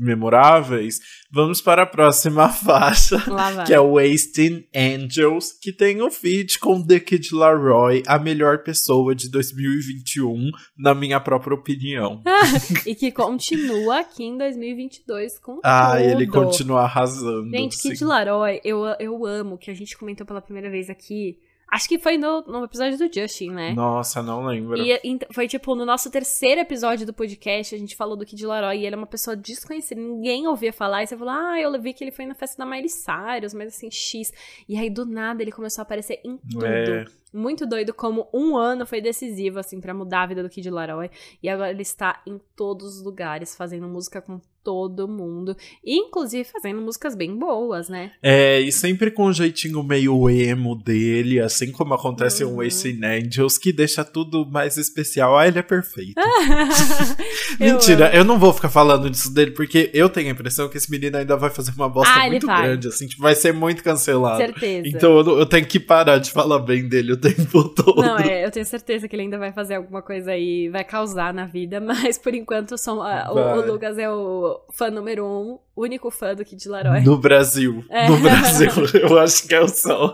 memoráveis, 0.00 0.98
vamos 1.30 1.60
para 1.60 1.82
a 1.82 1.86
próxima 1.86 2.48
faixa, 2.50 3.22
que 3.66 3.72
é 3.72 3.78
Wasting 3.78 4.64
Angels, 4.74 5.52
que 5.52 5.72
tem 5.72 6.02
o 6.02 6.10
feat 6.10 6.58
com 6.58 6.84
The 6.84 6.98
Kid 6.98 7.32
Laroi, 7.34 8.02
a 8.06 8.18
melhor 8.18 8.62
pessoa 8.64 9.14
de 9.14 9.30
2021, 9.30 10.50
na 10.76 10.94
minha 10.94 11.20
própria 11.20 11.54
opinião. 11.54 12.22
e 12.86 12.94
que 12.94 13.12
continua 13.12 14.00
aqui 14.00 14.24
em 14.24 14.36
2022 14.36 15.38
com 15.38 15.60
Ah, 15.62 15.92
tudo. 15.96 16.02
ele 16.10 16.26
continua 16.26 16.71
arrasando. 16.76 17.50
Gente, 17.50 17.78
Kid 17.78 18.04
Laroi, 18.04 18.60
eu, 18.64 18.84
eu 18.98 19.26
amo, 19.26 19.58
que 19.58 19.70
a 19.70 19.74
gente 19.74 19.96
comentou 19.96 20.26
pela 20.26 20.40
primeira 20.40 20.70
vez 20.70 20.90
aqui. 20.90 21.38
Acho 21.72 21.88
que 21.88 21.98
foi 21.98 22.18
no, 22.18 22.42
no 22.42 22.64
episódio 22.64 22.98
do 22.98 23.10
Justin, 23.10 23.52
né? 23.52 23.72
Nossa, 23.72 24.22
não 24.22 24.44
lembro. 24.44 24.76
E, 24.76 24.92
e, 25.02 25.18
foi 25.32 25.48
tipo, 25.48 25.74
no 25.74 25.86
nosso 25.86 26.10
terceiro 26.10 26.60
episódio 26.60 27.06
do 27.06 27.14
podcast, 27.14 27.74
a 27.74 27.78
gente 27.78 27.96
falou 27.96 28.14
do 28.14 28.26
Kid 28.26 28.44
Laroi 28.44 28.80
e 28.80 28.86
ele 28.86 28.94
é 28.94 28.98
uma 28.98 29.06
pessoa 29.06 29.34
desconhecida, 29.34 29.98
ninguém 29.98 30.46
ouvia 30.46 30.70
falar. 30.70 31.02
E 31.02 31.06
você 31.06 31.16
falou, 31.16 31.32
ah, 31.32 31.58
eu 31.58 31.80
vi 31.80 31.94
que 31.94 32.04
ele 32.04 32.10
foi 32.10 32.26
na 32.26 32.34
festa 32.34 32.62
da 32.62 32.70
Miley 32.70 32.90
Cyrus, 32.90 33.54
mas 33.54 33.68
assim, 33.68 33.90
X. 33.90 34.34
E 34.68 34.76
aí, 34.76 34.90
do 34.90 35.06
nada, 35.06 35.40
ele 35.40 35.50
começou 35.50 35.80
a 35.80 35.84
aparecer 35.84 36.20
em 36.22 36.36
tudo. 36.36 36.66
É. 36.66 37.06
Muito 37.32 37.66
doido 37.66 37.94
como 37.94 38.28
um 38.32 38.56
ano 38.56 38.86
foi 38.86 39.00
decisivo, 39.00 39.58
assim, 39.58 39.80
para 39.80 39.94
mudar 39.94 40.22
a 40.22 40.26
vida 40.26 40.42
do 40.42 40.50
Kid 40.50 40.68
Laroi. 40.68 41.10
E 41.42 41.48
agora 41.48 41.70
ele 41.70 41.82
está 41.82 42.22
em 42.26 42.40
todos 42.56 42.96
os 42.96 43.02
lugares, 43.02 43.54
fazendo 43.54 43.88
música 43.88 44.20
com 44.20 44.40
todo 44.64 45.08
mundo, 45.08 45.56
inclusive 45.84 46.44
fazendo 46.44 46.80
músicas 46.80 47.14
bem 47.14 47.36
boas, 47.36 47.88
né? 47.88 48.12
É, 48.22 48.60
e 48.60 48.70
sempre 48.70 49.10
com 49.10 49.26
um 49.26 49.32
jeitinho 49.32 49.82
meio 49.82 50.30
emo 50.30 50.76
dele, 50.76 51.40
assim 51.40 51.72
como 51.72 51.94
acontece 51.94 52.44
uhum. 52.44 52.56
um 52.56 52.62
Ace 52.62 52.98
Angels, 53.02 53.58
que 53.58 53.72
deixa 53.72 54.04
tudo 54.04 54.46
mais 54.46 54.76
especial. 54.76 55.36
Ah, 55.36 55.48
ele 55.48 55.58
é 55.58 55.62
perfeito. 55.62 56.14
Mentira, 57.58 58.10
eu, 58.10 58.18
eu, 58.18 58.24
não 58.24 58.38
vou 58.38 58.52
ficar 58.52 58.68
falando 58.68 59.10
disso 59.10 59.32
dele, 59.34 59.50
porque 59.50 59.90
eu 59.92 60.08
tenho 60.08 60.28
a 60.28 60.32
impressão 60.32 60.68
que 60.68 60.76
esse 60.76 60.90
menino 60.90 61.16
ainda 61.16 61.36
vai 61.36 61.50
fazer 61.50 61.72
uma 61.72 61.88
bosta 61.88 62.14
ah, 62.14 62.26
muito 62.28 62.46
grande, 62.46 62.88
assim, 62.88 63.06
tipo, 63.06 63.22
vai 63.22 63.34
ser 63.34 63.52
muito 63.52 63.82
cancelado. 63.82 64.38
Certeza. 64.38 64.88
Então 64.88 65.18
eu, 65.18 65.38
eu, 65.40 65.46
tenho 65.46 65.66
que 65.66 65.80
parar 65.80 66.18
de 66.18 66.30
falar 66.30 66.60
bem 66.60 66.88
dele 66.88 67.12
o 67.12 67.16
tempo 67.22 67.68
todo. 67.74 68.02
Não, 68.02 68.18
é, 68.18 68.44
eu 68.44 68.50
tenho 68.50 68.66
certeza 68.66 69.08
que 69.08 69.16
ele 69.16 69.22
ainda 69.22 69.38
vai 69.38 69.52
fazer 69.52 69.76
alguma 69.76 70.02
coisa 70.02 70.32
aí, 70.32 70.68
vai 70.68 70.84
causar 70.84 71.32
na 71.32 71.46
vida, 71.46 71.80
mas 71.80 72.18
por 72.18 72.34
enquanto 72.34 72.76
são, 72.76 72.98
uh, 72.98 73.32
o, 73.32 73.60
o 73.60 73.66
Lucas 73.66 73.96
é 73.96 74.10
o 74.10 74.60
fã 74.70 74.90
número 74.90 75.24
um, 75.24 75.58
único 75.76 76.10
fã 76.10 76.34
do 76.34 76.44
Kid 76.44 76.68
Laroi. 76.68 77.00
No 77.02 77.18
Brasil. 77.18 77.84
É. 77.88 78.08
No 78.08 78.18
Brasil, 78.18 78.70
eu 79.00 79.18
acho 79.18 79.46
que 79.46 79.54
é 79.54 79.60
o 79.60 79.68
sol. 79.68 80.12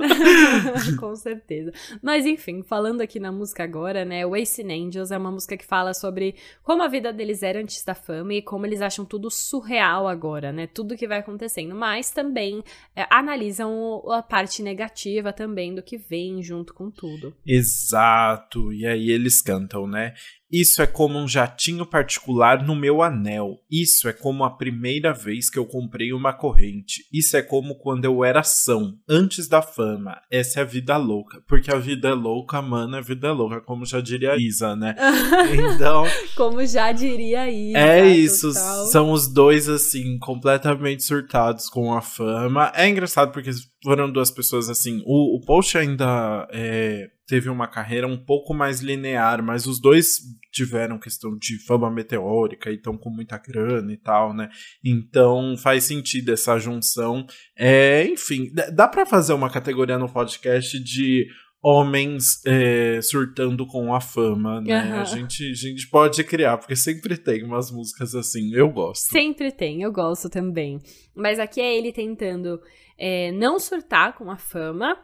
Com 0.99 1.15
certeza. 1.17 1.73
Mas 2.03 2.27
enfim, 2.27 2.63
falando 2.63 3.01
aqui 3.01 3.19
na 3.19 3.33
música 3.33 3.65
agora, 3.65 4.05
né? 4.05 4.25
Wasting 4.25 4.71
Angels 4.71 5.11
é 5.11 5.19
uma 5.19 5.31
música 5.31 5.57
que 5.57 5.65
fala 5.65 5.93
sobre 5.95 6.35
como 6.63 6.83
a 6.83 6.89
vida 6.89 7.13
deles 7.13 7.43
era 7.43 7.61
antes 7.61 7.85
da 7.85 7.95
fama 7.95 8.35
e 8.35 8.43
como 8.43 8.67
eles 8.67 8.81
acham 8.81 9.05
tudo 9.05 9.31
surreal 9.31 10.07
agora, 10.07 10.53
né? 10.53 10.67
Tudo 10.67 10.97
que 10.97 11.09
vai 11.09 11.19
acontecendo. 11.19 11.75
Mas 11.75 12.11
também 12.11 12.63
é, 12.95 13.07
analisam 13.11 14.03
a 14.11 14.23
parte 14.23 14.63
negativa 14.63 15.33
também 15.33 15.75
do 15.75 15.83
que 15.83 15.97
vem 15.97 16.43
junto 16.43 16.73
com 16.73 16.91
tudo. 16.91 17.35
Exato. 17.47 18.73
E 18.73 18.87
aí 18.87 19.11
eles 19.11 19.43
cantam, 19.43 19.87
né? 19.87 20.15
Isso 20.51 20.81
é 20.81 20.87
como 20.87 21.19
um 21.19 21.29
jatinho 21.29 21.85
particular 21.85 22.63
no 22.65 22.75
meu 22.75 23.03
anel. 23.03 23.59
Isso 23.71 24.09
é 24.09 24.13
como 24.13 24.45
a 24.45 24.51
primeira 24.51 25.13
vez 25.13 25.51
que 25.51 25.59
eu 25.59 25.67
comprei 25.67 26.13
uma 26.13 26.33
corrente. 26.33 27.05
Isso 27.13 27.37
é 27.37 27.43
como 27.43 27.77
quando 27.77 28.05
eu 28.05 28.25
era 28.25 28.43
são, 28.43 28.95
antes 29.09 29.47
da 29.47 29.61
fama. 29.61 30.21
Essa 30.31 30.61
é 30.61 30.63
a 30.63 30.67
vida 30.67 30.97
louca. 30.97 31.43
Porque 31.47 31.71
a 31.71 31.79
vida 31.79 32.09
é 32.09 32.15
louca, 32.15 32.63
mano, 32.63 32.97
a 32.97 33.01
vida 33.01 33.29
é 33.29 33.33
louca, 33.33 33.61
como 33.61 33.85
já 33.85 34.01
diria 34.01 34.33
a 34.33 34.37
Isa, 34.37 34.75
né? 34.75 34.95
Então. 35.75 36.05
como 36.37 36.65
já 36.65 36.93
diria 36.93 37.43
a 37.43 37.51
Isa. 37.51 37.79
É 37.79 38.07
isso. 38.09 38.53
Total. 38.53 38.87
São 38.87 39.13
os 39.13 39.33
dois, 39.33 39.69
assim, 39.69 40.19
completamente 40.19 41.05
surtados 41.05 41.69
com 41.69 41.93
a 41.93 42.01
fama. 42.01 42.73
É 42.75 42.89
engraçado 42.89 43.33
porque 43.33 43.51
foram 43.83 44.11
duas 44.11 44.31
pessoas 44.31 44.68
assim. 44.68 45.03
O, 45.07 45.37
o 45.37 45.41
Post 45.41 45.76
ainda 45.79 46.49
é, 46.53 47.09
teve 47.26 47.49
uma 47.49 47.68
carreira 47.68 48.07
um 48.07 48.16
pouco 48.16 48.55
mais 48.55 48.81
linear, 48.81 49.43
mas 49.43 49.66
os 49.66 49.81
dois 49.81 50.18
tiveram 50.51 50.99
questão 50.99 51.37
de 51.37 51.59
fama 51.64 51.91
meteórica 51.91 52.70
e 52.70 52.74
estão 52.74 52.97
com 52.97 53.11
muita 53.11 53.39
grana 53.39 53.93
e 53.93 53.97
tal, 53.97 54.35
né? 54.35 54.49
Então 54.85 55.57
faz 55.57 55.85
sentido 55.85 56.33
essa 56.33 56.59
junção. 56.59 57.26
É, 57.57 58.07
enfim, 58.07 58.51
dá 58.72 58.89
para 58.89 59.07
fazer 59.07 59.33
uma 59.33 59.51
categoria 59.51 59.99
no 59.99 60.09
podcast 60.09 60.79
de 60.83 61.26
homens 61.62 62.41
é, 62.47 63.01
surtando 63.03 63.66
com 63.66 63.93
a 63.93 64.01
fama, 64.01 64.61
né? 64.61 64.93
Uhum. 64.93 65.01
A, 65.01 65.05
gente, 65.05 65.51
a 65.51 65.55
gente 65.55 65.89
pode 65.89 66.22
criar, 66.24 66.57
porque 66.57 66.76
sempre 66.76 67.16
tem 67.16 67.43
umas 67.45 67.70
músicas 67.70 68.14
assim, 68.14 68.55
eu 68.55 68.70
gosto. 68.70 69.11
Sempre 69.11 69.53
tem, 69.53 69.83
eu 69.83 69.93
gosto 69.93 70.31
também. 70.31 70.79
Mas 71.14 71.39
aqui 71.39 71.61
é 71.61 71.76
ele 71.76 71.93
tentando 71.93 72.61
é, 72.99 73.31
não 73.33 73.59
surtar 73.59 74.17
com 74.17 74.31
a 74.31 74.37
fama, 74.37 74.99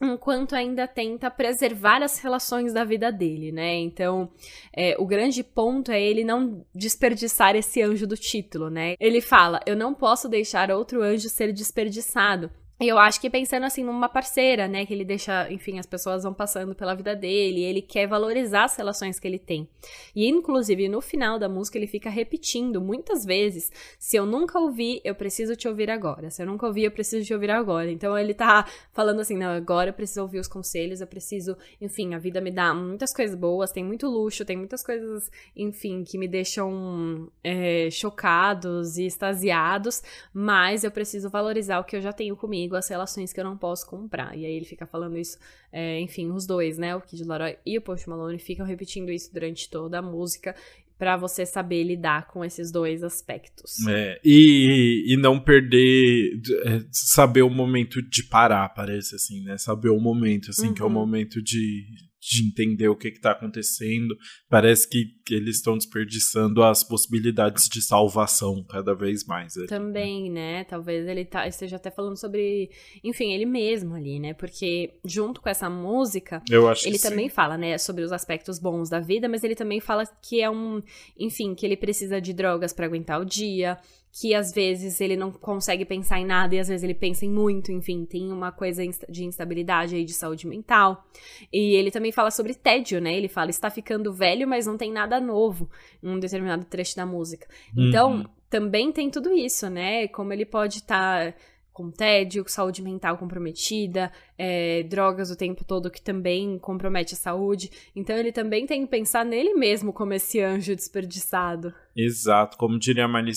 enquanto 0.00 0.54
ainda 0.54 0.86
tenta 0.86 1.30
preservar 1.30 2.02
as 2.02 2.18
relações 2.18 2.72
da 2.72 2.84
vida 2.84 3.10
dele, 3.10 3.50
né? 3.50 3.74
Então, 3.76 4.30
é, 4.74 4.94
o 4.98 5.06
grande 5.06 5.42
ponto 5.42 5.90
é 5.90 6.00
ele 6.00 6.22
não 6.22 6.64
desperdiçar 6.74 7.56
esse 7.56 7.82
anjo 7.82 8.06
do 8.06 8.16
título, 8.16 8.68
né? 8.68 8.94
Ele 9.00 9.20
fala: 9.20 9.60
Eu 9.66 9.74
não 9.74 9.94
posso 9.94 10.28
deixar 10.28 10.70
outro 10.70 11.02
anjo 11.02 11.28
ser 11.28 11.52
desperdiçado. 11.52 12.50
Eu 12.78 12.98
acho 12.98 13.18
que 13.18 13.30
pensando 13.30 13.64
assim 13.64 13.82
numa 13.82 14.06
parceira, 14.06 14.68
né, 14.68 14.84
que 14.84 14.92
ele 14.92 15.04
deixa, 15.04 15.50
enfim, 15.50 15.78
as 15.78 15.86
pessoas 15.86 16.24
vão 16.24 16.34
passando 16.34 16.74
pela 16.74 16.94
vida 16.94 17.16
dele, 17.16 17.62
ele 17.62 17.80
quer 17.80 18.06
valorizar 18.06 18.64
as 18.64 18.76
relações 18.76 19.18
que 19.18 19.26
ele 19.26 19.38
tem. 19.38 19.66
E 20.14 20.28
inclusive 20.28 20.86
no 20.86 21.00
final 21.00 21.38
da 21.38 21.48
música 21.48 21.78
ele 21.78 21.86
fica 21.86 22.10
repetindo 22.10 22.78
muitas 22.78 23.24
vezes: 23.24 23.72
se 23.98 24.18
eu 24.18 24.26
nunca 24.26 24.58
ouvi, 24.58 25.00
eu 25.04 25.14
preciso 25.14 25.56
te 25.56 25.66
ouvir 25.66 25.90
agora. 25.90 26.28
Se 26.30 26.42
eu 26.42 26.46
nunca 26.46 26.66
ouvi, 26.66 26.84
eu 26.84 26.90
preciso 26.90 27.24
te 27.24 27.32
ouvir 27.32 27.50
agora. 27.50 27.90
Então 27.90 28.16
ele 28.18 28.34
tá 28.34 28.66
falando 28.92 29.20
assim: 29.20 29.38
não, 29.38 29.52
agora 29.52 29.88
eu 29.88 29.94
preciso 29.94 30.20
ouvir 30.20 30.38
os 30.38 30.48
conselhos, 30.48 31.00
eu 31.00 31.06
preciso, 31.06 31.56
enfim, 31.80 32.12
a 32.12 32.18
vida 32.18 32.42
me 32.42 32.50
dá 32.50 32.74
muitas 32.74 33.14
coisas 33.14 33.34
boas, 33.34 33.72
tem 33.72 33.82
muito 33.82 34.06
luxo, 34.06 34.44
tem 34.44 34.56
muitas 34.56 34.84
coisas, 34.84 35.30
enfim, 35.56 36.04
que 36.04 36.18
me 36.18 36.28
deixam 36.28 37.32
é, 37.42 37.88
chocados 37.90 38.98
e 38.98 39.06
extasiados, 39.06 40.02
mas 40.34 40.84
eu 40.84 40.90
preciso 40.90 41.30
valorizar 41.30 41.78
o 41.78 41.84
que 41.84 41.96
eu 41.96 42.02
já 42.02 42.12
tenho 42.12 42.36
comigo 42.36 42.65
comigo 42.66 42.76
as 42.76 42.88
relações 42.88 43.32
que 43.32 43.40
eu 43.40 43.44
não 43.44 43.56
posso 43.56 43.86
comprar. 43.86 44.36
E 44.36 44.44
aí 44.44 44.52
ele 44.52 44.64
fica 44.64 44.86
falando 44.86 45.16
isso, 45.16 45.38
é, 45.72 46.00
enfim, 46.00 46.30
os 46.30 46.46
dois, 46.46 46.76
né? 46.76 46.94
O 46.94 47.00
Kid 47.00 47.24
Laroi 47.24 47.56
e 47.64 47.78
o 47.78 47.82
Post 47.82 48.08
Malone 48.08 48.38
ficam 48.38 48.66
repetindo 48.66 49.10
isso 49.10 49.32
durante 49.32 49.70
toda 49.70 49.98
a 49.98 50.02
música 50.02 50.54
para 50.98 51.16
você 51.16 51.44
saber 51.44 51.82
lidar 51.84 52.26
com 52.28 52.42
esses 52.44 52.72
dois 52.72 53.02
aspectos. 53.02 53.86
É, 53.86 54.18
e, 54.24 55.12
e 55.12 55.16
não 55.18 55.38
perder, 55.38 56.40
é, 56.64 56.84
saber 56.90 57.42
o 57.42 57.50
momento 57.50 58.00
de 58.00 58.24
parar, 58.24 58.68
parece 58.70 59.14
assim, 59.14 59.42
né? 59.42 59.58
Saber 59.58 59.90
o 59.90 60.00
momento, 60.00 60.50
assim, 60.50 60.68
uhum. 60.68 60.74
que 60.74 60.80
é 60.80 60.84
o 60.84 60.88
uhum. 60.88 60.94
momento 60.94 61.42
de, 61.42 61.84
de 62.28 62.44
entender 62.44 62.88
o 62.88 62.96
que 62.96 63.08
está 63.08 63.30
acontecendo. 63.30 64.16
Parece 64.48 64.88
que, 64.88 65.06
que 65.24 65.34
eles 65.34 65.56
estão 65.56 65.76
desperdiçando 65.76 66.62
as 66.62 66.82
possibilidades 66.82 67.68
de 67.68 67.80
salvação 67.80 68.64
cada 68.68 68.94
vez 68.94 69.24
mais. 69.24 69.56
Ali, 69.56 69.68
Também, 69.68 70.30
né? 70.30 70.64
Talvez 70.64 71.06
ele 71.06 71.24
tá, 71.24 71.46
esteja 71.46 71.76
até 71.76 71.90
falando 71.90 72.16
sobre, 72.16 72.70
enfim, 73.04 73.32
ele 73.32 73.46
mesmo 73.46 73.94
ali, 73.94 74.18
né? 74.18 74.34
Porque 74.34 74.98
junto 75.04 75.40
com 75.40 75.48
essa 75.48 75.70
música, 75.70 76.42
ele 76.84 76.98
também 76.98 77.28
sim. 77.28 77.34
fala, 77.34 77.56
né, 77.56 77.78
sobre 77.78 78.02
os 78.02 78.12
aspectos 78.12 78.58
bons 78.58 78.90
da 78.90 78.98
vida, 78.98 79.28
mas 79.28 79.44
ele 79.44 79.54
também 79.54 79.80
fala 79.80 80.04
que 80.06 80.40
é 80.40 80.50
um, 80.50 80.82
enfim, 81.18 81.54
que 81.54 81.64
ele 81.64 81.76
precisa 81.76 82.20
de 82.20 82.32
drogas 82.32 82.72
para 82.72 82.86
aguentar 82.86 83.20
o 83.20 83.24
dia, 83.24 83.78
que 84.18 84.34
às 84.34 84.50
vezes 84.50 84.98
ele 85.00 85.14
não 85.14 85.30
consegue 85.30 85.84
pensar 85.84 86.18
em 86.18 86.24
nada 86.24 86.54
e 86.54 86.58
às 86.58 86.68
vezes 86.68 86.82
ele 86.82 86.94
pensa 86.94 87.26
em 87.26 87.30
muito, 87.30 87.70
enfim, 87.70 88.06
tem 88.06 88.32
uma 88.32 88.50
coisa 88.50 88.82
de 89.10 89.24
instabilidade 89.24 89.94
aí 89.94 90.04
de 90.04 90.14
saúde 90.14 90.46
mental. 90.46 91.04
E 91.52 91.74
ele 91.74 91.90
também 91.90 92.10
fala 92.10 92.30
sobre 92.30 92.54
tédio, 92.54 92.98
né? 92.98 93.14
Ele 93.14 93.28
fala, 93.28 93.50
está 93.50 93.68
ficando 93.68 94.14
velho, 94.14 94.48
mas 94.48 94.66
não 94.66 94.78
tem 94.78 94.90
nada 94.90 95.20
novo, 95.20 95.68
em 96.02 96.08
um 96.08 96.18
determinado 96.18 96.64
trecho 96.64 96.96
da 96.96 97.04
música. 97.04 97.46
Então, 97.76 98.12
uhum. 98.16 98.24
também 98.48 98.90
tem 98.90 99.10
tudo 99.10 99.34
isso, 99.34 99.68
né? 99.68 100.08
Como 100.08 100.32
ele 100.32 100.46
pode 100.46 100.78
estar. 100.78 101.32
Tá 101.32 101.38
com 101.76 101.90
tédio, 101.90 102.42
saúde 102.46 102.80
mental 102.80 103.18
comprometida, 103.18 104.10
é, 104.38 104.82
drogas 104.84 105.30
o 105.30 105.36
tempo 105.36 105.62
todo 105.62 105.90
que 105.90 106.00
também 106.00 106.58
compromete 106.58 107.12
a 107.12 107.18
saúde. 107.18 107.70
Então 107.94 108.16
ele 108.16 108.32
também 108.32 108.64
tem 108.64 108.80
que 108.80 108.90
pensar 108.90 109.26
nele 109.26 109.52
mesmo 109.52 109.92
como 109.92 110.14
esse 110.14 110.40
anjo 110.40 110.74
desperdiçado. 110.74 111.74
Exato, 111.94 112.56
como 112.56 112.78
diria 112.78 113.06
Miley 113.06 113.34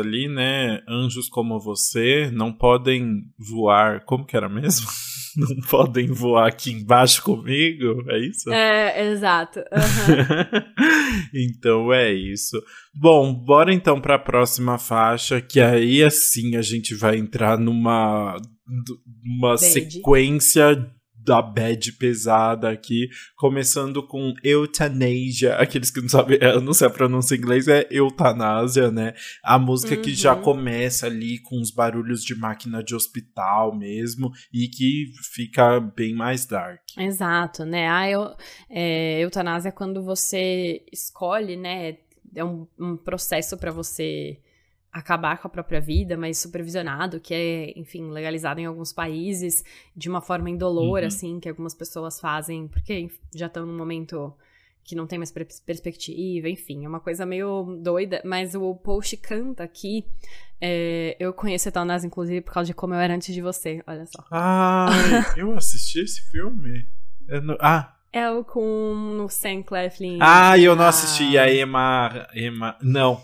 ali, 0.00 0.26
né? 0.26 0.80
Anjos 0.88 1.28
como 1.28 1.60
você 1.60 2.30
não 2.32 2.50
podem 2.50 3.24
voar. 3.38 4.02
Como 4.06 4.24
que 4.24 4.38
era 4.38 4.48
mesmo? 4.48 4.86
não 5.36 5.56
podem 5.68 6.06
voar 6.08 6.48
aqui 6.48 6.72
embaixo 6.72 7.22
comigo, 7.22 8.04
é 8.10 8.18
isso? 8.18 8.52
É, 8.52 9.10
exato. 9.10 9.60
Uhum. 9.60 10.62
então 11.34 11.92
é 11.92 12.12
isso. 12.12 12.60
Bom, 12.94 13.32
bora 13.32 13.72
então 13.72 14.00
para 14.00 14.16
a 14.16 14.18
próxima 14.18 14.78
faixa, 14.78 15.40
que 15.40 15.60
aí 15.60 16.02
assim 16.02 16.56
a 16.56 16.62
gente 16.62 16.94
vai 16.94 17.16
entrar 17.16 17.58
numa 17.58 18.36
uma 19.24 19.56
sequência 19.56 20.90
da 21.24 21.40
bad 21.40 21.92
pesada 21.92 22.70
aqui, 22.70 23.08
começando 23.36 24.06
com 24.06 24.34
Euthanasia, 24.42 25.54
aqueles 25.56 25.90
que 25.90 26.00
não 26.00 26.08
sabem, 26.08 26.38
eu 26.40 26.60
não 26.60 26.72
sei 26.72 26.86
a 26.86 26.90
pronúncia 26.90 27.34
em 27.34 27.38
inglês, 27.38 27.68
é 27.68 27.86
eutanásia, 27.90 28.90
né? 28.90 29.14
A 29.42 29.58
música 29.58 29.94
uhum. 29.94 30.02
que 30.02 30.14
já 30.14 30.34
uhum. 30.34 30.42
começa 30.42 31.06
ali 31.06 31.38
com 31.38 31.60
os 31.60 31.70
barulhos 31.70 32.24
de 32.24 32.34
máquina 32.34 32.82
de 32.82 32.94
hospital 32.94 33.76
mesmo, 33.76 34.30
e 34.52 34.68
que 34.68 35.12
fica 35.32 35.80
bem 35.80 36.14
mais 36.14 36.46
dark. 36.46 36.80
Exato, 36.98 37.64
né? 37.64 37.88
A 37.88 38.10
eu, 38.10 38.36
é, 38.68 39.20
eutanásia 39.20 39.68
é 39.68 39.72
quando 39.72 40.02
você 40.02 40.84
escolhe, 40.92 41.56
né? 41.56 41.98
É 42.34 42.44
um, 42.44 42.66
um 42.78 42.96
processo 42.96 43.56
para 43.58 43.70
você 43.70 44.38
acabar 44.92 45.38
com 45.38 45.48
a 45.48 45.50
própria 45.50 45.80
vida, 45.80 46.16
mas 46.16 46.38
supervisionado, 46.38 47.18
que 47.18 47.32
é, 47.32 47.78
enfim, 47.78 48.10
legalizado 48.10 48.60
em 48.60 48.66
alguns 48.66 48.92
países 48.92 49.64
de 49.96 50.08
uma 50.08 50.20
forma 50.20 50.50
indolor, 50.50 51.00
uhum. 51.00 51.06
assim, 51.06 51.40
que 51.40 51.48
algumas 51.48 51.74
pessoas 51.74 52.20
fazem, 52.20 52.68
porque 52.68 53.10
já 53.34 53.46
estão 53.46 53.64
num 53.64 53.76
momento 53.76 54.34
que 54.84 54.94
não 54.94 55.06
tem 55.06 55.18
mais 55.18 55.32
perspectiva, 55.32 56.48
enfim, 56.48 56.84
é 56.84 56.88
uma 56.88 57.00
coisa 57.00 57.24
meio 57.24 57.78
doida, 57.80 58.20
mas 58.24 58.54
o 58.54 58.74
Post 58.74 59.16
canta 59.16 59.62
aqui, 59.62 60.04
é, 60.60 61.16
eu 61.18 61.32
conheço 61.32 61.68
Etanás, 61.68 62.04
inclusive, 62.04 62.40
por 62.40 62.52
causa 62.52 62.66
de 62.66 62.74
como 62.74 62.92
eu 62.92 62.98
era 62.98 63.14
antes 63.14 63.32
de 63.32 63.40
você, 63.40 63.82
olha 63.86 64.04
só. 64.06 64.24
Ah, 64.30 64.88
eu 65.36 65.56
assisti 65.56 66.00
esse 66.00 66.20
filme? 66.30 66.84
É 67.28 67.40
no... 67.40 67.56
Ah, 67.60 67.96
é 68.12 68.28
o 68.28 68.44
com 68.44 69.20
o 69.24 69.28
Sam 69.28 69.62
Cleflin. 69.62 70.18
Ah, 70.20 70.58
eu 70.58 70.76
não 70.76 70.84
assisti, 70.84 71.38
a 71.38 71.52
Emma... 71.52 72.28
Emma... 72.34 72.76
Não, 72.82 73.22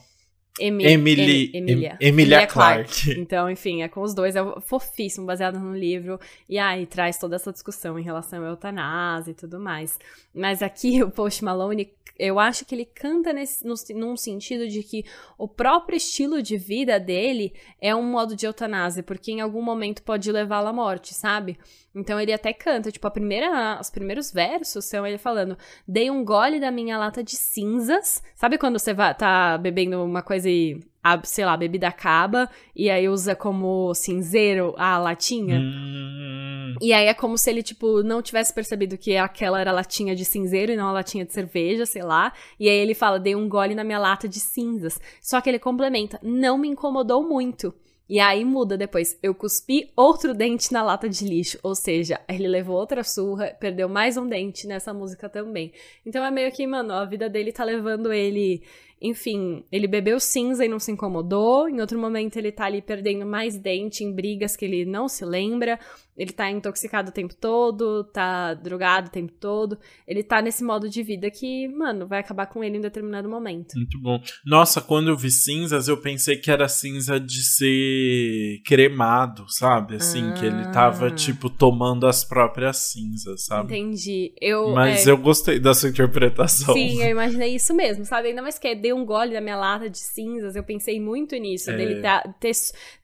Emi 0.58 0.84
Emily, 0.84 1.50
Emilia. 1.54 1.96
Emilia 2.00 2.46
Clarke. 2.46 3.02
Clarke. 3.04 3.20
Então, 3.28 3.50
enfim, 3.50 3.82
é 3.82 3.88
com 3.88 4.00
os 4.00 4.14
dois, 4.14 4.36
é 4.36 4.42
fofíssimo, 4.60 5.26
baseado 5.26 5.58
no 5.58 5.76
livro. 5.76 6.18
E 6.48 6.58
aí 6.58 6.86
traz 6.86 7.18
toda 7.18 7.36
essa 7.36 7.52
discussão 7.52 7.98
em 7.98 8.02
relação 8.02 8.44
à 8.44 8.48
eutanásia 8.48 9.32
e 9.32 9.34
tudo 9.34 9.58
mais. 9.60 9.98
Mas 10.34 10.62
aqui 10.62 11.02
o 11.04 11.10
Post 11.10 11.44
Malone 11.44 11.90
eu 12.18 12.40
acho 12.40 12.64
que 12.64 12.74
ele 12.74 12.84
canta 12.84 13.32
nesse, 13.32 13.64
no, 13.64 13.74
num 13.94 14.16
sentido 14.16 14.66
de 14.66 14.82
que 14.82 15.04
o 15.38 15.46
próprio 15.46 15.96
estilo 15.96 16.42
de 16.42 16.56
vida 16.56 16.98
dele 16.98 17.52
é 17.80 17.94
um 17.94 18.02
modo 18.02 18.34
de 18.34 18.44
eutanásia, 18.44 19.04
porque 19.04 19.30
em 19.30 19.40
algum 19.40 19.62
momento 19.62 20.02
pode 20.02 20.30
levá-lo 20.32 20.66
à 20.66 20.72
morte, 20.72 21.14
sabe? 21.14 21.56
Então 21.98 22.20
ele 22.20 22.32
até 22.32 22.52
canta, 22.52 22.92
tipo, 22.92 23.06
a 23.06 23.10
primeira, 23.10 23.78
os 23.80 23.90
primeiros 23.90 24.32
versos 24.32 24.84
são 24.84 25.04
ele 25.04 25.18
falando: 25.18 25.58
Dei 25.86 26.10
um 26.10 26.24
gole 26.24 26.60
da 26.60 26.70
minha 26.70 26.96
lata 26.96 27.22
de 27.24 27.34
cinzas. 27.36 28.22
Sabe 28.36 28.56
quando 28.56 28.78
você 28.78 28.94
vai, 28.94 29.14
tá 29.14 29.58
bebendo 29.58 30.02
uma 30.04 30.22
coisa 30.22 30.48
e 30.48 30.80
a, 31.02 31.20
sei 31.24 31.44
lá, 31.44 31.54
a 31.54 31.56
bebida 31.56 31.88
acaba 31.88 32.48
e 32.74 32.88
aí 32.88 33.08
usa 33.08 33.34
como 33.34 33.92
cinzeiro 33.94 34.74
a 34.76 34.96
latinha. 34.98 35.58
Hum. 35.58 36.76
E 36.80 36.92
aí 36.92 37.06
é 37.06 37.14
como 37.14 37.36
se 37.36 37.50
ele, 37.50 37.62
tipo, 37.62 38.02
não 38.04 38.22
tivesse 38.22 38.54
percebido 38.54 38.96
que 38.96 39.16
aquela 39.16 39.60
era 39.60 39.72
latinha 39.72 40.14
de 40.14 40.24
cinzeiro 40.24 40.70
e 40.70 40.76
não 40.76 40.88
a 40.88 40.92
latinha 40.92 41.24
de 41.24 41.32
cerveja, 41.32 41.84
sei 41.84 42.02
lá. 42.02 42.32
E 42.60 42.68
aí 42.68 42.76
ele 42.76 42.94
fala, 42.94 43.18
dei 43.18 43.34
um 43.34 43.48
gole 43.48 43.74
na 43.74 43.82
minha 43.82 43.98
lata 43.98 44.28
de 44.28 44.38
cinzas. 44.38 45.00
Só 45.20 45.40
que 45.40 45.50
ele 45.50 45.58
complementa, 45.58 46.20
não 46.22 46.56
me 46.56 46.68
incomodou 46.68 47.26
muito. 47.26 47.74
E 48.08 48.18
aí 48.20 48.44
muda 48.44 48.76
depois. 48.76 49.18
Eu 49.22 49.34
cuspi 49.34 49.92
outro 49.94 50.32
dente 50.32 50.72
na 50.72 50.82
lata 50.82 51.08
de 51.08 51.24
lixo. 51.24 51.58
Ou 51.62 51.74
seja, 51.74 52.18
ele 52.28 52.48
levou 52.48 52.76
outra 52.76 53.04
surra, 53.04 53.54
perdeu 53.60 53.88
mais 53.88 54.16
um 54.16 54.26
dente 54.26 54.66
nessa 54.66 54.94
música 54.94 55.28
também. 55.28 55.72
Então 56.06 56.24
é 56.24 56.30
meio 56.30 56.50
que, 56.50 56.66
mano, 56.66 56.94
a 56.94 57.04
vida 57.04 57.28
dele 57.28 57.52
tá 57.52 57.64
levando 57.64 58.12
ele 58.12 58.62
enfim, 59.00 59.64
ele 59.70 59.86
bebeu 59.86 60.18
cinza 60.18 60.64
e 60.64 60.68
não 60.68 60.78
se 60.78 60.90
incomodou. 60.90 61.68
Em 61.68 61.80
outro 61.80 61.98
momento, 61.98 62.36
ele 62.36 62.50
tá 62.50 62.64
ali 62.66 62.82
perdendo 62.82 63.24
mais 63.24 63.56
dente 63.56 64.02
em 64.02 64.12
brigas 64.12 64.56
que 64.56 64.64
ele 64.64 64.84
não 64.84 65.08
se 65.08 65.24
lembra. 65.24 65.78
Ele 66.18 66.32
tá 66.32 66.50
intoxicado 66.50 67.10
o 67.10 67.12
tempo 67.12 67.32
todo, 67.32 68.02
tá 68.02 68.52
drogado 68.52 69.06
o 69.06 69.10
tempo 69.10 69.32
todo. 69.34 69.78
Ele 70.06 70.24
tá 70.24 70.42
nesse 70.42 70.64
modo 70.64 70.88
de 70.88 71.00
vida 71.00 71.30
que, 71.30 71.68
mano, 71.68 72.08
vai 72.08 72.18
acabar 72.18 72.46
com 72.46 72.64
ele 72.64 72.76
em 72.76 72.80
determinado 72.80 73.28
momento. 73.28 73.76
Muito 73.76 74.00
bom. 74.00 74.20
Nossa, 74.44 74.80
quando 74.80 75.10
eu 75.10 75.16
vi 75.16 75.30
cinzas, 75.30 75.86
eu 75.86 75.96
pensei 75.96 76.36
que 76.36 76.50
era 76.50 76.66
cinza 76.66 77.20
de 77.20 77.44
ser 77.44 78.60
cremado, 78.66 79.44
sabe? 79.48 79.94
Assim, 79.94 80.30
ah. 80.30 80.32
que 80.32 80.44
ele 80.44 80.64
tava, 80.72 81.06
ah. 81.06 81.14
tipo, 81.14 81.48
tomando 81.48 82.04
as 82.04 82.24
próprias 82.24 82.90
cinzas, 82.90 83.44
sabe? 83.44 83.78
Entendi. 83.78 84.34
Eu, 84.40 84.72
Mas 84.74 85.06
é... 85.06 85.12
eu 85.12 85.16
gostei 85.16 85.60
da 85.60 85.72
sua 85.72 85.90
interpretação. 85.90 86.74
Sim, 86.74 87.00
eu 87.00 87.10
imaginei 87.10 87.54
isso 87.54 87.72
mesmo, 87.72 88.04
sabe? 88.04 88.28
Ainda 88.28 88.42
mais 88.42 88.58
que 88.58 88.66
dei 88.88 88.92
um 88.92 89.04
gole 89.04 89.32
da 89.32 89.40
minha 89.40 89.56
lata 89.56 89.88
de 89.88 89.98
cinzas, 89.98 90.56
eu 90.56 90.62
pensei 90.62 91.00
muito 91.00 91.36
nisso. 91.36 91.70
É. 91.70 91.76
Dele 91.76 92.00
tá, 92.00 92.22
ter, 92.40 92.52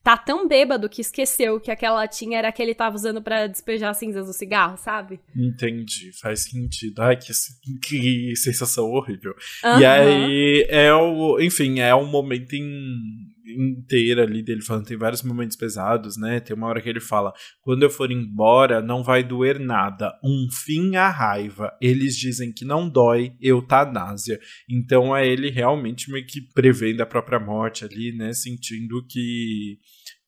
tá 0.03 0.17
tão 0.17 0.49
bêbado 0.49 0.89
que 0.89 1.01
esqueceu 1.01 1.61
que 1.61 1.71
aquela 1.71 1.97
latinha 1.97 2.39
era 2.39 2.51
que 2.51 2.63
ele 2.63 2.75
tava 2.75 2.97
usando 2.97 3.23
para 3.23 3.47
despejar 3.47 3.91
as 3.91 3.99
cinzas 3.99 4.27
do 4.27 4.33
cigarro, 4.33 4.77
sabe? 4.79 5.21
Entendi, 5.37 6.11
faz 6.21 6.45
sentido. 6.45 7.01
Ai, 7.03 7.17
que, 7.17 7.33
que 7.83 8.37
sensação 8.37 8.91
horrível. 8.91 9.35
Uhum. 9.65 9.81
E 9.81 9.85
aí, 9.85 10.67
é 10.69 10.93
o, 10.95 11.39
enfim, 11.41 11.81
é 11.81 11.95
um 11.95 12.07
momento 12.07 12.55
em, 12.55 12.65
inteiro 13.57 14.23
ali 14.23 14.43
dele 14.43 14.63
falando, 14.63 14.87
tem 14.87 14.97
vários 14.97 15.23
momentos 15.23 15.57
pesados, 15.57 16.17
né? 16.17 16.41
Tem 16.41 16.57
uma 16.57 16.67
hora 16.67 16.81
que 16.81 16.89
ele 16.89 17.01
fala: 17.01 17.33
quando 17.63 17.83
eu 17.83 17.91
for 17.91 18.11
embora, 18.11 18.81
não 18.81 19.03
vai 19.03 19.23
doer 19.23 19.59
nada. 19.59 20.13
Um 20.23 20.49
fim 20.51 20.97
à 20.97 21.09
raiva. 21.09 21.73
Eles 21.81 22.17
dizem 22.17 22.53
que 22.53 22.65
não 22.65 22.89
dói, 22.89 23.33
eutanásia. 23.41 24.39
Então 24.69 25.17
é 25.17 25.27
ele 25.27 25.51
realmente 25.51 26.11
meio 26.11 26.27
que 26.27 26.41
prevendo 26.41 27.01
a 27.01 27.07
própria 27.07 27.41
morte 27.41 27.85
ali, 27.85 28.13
né? 28.17 28.33
Sentindo 28.33 29.05
que 29.07 29.79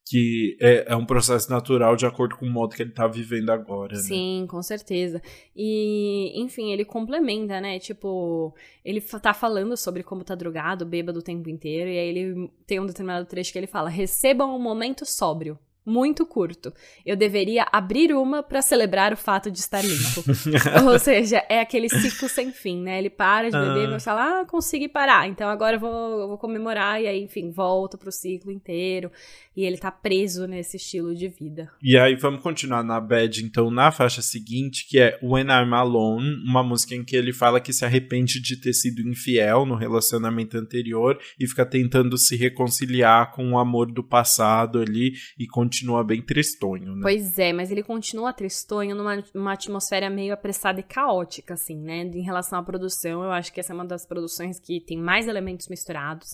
que 0.09 0.57
é, 0.61 0.93
é, 0.93 0.95
um 0.95 1.05
processo 1.05 1.49
natural 1.49 1.95
de 1.95 2.05
acordo 2.05 2.37
com 2.37 2.45
o 2.45 2.49
modo 2.49 2.75
que 2.75 2.81
ele 2.81 2.91
tá 2.91 3.07
vivendo 3.07 3.49
agora. 3.49 3.95
Né? 3.95 4.01
Sim, 4.01 4.45
com 4.49 4.61
certeza. 4.61 5.21
E, 5.55 6.41
enfim, 6.41 6.71
ele 6.71 6.85
complementa, 6.85 7.59
né? 7.59 7.79
Tipo, 7.79 8.55
ele 8.83 9.01
tá 9.01 9.33
falando 9.33 9.75
sobre 9.75 10.03
como 10.03 10.23
tá 10.23 10.35
drogado, 10.35 10.85
bêbado 10.85 11.19
o 11.19 11.23
tempo 11.23 11.49
inteiro, 11.49 11.89
e 11.89 11.97
aí 11.97 12.07
ele 12.07 12.51
tem 12.65 12.79
um 12.79 12.85
determinado 12.85 13.25
trecho 13.25 13.51
que 13.51 13.57
ele 13.57 13.67
fala: 13.67 13.89
recebam 13.89 14.55
um 14.55 14.61
momento 14.61 15.05
sóbrio 15.05 15.59
muito 15.87 16.25
curto. 16.25 16.73
Eu 17.05 17.15
deveria 17.15 17.65
abrir 17.71 18.13
uma 18.13 18.43
para 18.43 18.61
celebrar 18.61 19.13
o 19.13 19.17
fato 19.17 19.49
de 19.49 19.59
estar 19.59 19.81
limpo. 19.81 20.21
Ou 20.85 20.99
seja, 20.99 21.41
é 21.47 21.61
aquele 21.61 21.87
ciclo 21.87 22.27
sem 22.27 22.51
fim, 22.51 22.81
né? 22.81 22.99
Ele 22.99 23.09
para 23.09 23.49
de 23.49 23.57
beber, 23.57 23.89
ah. 23.93 23.95
e 23.95 23.99
fala, 24.01 24.41
ah, 24.41 24.45
consegui 24.45 24.89
parar, 24.89 25.27
então 25.29 25.47
agora 25.47 25.77
eu 25.77 25.79
vou, 25.79 26.19
eu 26.19 26.27
vou 26.27 26.37
comemorar, 26.37 27.01
e 27.01 27.07
aí, 27.07 27.23
enfim, 27.23 27.49
volta 27.51 27.97
pro 27.97 28.11
ciclo 28.11 28.51
inteiro. 28.51 29.09
E 29.55 29.63
ele 29.63 29.77
tá 29.77 29.89
preso 29.89 30.45
nesse 30.45 30.77
estilo 30.77 31.15
de 31.15 31.29
vida. 31.29 31.71
E 31.81 31.97
aí, 31.97 32.15
vamos 32.15 32.41
continuar 32.41 32.83
na 32.83 32.99
bad, 32.99 33.43
então, 33.43 33.71
na 33.71 33.91
faixa 33.91 34.21
seguinte, 34.21 34.85
que 34.87 34.99
é 34.99 35.17
When 35.23 35.45
I'm 35.45 35.73
Alone, 35.73 36.43
uma 36.45 36.61
música 36.61 36.93
em 36.93 37.03
que 37.03 37.15
ele 37.15 37.31
fala 37.31 37.61
que 37.61 37.71
se 37.71 37.85
arrepende 37.85 38.41
de 38.41 38.57
ter 38.57 38.73
sido 38.73 39.01
infiel 39.01 39.65
no 39.65 39.75
relacionamento 39.75 40.57
anterior 40.57 41.17
e 41.39 41.47
fica 41.47 41.65
tentando 41.65 42.17
se 42.17 42.35
reconciliar 42.35 43.31
com 43.31 43.53
o 43.53 43.57
amor 43.57 43.91
do 43.91 44.03
passado 44.03 44.79
ali 44.79 45.13
e 45.39 45.47
continuar 45.47 45.76
continua 45.77 46.03
bem 46.03 46.21
tristonho, 46.21 46.95
né? 46.95 47.01
Pois 47.01 47.37
é, 47.37 47.53
mas 47.53 47.71
ele 47.71 47.83
continua 47.83 48.33
tristonho 48.33 48.95
numa, 48.95 49.53
atmosfera 49.53 50.09
meio 50.09 50.33
apressada 50.33 50.79
e 50.79 50.83
caótica, 50.83 51.53
assim, 51.53 51.77
né? 51.77 52.01
Em 52.01 52.21
relação 52.21 52.57
à 52.57 52.63
produção, 52.63 53.23
eu 53.23 53.31
acho 53.31 53.53
que 53.53 53.59
essa 53.59 53.73
é 53.73 53.75
uma 53.75 53.85
das 53.85 54.05
produções 54.05 54.59
que 54.59 54.81
tem 54.81 54.97
mais 54.97 55.27
elementos 55.27 55.67
misturados. 55.67 56.27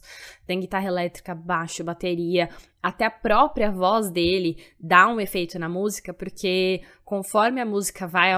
Tem 0.47 0.59
guitarra 0.59 0.87
elétrica, 0.87 1.35
baixo, 1.35 1.83
bateria, 1.83 2.49
até 2.83 3.05
a 3.05 3.11
própria 3.11 3.71
voz 3.71 4.11
dele 4.11 4.57
dá 4.77 5.07
um 5.07 5.17
efeito 5.17 5.57
na 5.57 5.69
música, 5.69 6.13
porque 6.13 6.81
conforme 7.05 7.61
a 7.61 7.65
música 7.65 8.05
vai 8.05 8.31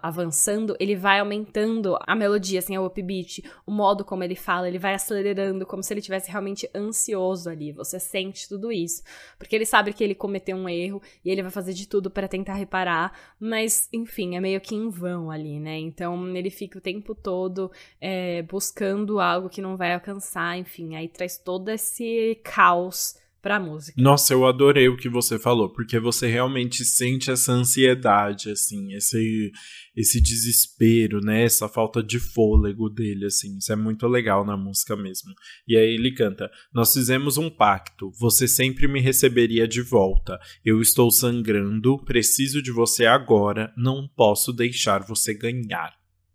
avançando, 0.00 0.74
ele 0.80 0.96
vai 0.96 1.20
aumentando 1.20 1.98
a 2.06 2.14
melodia, 2.14 2.60
assim, 2.60 2.78
o 2.78 2.86
upbeat, 2.86 3.42
o 3.66 3.70
modo 3.70 4.02
como 4.04 4.24
ele 4.24 4.34
fala, 4.34 4.66
ele 4.66 4.78
vai 4.78 4.94
acelerando, 4.94 5.66
como 5.66 5.82
se 5.82 5.92
ele 5.92 6.00
tivesse 6.00 6.30
realmente 6.30 6.70
ansioso 6.74 7.50
ali. 7.50 7.70
Você 7.72 8.00
sente 8.00 8.48
tudo 8.48 8.72
isso. 8.72 9.02
Porque 9.36 9.54
ele 9.54 9.66
sabe 9.66 9.92
que 9.92 10.02
ele 10.02 10.14
cometeu 10.14 10.56
um 10.56 10.68
erro 10.68 11.02
e 11.22 11.30
ele 11.30 11.42
vai 11.42 11.50
fazer 11.50 11.74
de 11.74 11.86
tudo 11.86 12.10
para 12.10 12.28
tentar 12.28 12.54
reparar, 12.54 13.12
mas, 13.38 13.88
enfim, 13.92 14.36
é 14.36 14.40
meio 14.40 14.60
que 14.60 14.74
em 14.74 14.88
vão 14.88 15.30
ali, 15.30 15.60
né? 15.60 15.76
Então 15.78 16.34
ele 16.34 16.50
fica 16.50 16.78
o 16.78 16.82
tempo 16.82 17.14
todo 17.14 17.70
é, 18.00 18.40
buscando 18.42 19.20
algo 19.20 19.50
que 19.50 19.60
não 19.60 19.76
vai 19.76 19.92
alcançar, 19.92 20.56
enfim, 20.56 20.96
aí 20.96 21.08
traz 21.08 21.36
todo 21.36 21.68
esse 21.68 22.40
caos 22.42 23.20
pra 23.42 23.58
música. 23.58 24.00
Nossa, 24.00 24.32
eu 24.32 24.46
adorei 24.46 24.88
o 24.88 24.96
que 24.96 25.08
você 25.08 25.38
falou, 25.38 25.70
porque 25.72 25.98
você 25.98 26.28
realmente 26.28 26.84
sente 26.84 27.30
essa 27.30 27.52
ansiedade, 27.52 28.50
assim, 28.50 28.94
esse, 28.94 29.50
esse 29.96 30.20
desespero, 30.20 31.20
né? 31.20 31.42
Essa 31.42 31.68
falta 31.68 32.00
de 32.00 32.20
fôlego 32.20 32.88
dele, 32.88 33.26
assim. 33.26 33.58
Isso 33.58 33.72
é 33.72 33.76
muito 33.76 34.06
legal 34.06 34.46
na 34.46 34.56
música 34.56 34.96
mesmo. 34.96 35.34
E 35.66 35.76
aí 35.76 35.94
ele 35.94 36.14
canta: 36.14 36.48
Nós 36.72 36.92
fizemos 36.92 37.36
um 37.36 37.50
pacto, 37.50 38.12
você 38.18 38.46
sempre 38.46 38.86
me 38.86 39.00
receberia 39.00 39.66
de 39.66 39.82
volta. 39.82 40.38
Eu 40.64 40.80
estou 40.80 41.10
sangrando, 41.10 42.02
preciso 42.04 42.62
de 42.62 42.70
você 42.70 43.04
agora, 43.04 43.72
não 43.76 44.08
posso 44.16 44.52
deixar 44.52 45.02
você 45.02 45.34
ganhar. 45.34 45.92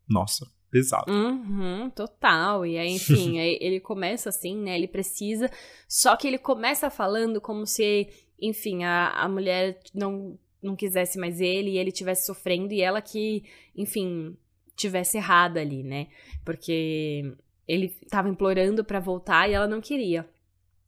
Nossa 0.09 0.56
pesado. 0.69 1.11
Uhum, 1.11 1.89
total. 1.89 2.65
E 2.65 2.77
aí, 2.77 2.89
enfim, 2.89 3.39
aí 3.39 3.57
ele 3.61 3.79
começa 3.79 4.29
assim, 4.29 4.57
né? 4.57 4.75
Ele 4.75 4.87
precisa. 4.87 5.49
Só 5.87 6.15
que 6.15 6.27
ele 6.27 6.37
começa 6.37 6.89
falando 6.89 7.41
como 7.41 7.65
se, 7.65 8.07
enfim, 8.39 8.83
a, 8.83 9.09
a 9.09 9.27
mulher 9.27 9.79
não, 9.93 10.37
não 10.61 10.75
quisesse 10.75 11.17
mais 11.17 11.39
ele 11.41 11.71
e 11.71 11.77
ele 11.77 11.89
estivesse 11.89 12.25
sofrendo 12.25 12.73
e 12.73 12.81
ela 12.81 13.01
que, 13.01 13.43
enfim, 13.75 14.35
tivesse 14.75 15.17
errada 15.17 15.59
ali, 15.59 15.83
né? 15.83 16.07
Porque 16.45 17.33
ele 17.67 17.93
estava 18.03 18.29
implorando 18.29 18.83
para 18.83 18.99
voltar 18.99 19.49
e 19.49 19.53
ela 19.53 19.67
não 19.67 19.81
queria. 19.81 20.27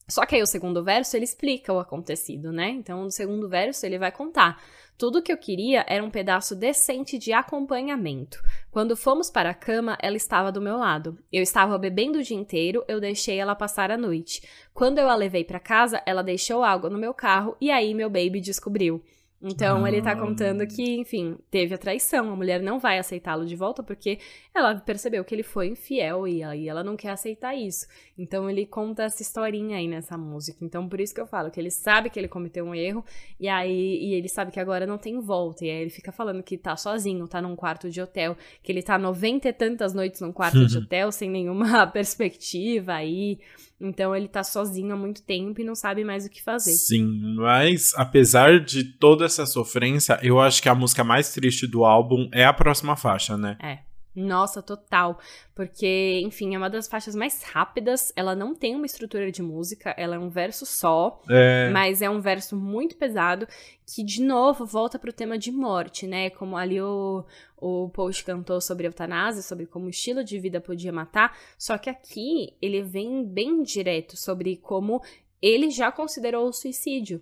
Só 0.09 0.25
que 0.25 0.35
aí 0.35 0.41
o 0.41 0.47
segundo 0.47 0.83
verso 0.83 1.15
ele 1.15 1.23
explica 1.23 1.71
o 1.71 1.79
acontecido, 1.79 2.51
né? 2.51 2.69
Então, 2.69 3.03
no 3.03 3.11
segundo 3.11 3.47
verso 3.47 3.85
ele 3.85 3.99
vai 3.99 4.11
contar. 4.11 4.61
Tudo 4.97 5.21
que 5.21 5.31
eu 5.31 5.37
queria 5.37 5.85
era 5.87 6.03
um 6.03 6.09
pedaço 6.09 6.53
decente 6.53 7.17
de 7.17 7.31
acompanhamento. 7.31 8.43
Quando 8.69 8.97
fomos 8.97 9.29
para 9.29 9.51
a 9.51 9.53
cama, 9.53 9.97
ela 10.01 10.17
estava 10.17 10.51
do 10.51 10.59
meu 10.59 10.75
lado. 10.75 11.17
Eu 11.31 11.41
estava 11.41 11.77
bebendo 11.77 12.19
o 12.19 12.23
dia 12.23 12.35
inteiro, 12.35 12.83
eu 12.85 12.99
deixei 12.99 13.37
ela 13.37 13.55
passar 13.55 13.91
a 13.91 13.97
noite. 13.97 14.41
Quando 14.73 14.97
eu 14.97 15.07
a 15.07 15.15
levei 15.15 15.45
para 15.45 15.57
casa, 15.57 16.01
ela 16.05 16.21
deixou 16.21 16.63
água 16.63 16.89
no 16.89 16.97
meu 16.97 17.13
carro 17.13 17.55
e 17.61 17.71
aí 17.71 17.93
meu 17.93 18.09
baby 18.09 18.41
descobriu. 18.41 19.01
Então 19.41 19.87
ele 19.87 20.01
tá 20.01 20.15
contando 20.15 20.67
que, 20.67 20.97
enfim, 20.97 21.37
teve 21.49 21.73
a 21.73 21.77
traição. 21.77 22.31
A 22.31 22.35
mulher 22.35 22.61
não 22.61 22.77
vai 22.77 22.99
aceitá-lo 22.99 23.45
de 23.45 23.55
volta 23.55 23.81
porque 23.81 24.19
ela 24.53 24.75
percebeu 24.75 25.23
que 25.23 25.33
ele 25.33 25.43
foi 25.43 25.67
infiel 25.67 26.27
e 26.27 26.43
aí 26.43 26.67
ela 26.67 26.83
não 26.83 26.97
quer 26.97 27.11
aceitar 27.11 27.55
isso. 27.55 27.87
Então 28.17 28.49
ele 28.49 28.65
conta 28.65 29.03
essa 29.03 29.21
historinha 29.21 29.77
aí 29.77 29.87
nessa 29.87 30.17
música. 30.17 30.63
Então 30.63 30.89
por 30.89 30.99
isso 30.99 31.15
que 31.15 31.21
eu 31.21 31.27
falo 31.27 31.49
que 31.49 31.59
ele 31.59 31.71
sabe 31.71 32.09
que 32.09 32.19
ele 32.19 32.27
cometeu 32.27 32.65
um 32.65 32.75
erro 32.75 33.03
e 33.39 33.47
aí 33.47 34.03
e 34.03 34.13
ele 34.13 34.27
sabe 34.27 34.51
que 34.51 34.59
agora 34.59 34.85
não 34.85 34.97
tem 34.97 35.19
volta. 35.21 35.65
E 35.65 35.69
aí 35.69 35.77
ele 35.77 35.89
fica 35.89 36.11
falando 36.11 36.43
que 36.43 36.57
tá 36.57 36.75
sozinho, 36.75 37.27
tá 37.27 37.41
num 37.41 37.55
quarto 37.55 37.89
de 37.89 38.01
hotel, 38.01 38.35
que 38.61 38.71
ele 38.71 38.83
tá 38.83 38.97
noventa 38.97 39.47
e 39.47 39.53
tantas 39.53 39.93
noites 39.93 40.19
num 40.19 40.33
quarto 40.33 40.63
de 40.67 40.77
hotel 40.77 41.13
sem 41.13 41.29
nenhuma 41.29 41.87
perspectiva 41.87 42.93
aí. 42.93 43.39
Então 43.79 44.15
ele 44.15 44.27
tá 44.27 44.43
sozinho 44.43 44.93
há 44.93 44.97
muito 44.97 45.21
tempo 45.23 45.61
e 45.61 45.63
não 45.63 45.75
sabe 45.75 46.03
mais 46.03 46.25
o 46.25 46.29
que 46.29 46.41
fazer. 46.41 46.73
Sim, 46.73 47.35
mas 47.35 47.93
apesar 47.95 48.59
de 48.59 48.83
toda 48.83 49.25
essa 49.25 49.45
sofrência, 49.45 50.19
eu 50.21 50.39
acho 50.39 50.61
que 50.61 50.67
a 50.67 50.75
música 50.75 51.03
mais 51.03 51.31
triste 51.31 51.65
do 51.65 51.85
álbum 51.85 52.29
é 52.33 52.45
a 52.45 52.53
próxima 52.53 52.95
faixa, 52.95 53.37
né? 53.37 53.57
É. 53.61 53.88
Nossa, 54.19 54.61
total. 54.61 55.19
Porque, 55.55 56.21
enfim, 56.23 56.55
é 56.55 56.57
uma 56.57 56.69
das 56.69 56.87
faixas 56.87 57.15
mais 57.15 57.43
rápidas. 57.43 58.11
Ela 58.15 58.35
não 58.35 58.53
tem 58.53 58.75
uma 58.75 58.85
estrutura 58.85 59.31
de 59.31 59.41
música, 59.41 59.93
ela 59.97 60.15
é 60.15 60.19
um 60.19 60.29
verso 60.29 60.65
só, 60.65 61.21
É. 61.29 61.69
mas 61.71 62.01
é 62.01 62.09
um 62.09 62.19
verso 62.19 62.55
muito 62.55 62.95
pesado 62.95 63.47
que, 63.85 64.03
de 64.03 64.21
novo, 64.21 64.65
volta 64.65 64.99
pro 64.99 65.13
tema 65.13 65.37
de 65.37 65.51
morte, 65.51 66.05
né? 66.05 66.29
Como 66.29 66.55
ali 66.55 66.81
o, 66.81 67.25
o 67.57 67.89
Post 67.89 68.23
cantou 68.23 68.61
sobre 68.61 68.87
eutanásia, 68.87 69.41
sobre 69.41 69.65
como 69.65 69.85
o 69.87 69.89
estilo 69.89 70.23
de 70.23 70.39
vida 70.39 70.61
podia 70.61 70.91
matar. 70.91 71.37
Só 71.57 71.77
que 71.77 71.89
aqui 71.89 72.53
ele 72.61 72.81
vem 72.83 73.25
bem 73.25 73.63
direto 73.63 74.15
sobre 74.15 74.57
como 74.57 75.01
ele 75.41 75.69
já 75.69 75.91
considerou 75.91 76.47
o 76.47 76.53
suicídio. 76.53 77.21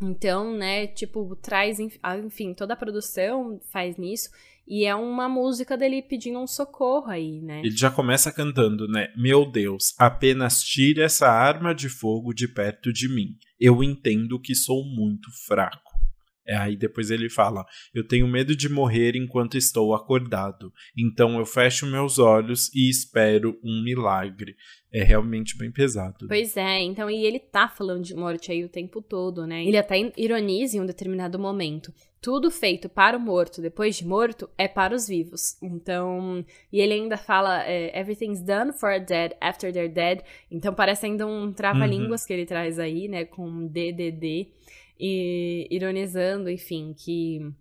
Então, 0.00 0.54
né, 0.54 0.86
tipo, 0.86 1.36
traz, 1.36 1.78
ah, 2.02 2.18
enfim, 2.18 2.52
toda 2.52 2.74
a 2.74 2.76
produção 2.76 3.60
faz 3.72 3.96
nisso. 3.96 4.28
E 4.68 4.84
é 4.84 4.94
uma 4.94 5.28
música 5.28 5.76
dele 5.76 6.02
pedindo 6.02 6.40
um 6.40 6.46
socorro 6.46 7.08
aí, 7.08 7.40
né? 7.40 7.60
Ele 7.60 7.76
já 7.76 7.88
começa 7.88 8.32
cantando, 8.32 8.88
né? 8.88 9.12
Meu 9.16 9.48
Deus, 9.48 9.94
apenas 9.96 10.60
tire 10.62 11.00
essa 11.00 11.28
arma 11.28 11.72
de 11.72 11.88
fogo 11.88 12.34
de 12.34 12.48
perto 12.48 12.92
de 12.92 13.08
mim. 13.08 13.36
Eu 13.60 13.82
entendo 13.82 14.40
que 14.40 14.56
sou 14.56 14.84
muito 14.84 15.30
fraco. 15.46 15.85
É, 16.46 16.56
aí 16.56 16.76
depois 16.76 17.10
ele 17.10 17.28
fala: 17.28 17.64
Eu 17.92 18.06
tenho 18.06 18.28
medo 18.28 18.54
de 18.54 18.68
morrer 18.68 19.16
enquanto 19.16 19.56
estou 19.56 19.94
acordado. 19.94 20.72
Então 20.96 21.38
eu 21.38 21.44
fecho 21.44 21.86
meus 21.86 22.18
olhos 22.18 22.72
e 22.74 22.88
espero 22.88 23.58
um 23.64 23.82
milagre. 23.82 24.54
É 24.92 25.02
realmente 25.02 25.58
bem 25.58 25.70
pesado. 25.70 26.16
né? 26.22 26.28
Pois 26.28 26.56
é, 26.56 26.80
então, 26.80 27.10
e 27.10 27.26
ele 27.26 27.38
tá 27.38 27.68
falando 27.68 28.02
de 28.02 28.14
morte 28.14 28.50
aí 28.50 28.64
o 28.64 28.68
tempo 28.68 29.02
todo, 29.02 29.46
né? 29.46 29.62
Ele 29.62 29.76
até 29.76 30.10
ironiza 30.16 30.76
em 30.76 30.80
um 30.80 30.86
determinado 30.86 31.38
momento. 31.38 31.92
Tudo 32.22 32.50
feito 32.50 32.88
para 32.88 33.16
o 33.16 33.20
morto 33.20 33.60
depois 33.60 33.96
de 33.96 34.06
morto 34.06 34.48
é 34.56 34.66
para 34.66 34.94
os 34.94 35.06
vivos. 35.06 35.60
Então, 35.62 36.44
e 36.72 36.80
ele 36.80 36.94
ainda 36.94 37.16
fala: 37.16 37.62
é, 37.64 37.98
Everything's 37.98 38.40
done 38.40 38.72
for 38.72 38.90
a 38.90 38.98
dead 38.98 39.32
after 39.40 39.72
they're 39.72 39.92
dead. 39.92 40.22
Então, 40.50 40.72
parece 40.72 41.06
ainda 41.06 41.26
um 41.26 41.52
trava-línguas 41.52 42.24
que 42.24 42.32
ele 42.32 42.46
traz 42.46 42.78
aí, 42.78 43.06
né? 43.08 43.24
Com 43.24 43.66
DDD. 43.66 44.48
E 44.98 45.66
ironizando, 45.70 46.50
enfim, 46.50 46.94
que, 46.96 47.52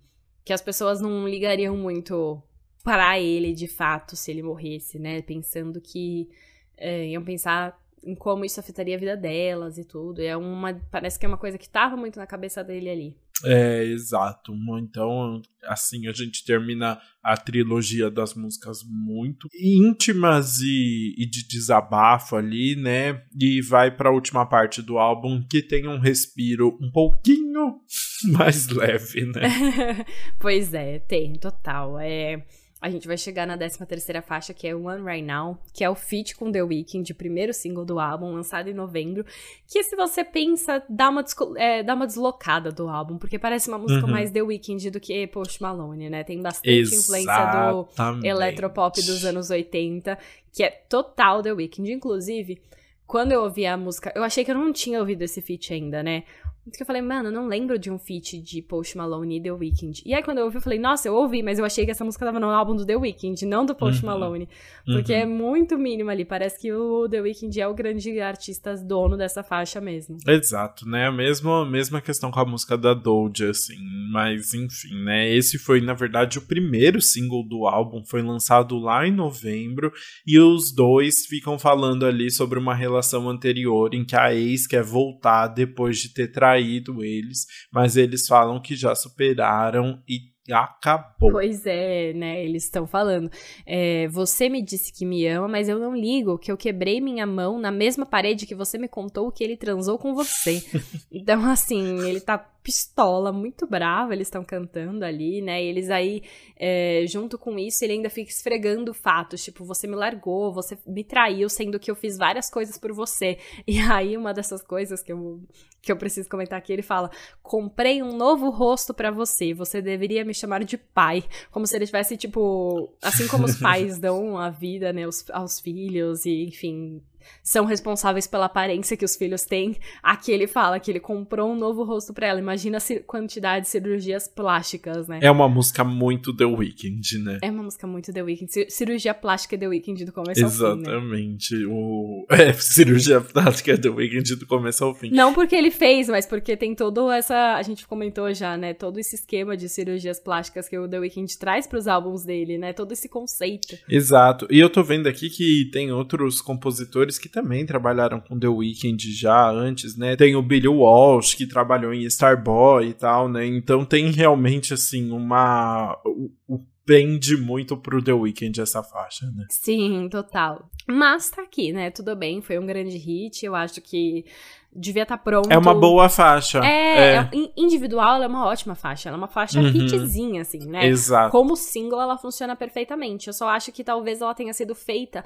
que 0.44 0.54
as 0.54 0.62
pessoas 0.62 1.02
não 1.02 1.28
ligariam 1.28 1.76
muito 1.76 2.42
para 2.84 3.20
ele 3.20 3.54
de 3.54 3.68
fato 3.68 4.16
se 4.16 4.32
ele 4.32 4.44
morresse, 4.44 5.00
né? 5.00 5.22
Pensando 5.22 5.82
que 5.82 6.30
é, 6.78 7.08
iam 7.08 7.24
pensar 7.24 7.78
em 8.04 8.14
como 8.16 8.46
isso 8.46 8.60
afetaria 8.60 8.96
a 8.96 9.00
vida 9.00 9.18
delas 9.18 9.78
e 9.78 9.84
tudo. 9.84 10.22
É 10.22 10.38
uma, 10.38 10.74
parece 10.92 11.18
que 11.20 11.26
é 11.26 11.30
uma 11.30 11.38
coisa 11.38 11.58
que 11.58 11.68
tava 11.68 11.98
muito 11.98 12.18
na 12.20 12.28
cabeça 12.28 12.64
dele 12.64 12.90
ali. 12.90 13.18
É, 13.44 13.84
exato. 13.84 14.54
Então, 14.80 15.42
assim, 15.64 16.08
a 16.08 16.14
gente 16.14 16.46
termina 16.46 17.00
a 17.22 17.36
trilogia 17.36 18.10
das 18.10 18.34
músicas 18.34 18.80
muito 18.88 19.50
íntimas 19.54 20.60
e, 20.60 21.14
e 21.18 21.26
de 21.26 21.46
desabafo 21.46 22.38
ali, 22.38 22.76
né? 22.76 23.24
E 23.40 23.62
vai 23.62 23.96
para 23.96 24.10
a 24.10 24.14
última 24.14 24.46
parte 24.46 24.82
do 24.82 24.98
álbum 24.98 25.44
que 25.50 25.62
tem 25.62 25.88
um 25.88 26.00
respiro 26.00 26.78
um 26.82 26.90
pouquinho 26.92 27.80
mais 28.32 28.70
leve, 28.70 29.26
né? 29.26 30.06
pois 30.40 30.74
é, 30.74 31.00
tem, 31.00 31.34
total. 31.34 32.00
É, 32.00 32.46
a 32.86 32.90
gente 32.92 33.08
vai 33.08 33.18
chegar 33.18 33.48
na 33.48 33.58
13 33.58 33.84
terceira 33.88 34.22
faixa, 34.22 34.54
que 34.54 34.68
é 34.68 34.76
One 34.76 35.04
Right 35.04 35.24
Now, 35.26 35.58
que 35.74 35.84
é 35.84 35.90
o 35.90 35.96
feat 35.96 36.36
com 36.36 36.52
The 36.52 36.62
Weeknd, 36.62 37.12
primeiro 37.16 37.52
single 37.52 37.84
do 37.84 38.00
álbum, 38.00 38.32
lançado 38.32 38.70
em 38.70 38.76
novembro, 38.76 39.26
que 39.68 39.84
se 39.84 39.96
você 39.96 40.24
pensa, 40.24 40.84
dá 40.88 41.10
uma, 41.10 41.26
é, 41.58 41.82
dá 41.82 41.96
uma 41.96 42.06
deslocada 42.06 42.72
do 42.72 42.88
álbum, 42.88 43.18
porque 43.18 43.40
parece 43.40 43.70
uma 43.70 43.80
música 43.80 44.06
Uhum. 44.06 44.12
mais 44.12 44.30
The 44.30 44.44
Weeknd 44.44 44.92
do 44.92 45.00
que 45.00 45.26
Post 45.26 45.64
Malone, 45.64 46.12
né? 46.12 46.24
Tem 46.24 46.40
bastante 46.40 46.70
influência 46.96 47.46
do 47.46 47.88
Exatamente. 47.92 48.28
eletropop 48.28 49.02
dos 49.02 49.26
anos 49.26 49.50
80, 49.50 50.16
que 50.54 50.62
é 50.62 50.70
total 50.70 51.42
The 51.42 51.54
Weeknd. 51.54 51.92
Inclusive, 51.92 52.62
quando 53.08 53.32
eu 53.32 53.42
ouvi 53.42 53.66
a 53.66 53.76
música, 53.76 54.12
eu 54.16 54.24
achei 54.24 54.46
que 54.46 54.52
eu 54.52 54.56
não 54.56 54.72
tinha 54.72 55.00
ouvido 55.00 55.24
esse 55.24 55.42
feat 55.42 55.74
ainda, 55.74 56.04
né? 56.04 56.24
Porque 56.66 56.82
eu 56.82 56.88
falei, 56.88 57.02
mano, 57.02 57.30
eu 57.30 57.32
não 57.32 57.48
lembro 57.48 57.78
de 57.78 57.92
um 57.92 58.00
feat 58.00 58.42
de 58.42 58.60
Post 58.60 58.98
Malone 58.98 59.38
e 59.38 59.42
The 59.44 59.52
Weeknd. 59.52 60.02
E 60.04 60.16
aí, 60.16 60.24
quando 60.24 60.40
eu 60.40 60.46
ouvi, 60.46 60.58
eu 60.58 60.62
falei, 60.62 60.80
nossa, 60.80 61.08
eu 61.08 61.14
ouvi, 61.14 61.44
mas 61.44 61.60
eu 61.60 61.66
achei 61.66 61.86
que 61.86 61.92
essa 61.92 62.04
música 62.04 62.26
tava 62.26 62.40
no 62.40 62.48
álbum 62.50 62.76
do 62.76 62.84
The 62.84 62.96
Weeknd, 62.98 63.46
não 63.46 63.64
do 63.64 63.76
Post 63.76 64.04
Uhum. 64.04 64.10
Malone. 64.12 64.50
Porque 64.84 65.14
Uhum. 65.14 65.20
é 65.20 65.26
muito 65.28 65.78
mínimo 65.78 66.10
ali. 66.10 66.26
Parece 66.26 66.60
que 66.60 66.74
o 66.74 67.08
The 67.08 67.22
Weeknd 67.22 67.62
é 67.62 67.68
o 67.68 67.74
grande 67.76 68.20
artista 68.20 68.76
dono 68.78 69.16
dessa 69.16 69.44
faixa 69.44 69.80
mesmo. 69.80 70.18
Exato, 70.28 70.88
né? 70.90 71.06
A 71.08 71.12
mesma, 71.12 71.64
mesma 71.70 72.02
questão 72.02 72.32
com 72.32 72.40
a 72.40 72.46
música 72.46 72.76
da 72.76 72.96
Doja, 72.96 73.52
assim. 73.52 73.76
Mas, 74.12 74.54
enfim, 74.56 75.04
né? 75.04 75.32
Esse 75.36 75.60
foi, 75.60 75.82
na 75.82 75.94
verdade, 75.94 76.40
o 76.40 76.42
primeiro 76.42 77.00
single 77.00 77.48
do 77.48 77.68
álbum. 77.68 78.04
Foi 78.06 78.24
lançado 78.24 78.80
lá 78.80 79.06
em 79.08 79.12
novembro. 79.12 79.92
E 80.26 80.40
os 80.40 80.74
dois 80.74 81.28
ficam 81.30 81.60
falando 81.60 82.08
ali 82.08 82.32
sobre 82.32 82.58
uma 82.58 82.74
relação 82.74 83.30
anterior 83.30 83.94
em 83.94 84.04
que 84.04 84.16
a 84.16 84.34
ex 84.34 84.66
quer 84.66 84.82
voltar 84.84 85.48
depois 85.50 86.00
de 86.00 86.12
ter 86.12 86.32
traído 86.32 86.55
eles. 87.04 87.46
Mas 87.72 87.98
eles 87.98 88.28
falam 88.28 88.62
que 88.62 88.76
já 88.76 88.94
superaram 88.96 90.02
e 90.08 90.36
acabou. 90.54 91.32
Pois 91.32 91.66
é, 91.66 92.14
né? 92.14 92.44
Eles 92.44 92.66
estão 92.66 92.86
falando. 92.86 93.30
É, 93.66 94.08
você 94.10 94.48
me 94.50 94.62
disse 94.62 94.94
que 94.94 95.06
me 95.06 95.26
ama, 95.28 95.48
mas 95.48 95.68
eu 95.68 95.80
não 95.80 95.96
ligo, 95.96 96.38
que 96.38 96.52
eu 96.52 96.58
quebrei 96.58 97.02
minha 97.02 97.26
mão 97.26 97.60
na 97.60 97.72
mesma 97.72 98.06
parede 98.06 98.46
que 98.46 98.56
você 98.56 98.78
me 98.78 98.88
contou 98.88 99.32
que 99.32 99.44
ele 99.44 99.58
transou 99.58 99.98
com 99.98 100.14
você. 100.14 100.64
então, 101.12 101.44
assim, 101.46 102.08
ele 102.08 102.20
tá 102.20 102.55
pistola, 102.66 103.32
muito 103.32 103.68
bravo, 103.68 104.12
eles 104.12 104.26
estão 104.26 104.44
cantando 104.44 105.06
ali, 105.06 105.40
né? 105.40 105.64
E 105.64 105.68
eles 105.68 105.92
aí, 105.92 106.24
é, 106.58 107.06
junto 107.08 107.38
com 107.38 107.60
isso, 107.60 107.86
ele 107.86 107.94
ainda 107.94 108.10
fica 108.10 108.32
esfregando 108.32 108.92
fatos, 108.92 109.44
tipo, 109.44 109.64
você 109.64 109.86
me 109.86 109.96
largou, 109.96 110.52
você 110.52 110.76
me 110.84 111.04
traiu, 111.04 111.48
sendo 111.48 111.80
que 111.80 111.92
eu 111.92 111.96
fiz 111.96 112.18
várias 112.18 112.50
coisas 112.50 112.76
por 112.76 112.92
você. 112.92 113.38
E 113.68 113.80
aí, 113.80 114.16
uma 114.16 114.34
dessas 114.34 114.62
coisas 114.64 115.02
que 115.04 115.12
eu, 115.12 115.42
que 115.82 115.92
eu 115.92 115.98
preciso 115.98 116.30
comentar 116.30 116.58
aqui, 116.58 116.72
ele 116.72 116.82
fala: 116.82 117.10
comprei 117.44 118.02
um 118.02 118.16
novo 118.16 118.50
rosto 118.50 118.94
pra 118.94 119.12
você, 119.12 119.54
você 119.54 119.82
deveria 119.82 120.24
me 120.24 120.34
chamar 120.34 120.64
de 120.64 120.78
pai. 120.78 121.24
Como 121.52 121.68
se 121.68 121.76
ele 121.76 121.86
tivesse, 121.86 122.16
tipo, 122.16 122.92
assim 123.02 123.28
como 123.28 123.46
os 123.46 123.60
pais 123.60 123.98
dão 124.00 124.38
a 124.38 124.50
vida, 124.50 124.94
né, 124.94 125.04
aos, 125.04 125.26
aos 125.30 125.60
filhos 125.60 126.26
e, 126.26 126.46
enfim, 126.46 127.02
são 127.44 127.66
responsáveis 127.66 128.28
pela 128.28 128.46
aparência 128.46 128.98
que 128.98 129.06
os 129.06 129.16
filhos 129.16 129.44
têm. 129.44 129.76
Aqui 130.02 130.32
ele 130.32 130.48
fala 130.48 130.80
que 130.80 130.92
ele 130.92 131.00
comprou 131.00 131.52
um 131.52 131.56
novo 131.56 131.84
rosto 131.84 132.14
pra 132.14 132.28
ela. 132.28 132.40
Imagina 132.40 132.78
a 132.78 133.04
quantidade 133.06 133.66
de 133.66 133.72
cirurgias 133.72 134.28
plásticas, 134.28 135.08
né? 135.08 135.20
É 135.22 135.30
uma 135.32 135.48
música 135.50 135.84
muito 135.84 136.36
The 136.36 136.46
Weeknd, 136.46 137.20
né? 137.20 137.40
É 137.42 137.50
uma 137.52 137.64
música 137.64 137.86
muito 137.88 138.12
The 138.14 138.22
Weeknd. 138.24 138.52
Ci- 138.52 138.68
Cirurgia 138.70 139.14
plástica 139.14 139.58
The 139.58 139.68
Weeknd 139.68 140.06
do 140.06 140.12
começo 140.12 140.44
ao 140.44 140.50
fim, 140.52 140.58
né? 140.60 140.72
Exatamente. 140.92 141.66
O... 141.66 142.26
É, 142.36 142.52
cirurgia 142.54 143.22
plástica 143.22 143.78
The 143.78 143.90
Weeknd 143.90 144.36
do 144.36 144.46
começo 144.46 144.84
ao 144.84 144.94
fim. 144.94 145.10
Não 145.12 145.34
porque 145.34 145.56
ele 145.56 145.72
fez, 145.72 146.10
mas 146.10 146.26
porque 146.26 146.58
tem 146.58 146.76
todo 146.76 147.10
essa. 147.12 147.56
A 147.56 147.62
gente 147.62 147.88
comentou 147.88 148.34
já, 148.34 148.58
né? 148.58 148.74
Todo 148.74 149.00
esse 149.00 149.16
esquema 149.16 149.56
de 149.56 149.70
cirurgias 149.70 150.20
plásticas 150.20 150.68
que 150.68 150.78
o 150.78 150.88
The 150.88 151.00
Weeknd 151.00 151.38
traz 151.38 151.66
pros 151.66 151.88
álbuns 151.88 152.24
dele, 152.26 152.58
né? 152.58 152.74
Todo 152.74 152.92
esse 152.92 153.08
conceito. 153.08 153.78
Exato. 153.90 154.48
E 154.52 154.60
eu 154.60 154.70
tô 154.70 154.84
vendo 154.84 155.08
aqui 155.08 155.30
que 155.30 155.70
tem 155.72 155.92
outros 155.92 156.42
compositores 156.42 157.15
que 157.18 157.30
também 157.30 157.66
trabalharam 157.66 158.20
com 158.20 158.40
The 158.40 158.48
Weeknd 158.48 159.12
já 159.14 159.50
antes, 159.50 159.98
né? 159.98 160.16
Tem 160.16 160.36
o 160.36 160.42
Billy 160.42 160.68
Walsh, 160.68 161.34
que 161.34 161.48
trabalhou 161.48 161.94
em 161.94 162.04
Starboy 162.06 162.88
e 162.90 162.94
tal, 162.94 163.28
né? 163.30 163.46
Então 163.46 163.84
tem 163.86 164.12
realmente, 164.12 164.74
assim, 164.74 165.12
uma... 165.12 165.98
O, 166.06 166.30
o 166.48 166.60
pende 166.86 167.36
muito 167.36 167.76
pro 167.76 168.00
The 168.04 168.14
Weeknd 168.14 168.62
essa 168.62 168.84
faixa, 168.84 169.26
né? 169.36 169.46
Sim, 169.50 170.08
total. 170.10 170.70
Mas 170.88 171.32
tá 171.32 171.42
aqui, 171.42 171.72
né? 171.74 171.90
Tudo 171.90 172.16
bem, 172.16 172.42
foi 172.42 172.60
um 172.60 172.66
grande 172.68 172.96
hit. 172.96 173.44
Eu 173.44 173.56
acho 173.56 173.82
que 173.82 174.24
devia 174.72 175.02
estar 175.02 175.18
pronto. 175.18 175.52
É 175.52 175.58
uma 175.58 175.74
boa 175.74 176.08
faixa. 176.10 176.60
É, 176.64 177.16
é, 177.16 177.30
in- 177.34 177.52
individual, 177.58 178.18
ela 178.18 178.26
é 178.26 178.28
uma 178.28 178.46
ótima 178.46 178.76
faixa. 178.76 179.10
Ela 179.10 179.18
é 179.18 179.20
uma 179.20 179.28
faixa 179.28 179.60
Uhum. 179.60 179.66
hitzinha, 179.68 180.42
assim, 180.42 180.60
né? 180.68 180.86
Exato. 180.86 181.32
Como 181.32 181.56
single, 181.56 182.00
ela 182.00 182.20
funciona 182.20 182.56
perfeitamente. 182.56 183.28
Eu 183.30 183.34
só 183.34 183.50
acho 183.50 183.72
que 183.72 183.84
talvez 183.84 184.22
ela 184.22 184.36
tenha 184.36 184.54
sido 184.54 184.76
feita 184.76 185.26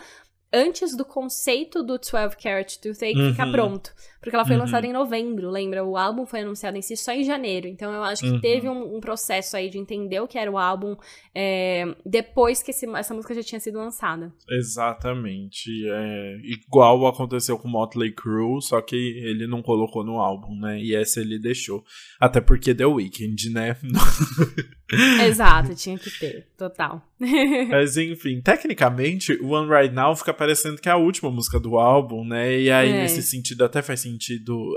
antes 0.52 0.96
do 0.96 1.06
conceito 1.06 1.84
do 1.84 1.98
12 1.98 2.36
Carat 2.42 2.78
Toothache 2.78 3.16
Uhum. 3.18 3.32
ficar 3.32 3.52
pronto. 3.52 3.94
Porque 4.22 4.36
ela 4.36 4.46
foi 4.46 4.56
uhum. 4.56 4.62
lançada 4.62 4.86
em 4.86 4.92
novembro, 4.92 5.50
lembra? 5.50 5.84
O 5.84 5.96
álbum 5.96 6.26
foi 6.26 6.42
anunciado 6.42 6.78
em 6.78 6.82
si 6.82 6.98
só 6.98 7.14
em 7.14 7.24
janeiro, 7.24 7.68
então 7.68 7.92
eu 7.94 8.04
acho 8.04 8.22
que 8.22 8.30
uhum. 8.30 8.42
teve 8.42 8.68
um, 8.68 8.98
um, 8.98 9.00
processo 9.00 9.56
aí 9.56 9.70
de 9.70 9.78
entender 9.78 10.20
o 10.20 10.28
que 10.28 10.38
era 10.38 10.52
o 10.52 10.58
álbum 10.58 10.96
é, 11.34 11.96
depois 12.06 12.62
que 12.62 12.72
esse, 12.72 12.86
essa 12.96 13.14
música 13.14 13.34
já 13.34 13.42
tinha 13.42 13.60
sido 13.60 13.78
lançada. 13.78 14.34
Exatamente. 14.50 15.70
É, 15.90 16.38
igual 16.44 17.08
aconteceu 17.08 17.58
com 17.58 17.70
Motley 17.70 18.12
Crue, 18.12 18.62
só 18.62 18.82
que 18.82 18.96
ele 18.96 19.48
não 19.48 19.62
colocou 19.62 20.04
no 20.04 20.20
álbum, 20.20 20.54
né? 20.60 20.80
E 20.82 20.94
essa 20.94 21.22
ele 21.22 21.40
deixou. 21.40 21.84
Até 22.20 22.42
porque 22.42 22.76
The 22.76 22.86
Weeknd, 22.86 23.50
né? 23.52 23.78
Exato, 25.24 25.76
tinha 25.76 25.98
que 26.00 26.10
ter, 26.10 26.48
total. 26.58 27.08
Mas 27.70 27.96
enfim, 27.96 28.42
tecnicamente, 28.42 29.40
One 29.44 29.70
Right 29.70 29.94
Now 29.94 30.16
fica 30.16 30.34
parecendo 30.34 30.82
que 30.82 30.90
é 30.90 30.92
a 30.92 30.98
última 30.98 31.30
música 31.30 31.60
do 31.60 31.78
álbum, 31.78 32.26
né? 32.26 32.60
E 32.60 32.72
aí, 32.72 32.90
é. 32.90 33.02
nesse 33.04 33.22
sentido, 33.22 33.64
até 33.64 33.84
faz 33.84 34.00
sentido 34.00 34.09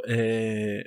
é, 0.07 0.85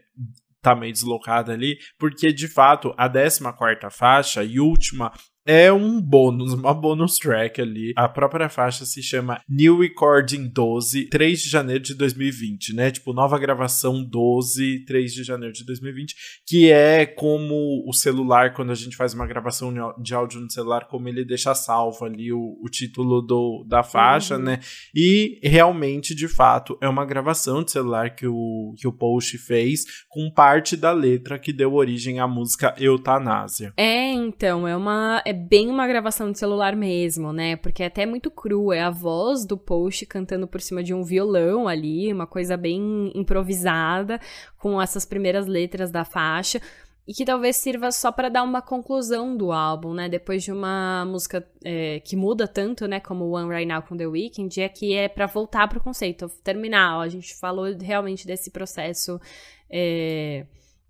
tá 0.61 0.75
meio 0.75 0.91
deslocada 0.91 1.53
ali, 1.53 1.77
porque 1.97 2.33
de 2.33 2.47
fato 2.47 2.93
a 2.97 3.09
14 3.09 3.41
quarta 3.55 3.89
faixa 3.89 4.43
e 4.43 4.59
última 4.59 5.11
é 5.45 5.71
um 5.71 6.01
bônus, 6.01 6.53
uma 6.53 6.73
bonus 6.73 7.17
track 7.17 7.61
ali. 7.61 7.93
A 7.95 8.09
própria 8.09 8.49
faixa 8.49 8.83
se 8.85 9.03
chama 9.03 9.39
New 9.47 9.79
Recording 9.79 10.47
12, 10.47 11.05
3 11.09 11.41
de 11.43 11.49
janeiro 11.49 11.83
de 11.83 11.93
2020, 11.93 12.73
né? 12.73 12.89
Tipo, 12.89 13.13
nova 13.13 13.37
gravação 13.37 14.03
12, 14.03 14.85
3 14.85 15.13
de 15.13 15.23
janeiro 15.23 15.53
de 15.53 15.63
2020, 15.63 16.15
que 16.47 16.71
é 16.71 17.05
como 17.05 17.83
o 17.87 17.93
celular, 17.93 18.53
quando 18.53 18.71
a 18.71 18.75
gente 18.75 18.95
faz 18.95 19.13
uma 19.13 19.27
gravação 19.27 19.73
de 20.01 20.15
áudio 20.15 20.41
no 20.41 20.51
celular, 20.51 20.87
como 20.87 21.07
ele 21.07 21.23
deixa 21.23 21.53
salvo 21.53 22.05
ali 22.05 22.33
o, 22.33 22.57
o 22.61 22.69
título 22.69 23.21
do, 23.21 23.63
da 23.67 23.83
faixa, 23.83 24.37
uhum. 24.37 24.43
né? 24.43 24.59
E 24.95 25.39
realmente, 25.43 26.15
de 26.15 26.27
fato, 26.27 26.77
é 26.81 26.89
uma 26.89 27.05
gravação 27.05 27.63
de 27.63 27.71
celular 27.71 28.15
que 28.15 28.25
o, 28.25 28.73
que 28.77 28.87
o 28.87 28.93
Post 28.93 29.37
fez 29.37 29.83
com 30.09 30.31
parte 30.31 30.75
da 30.75 30.91
letra 30.91 31.37
que 31.37 31.53
deu 31.53 31.75
origem 31.75 32.19
à 32.19 32.27
música 32.27 32.73
Eutanásia. 32.79 33.73
É, 33.77 34.11
então, 34.11 34.67
é 34.67 34.75
uma. 34.75 35.21
É 35.25 35.34
bem 35.35 35.69
uma 35.69 35.87
gravação 35.87 36.31
de 36.31 36.39
celular 36.39 36.75
mesmo, 36.75 37.31
né? 37.31 37.55
Porque 37.55 37.83
é 37.83 37.85
até 37.85 38.05
muito 38.05 38.31
cru, 38.31 38.73
é 38.73 38.81
a 38.81 38.89
voz 38.89 39.45
do 39.45 39.57
Post 39.57 40.05
cantando 40.07 40.47
por 40.47 40.61
cima 40.61 40.81
de 40.81 40.93
um 40.93 41.03
violão 41.03 41.67
ali, 41.67 42.11
uma 42.11 42.25
coisa 42.25 42.57
bem 42.57 43.11
improvisada, 43.13 44.19
com 44.57 44.81
essas 44.81 45.05
primeiras 45.05 45.45
letras 45.45 45.91
da 45.91 46.03
faixa. 46.03 46.59
E 47.07 47.13
que 47.13 47.23
talvez 47.23 47.57
sirva 47.57 47.91
só 47.91 48.11
para 48.11 48.29
dar 48.29 48.41
uma 48.41 48.63
conclusão 48.63 49.37
do 49.37 49.51
álbum, 49.51 49.93
né? 49.93 50.09
Depois 50.09 50.43
de 50.43 50.51
uma 50.51 51.05
música 51.05 51.47
é, 51.63 51.99
que 51.99 52.15
muda 52.15 52.47
tanto, 52.47 52.87
né? 52.87 52.99
Como 52.99 53.29
One 53.29 53.49
Right 53.49 53.67
Now 53.67 53.83
com 53.83 53.95
The 53.95 54.07
Weeknd, 54.07 54.59
é 54.59 54.67
que 54.69 54.95
é 54.95 55.07
para 55.07 55.27
voltar 55.27 55.67
pro 55.67 55.79
conceito, 55.79 56.27
terminar. 56.43 56.99
A 56.99 57.07
gente 57.07 57.35
falou 57.35 57.65
realmente 57.79 58.25
desse 58.25 58.49
processo, 58.49 59.21
é, 59.69 60.47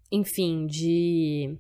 enfim, 0.10 0.66
de 0.68 1.58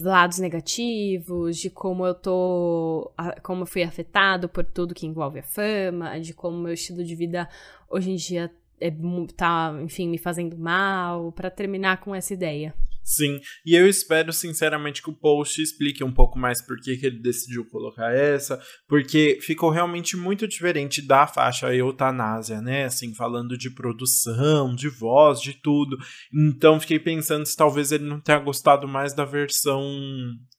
lados 0.00 0.38
negativos, 0.38 1.58
de 1.58 1.70
como 1.70 2.06
eu 2.06 2.14
tô, 2.14 3.12
como 3.42 3.62
eu 3.62 3.66
fui 3.66 3.82
afetado 3.82 4.48
por 4.48 4.64
tudo 4.64 4.94
que 4.94 5.06
envolve 5.06 5.40
a 5.40 5.42
fama, 5.42 6.18
de 6.18 6.32
como 6.32 6.58
meu 6.58 6.72
estilo 6.72 7.04
de 7.04 7.14
vida 7.14 7.48
hoje 7.88 8.10
em 8.10 8.16
dia 8.16 8.50
é, 8.80 8.92
tá, 9.36 9.74
enfim, 9.82 10.08
me 10.08 10.18
fazendo 10.18 10.56
mal, 10.56 11.32
para 11.32 11.50
terminar 11.50 12.00
com 12.00 12.14
essa 12.14 12.34
ideia. 12.34 12.74
Sim, 13.06 13.38
e 13.64 13.76
eu 13.76 13.88
espero 13.88 14.32
sinceramente 14.32 15.00
que 15.00 15.08
o 15.08 15.16
post 15.16 15.62
explique 15.62 16.02
um 16.02 16.10
pouco 16.10 16.36
mais 16.36 16.60
por 16.60 16.76
que, 16.80 16.96
que 16.96 17.06
ele 17.06 17.20
decidiu 17.20 17.64
colocar 17.64 18.12
essa, 18.12 18.60
porque 18.88 19.38
ficou 19.40 19.70
realmente 19.70 20.16
muito 20.16 20.48
diferente 20.48 21.00
da 21.00 21.24
faixa 21.24 21.72
eutanásia, 21.72 22.60
né? 22.60 22.86
Assim, 22.86 23.14
falando 23.14 23.56
de 23.56 23.70
produção, 23.70 24.74
de 24.74 24.88
voz, 24.88 25.40
de 25.40 25.54
tudo. 25.54 25.96
Então 26.34 26.80
fiquei 26.80 26.98
pensando 26.98 27.46
se 27.46 27.54
talvez 27.54 27.92
ele 27.92 28.04
não 28.04 28.20
tenha 28.20 28.40
gostado 28.40 28.88
mais 28.88 29.14
da 29.14 29.24
versão 29.24 29.80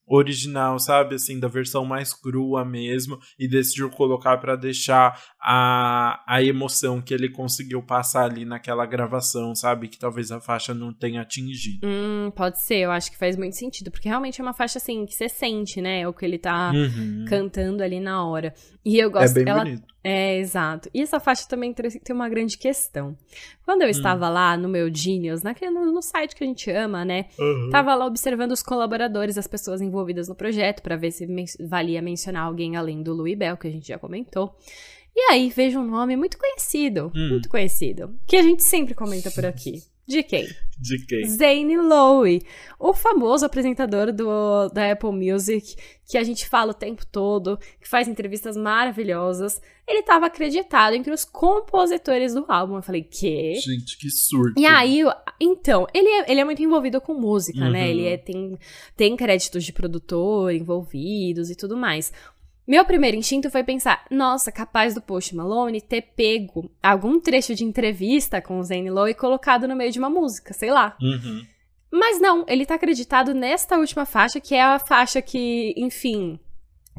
original, 0.08 0.80
sabe? 0.80 1.16
Assim, 1.16 1.40
da 1.40 1.48
versão 1.48 1.84
mais 1.84 2.14
crua 2.14 2.64
mesmo, 2.64 3.20
e 3.38 3.48
decidiu 3.48 3.90
colocar 3.90 4.38
para 4.38 4.56
deixar 4.56 5.22
a, 5.42 6.24
a 6.28 6.42
emoção 6.42 7.02
que 7.02 7.14
ele 7.14 7.30
conseguiu 7.30 7.84
passar 7.84 8.26
ali 8.26 8.46
naquela 8.46 8.86
gravação, 8.86 9.54
sabe? 9.54 9.90
Que 9.90 10.00
talvez 10.00 10.32
a 10.32 10.40
faixa 10.40 10.74
não 10.74 10.94
tenha 10.94 11.22
atingido. 11.22 11.86
Hum, 11.86 12.32
pode 12.36 12.62
ser, 12.62 12.78
eu 12.78 12.92
acho 12.92 13.12
que 13.12 13.18
faz 13.18 13.36
muito 13.36 13.56
sentido, 13.56 13.92
porque 13.92 14.08
realmente 14.08 14.40
é 14.40 14.44
uma 14.44 14.54
faixa 14.54 14.78
assim 14.78 15.06
que 15.06 15.14
você 15.14 15.28
sente, 15.28 15.82
né? 15.82 16.02
É 16.02 16.08
o 16.08 16.14
que 16.14 16.26
ele 16.26 16.38
tá 16.38 16.72
uhum. 16.74 17.26
cantando 17.28 17.84
ali 17.84 18.00
na 18.00 18.26
hora. 18.26 18.54
E 18.86 18.98
eu 18.98 19.12
gosto. 19.12 19.38
É 19.38 19.44
bem 19.44 19.52
ela, 19.52 19.64
bonito. 19.64 19.97
É, 20.10 20.38
exato. 20.38 20.90
E 20.94 21.02
essa 21.02 21.20
faixa 21.20 21.46
também 21.50 21.74
tem 21.74 22.16
uma 22.16 22.30
grande 22.30 22.58
questão. 22.58 23.18
Quando 23.66 23.82
eu 23.82 23.88
hum. 23.88 23.92
estava 23.92 24.30
lá 24.30 24.56
no 24.56 24.70
meu 24.70 24.90
Genius, 24.94 25.44
naquele, 25.44 25.70
no, 25.70 25.92
no, 25.92 26.02
site 26.02 26.34
que 26.34 26.46
a 26.46 26.48
gente 26.48 26.72
ama, 26.72 27.04
né? 27.04 27.26
Uhum. 27.38 27.70
Tava 27.70 27.94
lá 27.94 28.06
observando 28.06 28.54
os 28.54 28.64
colaboradores, 28.64 29.38
as 29.38 29.48
pessoas 29.48 29.82
envolvidas 29.82 30.30
no 30.30 30.36
projeto, 30.36 30.82
para 30.82 30.96
ver 30.96 31.12
se 31.12 31.28
men 31.28 31.44
valia 31.60 32.02
mencionar 32.02 32.44
alguém 32.44 32.78
além 32.78 33.04
do 33.04 33.14
Louis 33.14 33.38
Bell, 33.38 33.58
que 33.58 33.68
a 33.68 33.72
gente 33.72 33.90
já 33.90 34.00
comentou. 34.00 34.56
E 35.14 35.30
aí 35.30 35.50
vejo 35.50 35.78
um 35.78 35.86
nome 35.86 36.16
muito 36.16 36.38
conhecido, 36.38 37.12
hum. 37.14 37.30
muito 37.32 37.50
conhecido, 37.50 38.18
que 38.26 38.38
a 38.38 38.42
gente 38.42 38.64
sempre 38.64 38.96
comenta 38.96 39.30
por 39.30 39.46
aqui. 39.46 39.82
De 40.08 40.24
quem? 40.24 40.48
De 40.80 41.06
quem? 41.06 41.28
Zane 41.28 41.76
Lowe, 41.76 42.42
o 42.80 42.94
famoso 42.94 43.46
apresentador 43.46 44.14
do, 44.14 44.70
da 44.70 44.92
Apple 44.92 45.12
Music, 45.12 45.76
que 46.08 46.18
a 46.18 46.24
gente 46.24 46.48
fala 46.48 46.72
o 46.72 46.74
tempo 46.74 47.06
todo, 47.06 47.60
que 47.82 47.88
faz 47.90 48.08
entrevistas 48.08 48.56
maravilhosas. 48.56 49.60
Ele 49.86 50.00
estava 50.00 50.28
acreditado 50.28 50.94
entre 50.94 51.12
os 51.12 51.26
compositores 51.26 52.34
do 52.34 52.46
álbum. 52.48 52.78
Eu 52.78 52.82
falei, 52.82 53.04
quê? 53.04 53.56
Gente, 53.56 53.98
que 53.98 54.10
surto. 54.10 54.58
E 54.58 54.66
aí, 54.66 55.02
então, 55.42 55.88
ele 55.94 56.08
é, 56.08 56.32
ele 56.32 56.40
é 56.40 56.46
muito 56.46 56.62
envolvido 56.62 57.02
com 57.02 57.14
música, 57.14 57.66
uhum. 57.66 57.72
né? 57.72 57.90
Ele 57.90 58.06
é, 58.06 58.18
tem, 58.18 58.58
tem 58.96 59.18
créditos 59.18 59.66
de 59.66 59.74
produtor 59.74 60.54
envolvidos 60.54 61.50
e 61.50 61.56
tudo 61.56 61.76
mais. 61.76 62.14
Meu 62.68 62.84
primeiro 62.84 63.16
instinto 63.16 63.50
foi 63.50 63.64
pensar, 63.64 64.04
nossa, 64.12 64.52
capaz 64.52 64.94
do 64.94 65.02
Post 65.02 65.34
Malone 65.34 65.80
ter 65.80 66.02
pego 66.02 66.70
algum 66.84 67.18
trecho 67.18 67.56
de 67.56 67.64
entrevista 67.64 68.42
com 68.42 68.60
o 68.60 68.64
Zane 68.64 68.90
Lowe 68.90 69.12
e 69.12 69.16
colocado 69.16 69.70
no 69.70 69.76
meio 69.76 69.90
de 69.90 70.00
uma 70.00 70.10
música, 70.10 70.54
sei 70.54 70.70
lá. 70.70 70.98
Uhum. 71.02 71.46
Mas 71.90 72.20
não, 72.20 72.44
ele 72.46 72.66
tá 72.66 72.76
acreditado 72.76 73.34
nesta 73.34 73.78
última 73.78 74.06
faixa, 74.06 74.42
que 74.42 74.54
é 74.54 74.62
a 74.62 74.80
faixa 74.80 75.22
que, 75.22 75.74
enfim, 75.78 76.38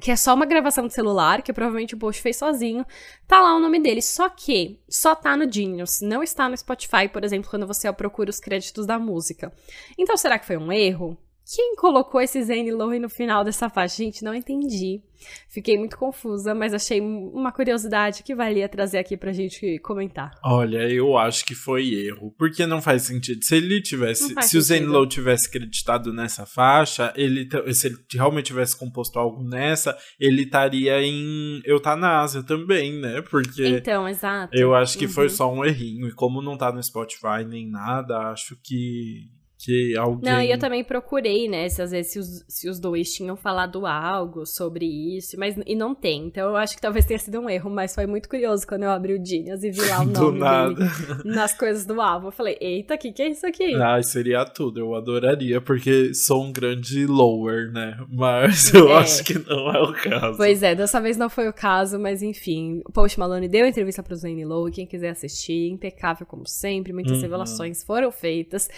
que 0.00 0.10
é 0.10 0.16
só 0.16 0.32
uma 0.32 0.46
gravação 0.46 0.86
de 0.86 0.94
celular, 0.94 1.42
que 1.42 1.52
provavelmente 1.52 1.94
o 1.94 1.98
Post 1.98 2.22
fez 2.22 2.38
sozinho. 2.38 2.86
Tá 3.26 3.38
lá 3.38 3.54
o 3.54 3.60
nome 3.60 3.78
dele, 3.78 4.00
só 4.00 4.30
que 4.30 4.80
só 4.88 5.14
tá 5.14 5.36
no 5.36 5.52
Genius, 5.52 6.00
não 6.00 6.22
está 6.22 6.48
no 6.48 6.56
Spotify, 6.56 7.08
por 7.12 7.24
exemplo, 7.24 7.50
quando 7.50 7.66
você 7.66 7.92
procura 7.92 8.30
os 8.30 8.40
créditos 8.40 8.86
da 8.86 8.98
música. 8.98 9.52
Então 9.98 10.16
será 10.16 10.38
que 10.38 10.46
foi 10.46 10.56
um 10.56 10.72
erro? 10.72 11.18
Quem 11.50 11.74
colocou 11.76 12.20
esse 12.20 12.42
Zane 12.42 12.70
Lowe 12.70 12.98
no 12.98 13.08
final 13.08 13.42
dessa 13.42 13.70
faixa? 13.70 13.96
Gente, 13.96 14.22
não 14.22 14.34
entendi. 14.34 15.00
Fiquei 15.48 15.78
muito 15.78 15.96
confusa, 15.96 16.54
mas 16.54 16.74
achei 16.74 17.00
uma 17.00 17.50
curiosidade 17.50 18.22
que 18.22 18.34
valia 18.34 18.68
trazer 18.68 18.98
aqui 18.98 19.16
pra 19.16 19.32
gente 19.32 19.78
comentar. 19.78 20.30
Olha, 20.44 20.86
eu 20.90 21.16
acho 21.16 21.46
que 21.46 21.54
foi 21.54 21.94
erro. 21.94 22.34
Porque 22.38 22.66
não 22.66 22.82
faz 22.82 23.04
sentido. 23.04 23.42
Se 23.42 23.56
ele 23.56 23.80
tivesse. 23.80 24.24
Se 24.24 24.34
sentido. 24.34 24.58
o 24.58 24.60
Zane 24.60 24.86
Lowe 24.86 25.08
tivesse 25.08 25.48
acreditado 25.48 26.12
nessa 26.12 26.44
faixa, 26.44 27.14
ele 27.16 27.48
se 27.72 27.86
ele 27.86 27.96
realmente 28.12 28.46
tivesse 28.46 28.76
composto 28.76 29.18
algo 29.18 29.42
nessa, 29.42 29.96
ele 30.20 30.42
estaria 30.42 31.02
em 31.02 31.62
eutanásia 31.64 32.42
também, 32.42 33.00
né? 33.00 33.22
Porque. 33.22 33.66
Então, 33.66 34.06
exato. 34.06 34.54
Eu 34.54 34.74
acho 34.74 34.98
que 34.98 35.06
uhum. 35.06 35.12
foi 35.12 35.28
só 35.30 35.50
um 35.50 35.64
errinho. 35.64 36.08
E 36.08 36.12
como 36.12 36.42
não 36.42 36.58
tá 36.58 36.70
no 36.70 36.82
Spotify 36.82 37.42
nem 37.46 37.66
nada, 37.66 38.30
acho 38.30 38.54
que 38.62 39.37
que 39.58 39.96
alguém... 39.96 40.30
Não, 40.30 40.40
e 40.40 40.50
eu 40.52 40.58
também 40.58 40.84
procurei, 40.84 41.48
né, 41.48 41.68
se 41.68 41.82
às 41.82 41.90
vezes 41.90 42.12
se 42.12 42.18
os, 42.20 42.44
se 42.46 42.68
os 42.68 42.78
dois 42.78 43.12
tinham 43.12 43.36
falado 43.36 43.84
algo 43.86 44.46
sobre 44.46 44.86
isso, 44.86 45.36
mas 45.38 45.56
e 45.66 45.74
não 45.74 45.94
tem. 45.94 46.26
Então 46.26 46.50
eu 46.50 46.56
acho 46.56 46.76
que 46.76 46.80
talvez 46.80 47.04
tenha 47.04 47.18
sido 47.18 47.40
um 47.40 47.50
erro, 47.50 47.68
mas 47.68 47.92
foi 47.94 48.06
muito 48.06 48.28
curioso 48.28 48.64
quando 48.66 48.84
eu 48.84 48.90
abri 48.90 49.14
o 49.14 49.24
Genius 49.24 49.64
e 49.64 49.70
vi 49.70 49.80
lá 49.80 50.00
o 50.02 50.04
nome 50.04 50.74
dele 50.76 50.90
nas 51.24 51.52
coisas 51.52 51.84
do 51.84 52.00
álbum. 52.00 52.28
Eu 52.28 52.32
falei, 52.32 52.56
eita, 52.60 52.94
o 52.94 52.98
que, 52.98 53.10
que 53.10 53.20
é 53.20 53.30
isso 53.30 53.46
aqui? 53.46 53.74
Ah, 53.74 54.00
seria 54.00 54.44
tudo, 54.44 54.78
eu 54.78 54.94
adoraria, 54.94 55.60
porque 55.60 56.14
sou 56.14 56.44
um 56.44 56.52
grande 56.52 57.04
lower, 57.04 57.72
né? 57.72 57.98
Mas 58.08 58.72
eu 58.74 58.90
é. 58.90 58.98
acho 58.98 59.24
que 59.24 59.38
não 59.38 59.70
é 59.70 59.82
o 59.82 59.92
caso. 59.92 60.36
Pois 60.36 60.62
é, 60.62 60.76
dessa 60.76 61.00
vez 61.00 61.16
não 61.16 61.28
foi 61.28 61.48
o 61.48 61.52
caso, 61.52 61.98
mas 61.98 62.22
enfim, 62.22 62.80
o 62.86 62.92
Post 62.92 63.18
Malone 63.18 63.48
deu 63.48 63.66
entrevista 63.66 64.04
pro 64.04 64.14
Zane 64.14 64.44
Lowe, 64.44 64.70
quem 64.70 64.86
quiser 64.86 65.10
assistir, 65.10 65.68
impecável 65.68 66.24
como 66.24 66.46
sempre, 66.46 66.92
muitas 66.92 67.16
uhum. 67.16 67.22
revelações 67.22 67.82
foram 67.82 68.12
feitas. 68.12 68.68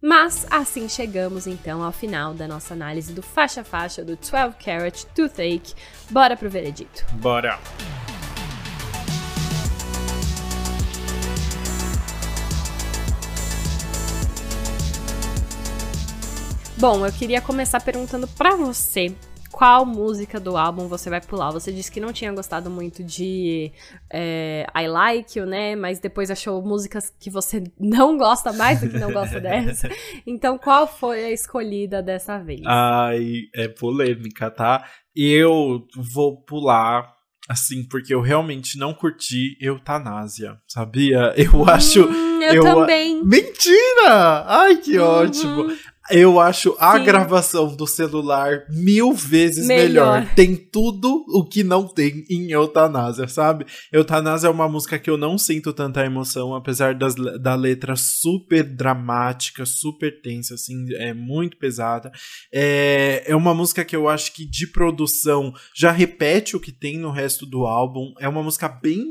Mas 0.00 0.46
assim 0.48 0.88
chegamos 0.88 1.46
então 1.48 1.82
ao 1.82 1.90
final 1.90 2.32
da 2.32 2.46
nossa 2.46 2.72
análise 2.72 3.12
do 3.12 3.20
faixa 3.20 3.62
a 3.62 3.64
faixa 3.64 4.04
do 4.04 4.16
12 4.16 4.54
Carat 4.64 5.04
Toothache. 5.14 5.74
Bora 6.08 6.36
pro 6.36 6.48
veredito. 6.48 7.04
Bora. 7.14 7.58
Bom, 16.76 17.04
eu 17.04 17.12
queria 17.12 17.40
começar 17.40 17.80
perguntando 17.80 18.28
para 18.28 18.54
você 18.54 19.12
qual 19.50 19.84
música 19.86 20.38
do 20.38 20.56
álbum 20.56 20.88
você 20.88 21.08
vai 21.08 21.20
pular? 21.20 21.50
Você 21.50 21.72
disse 21.72 21.90
que 21.90 22.00
não 22.00 22.12
tinha 22.12 22.32
gostado 22.32 22.70
muito 22.70 23.02
de 23.02 23.72
é, 24.10 24.66
I 24.74 24.88
Like 24.88 25.38
You, 25.38 25.46
né? 25.46 25.74
Mas 25.74 25.98
depois 25.98 26.30
achou 26.30 26.62
músicas 26.62 27.12
que 27.18 27.30
você 27.30 27.64
não 27.78 28.16
gosta 28.16 28.52
mais 28.52 28.80
do 28.80 28.88
que 28.88 28.98
não 28.98 29.12
gosta 29.12 29.40
dessa. 29.40 29.88
Então, 30.26 30.58
qual 30.58 30.86
foi 30.86 31.24
a 31.24 31.30
escolhida 31.30 32.02
dessa 32.02 32.38
vez? 32.38 32.60
Ai, 32.66 33.42
é 33.54 33.68
polêmica, 33.68 34.50
tá? 34.50 34.84
Eu 35.14 35.86
vou 35.96 36.42
pular 36.42 37.18
assim, 37.48 37.82
porque 37.82 38.14
eu 38.14 38.20
realmente 38.20 38.78
não 38.78 38.92
curti 38.92 39.56
eutanásia, 39.58 40.58
sabia? 40.68 41.32
Eu 41.34 41.60
hum, 41.60 41.68
acho. 41.68 42.00
Eu, 42.00 42.54
eu 42.54 42.62
também. 42.62 43.24
Mentira! 43.24 44.44
Ai, 44.46 44.76
que 44.76 44.98
uhum. 44.98 45.04
ótimo! 45.04 45.76
Eu 46.10 46.40
acho 46.40 46.74
a 46.78 46.98
Sim. 46.98 47.04
gravação 47.04 47.74
do 47.74 47.86
celular 47.86 48.64
mil 48.70 49.12
vezes 49.12 49.66
melhor. 49.66 50.20
melhor. 50.20 50.34
Tem 50.34 50.56
tudo 50.56 51.24
o 51.28 51.44
que 51.44 51.62
não 51.62 51.86
tem 51.86 52.24
em 52.30 52.50
Eutanásia, 52.50 53.28
sabe? 53.28 53.66
Eutanásia 53.92 54.48
é 54.48 54.50
uma 54.50 54.68
música 54.68 54.98
que 54.98 55.10
eu 55.10 55.16
não 55.16 55.36
sinto 55.36 55.72
tanta 55.72 56.04
emoção, 56.04 56.54
apesar 56.54 56.94
das, 56.94 57.14
da 57.14 57.54
letra 57.54 57.94
super 57.96 58.62
dramática, 58.62 59.66
super 59.66 60.20
tensa, 60.20 60.54
assim, 60.54 60.86
é 60.94 61.12
muito 61.12 61.56
pesada. 61.56 62.10
É, 62.52 63.24
é 63.26 63.36
uma 63.36 63.54
música 63.54 63.84
que 63.84 63.96
eu 63.96 64.08
acho 64.08 64.32
que 64.32 64.44
de 64.44 64.66
produção 64.66 65.52
já 65.74 65.90
repete 65.90 66.56
o 66.56 66.60
que 66.60 66.72
tem 66.72 66.98
no 66.98 67.10
resto 67.10 67.44
do 67.44 67.66
álbum. 67.66 68.12
É 68.18 68.28
uma 68.28 68.42
música 68.42 68.68
bem 68.68 69.04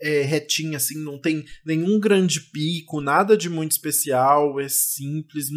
é, 0.00 0.22
retinha, 0.22 0.76
assim, 0.76 1.02
não 1.02 1.18
tem 1.20 1.44
nenhum 1.64 1.98
grande 1.98 2.40
pico, 2.40 3.00
nada 3.00 3.36
de 3.36 3.48
muito 3.48 3.72
especial, 3.72 4.60
é 4.60 4.68
simples, 4.68 5.48